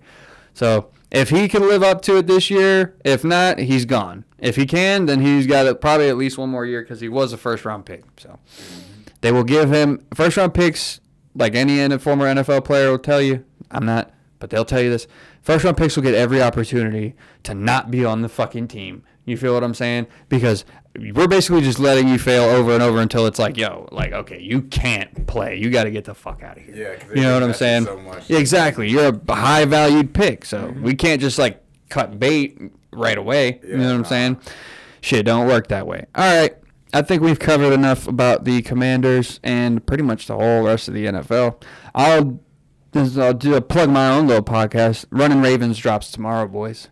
[0.54, 4.24] So if he can live up to it this year, if not, he's gone.
[4.38, 7.32] If he can, then he's got probably at least one more year because he was
[7.32, 8.04] a first round pick.
[8.18, 8.38] So
[9.20, 11.00] they will give him first round picks,
[11.34, 13.44] like any former NFL player will tell you.
[13.70, 15.06] I'm not, but they'll tell you this.
[15.42, 19.02] First round picks will get every opportunity to not be on the fucking team.
[19.24, 20.06] You feel what I'm saying?
[20.28, 20.64] Because
[20.98, 24.40] we're basically just letting you fail over and over until it's like, yo, like, okay,
[24.40, 25.56] you can't play.
[25.56, 26.98] You got to get the fuck out of here.
[27.00, 27.84] Yeah, you know what I'm saying?
[27.84, 28.28] so much.
[28.28, 28.88] Yeah, exactly.
[28.88, 32.58] You're a high valued pick, so we can't just like cut bait
[32.92, 33.60] right away.
[33.62, 34.08] you know what I'm nah.
[34.08, 34.40] saying?
[35.00, 36.06] Shit, don't work that way.
[36.14, 36.54] All right.
[36.92, 40.94] I think we've covered enough about the Commanders and pretty much the whole rest of
[40.94, 41.62] the NFL.
[41.94, 42.40] I'll
[42.94, 45.04] I'll do a plug my own little podcast.
[45.10, 46.88] Running Ravens drops tomorrow, boys.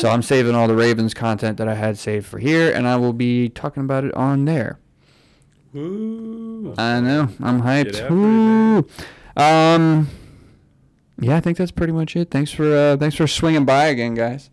[0.00, 2.96] So I'm saving all the Ravens content that I had saved for here, and I
[2.96, 4.78] will be talking about it on there.
[5.72, 6.74] Woo.
[6.78, 7.28] I know.
[7.42, 8.08] I'm hyped.
[8.10, 8.86] Woo.
[9.36, 10.08] Um,
[11.18, 12.30] yeah, I think that's pretty much it.
[12.30, 14.50] Thanks for uh, thanks for swinging by again, guys.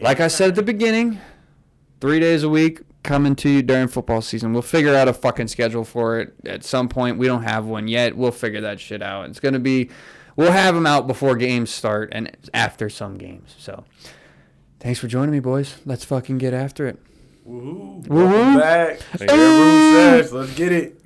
[0.00, 1.18] Like I said at the beginning,
[2.00, 4.52] three days a week coming to you during football season.
[4.52, 7.18] We'll figure out a fucking schedule for it at some point.
[7.18, 8.16] We don't have one yet.
[8.16, 9.28] We'll figure that shit out.
[9.28, 9.90] It's gonna be,
[10.36, 13.54] we'll have them out before games start and after some games.
[13.58, 13.84] So,
[14.80, 15.76] thanks for joining me, boys.
[15.84, 16.98] Let's fucking get after it.
[17.48, 18.06] Woohoo.
[18.06, 18.58] Woohoo.
[18.58, 18.98] Back.
[19.16, 19.42] Thank Air you.
[19.42, 20.32] Room Sash.
[20.32, 20.97] Let's get it.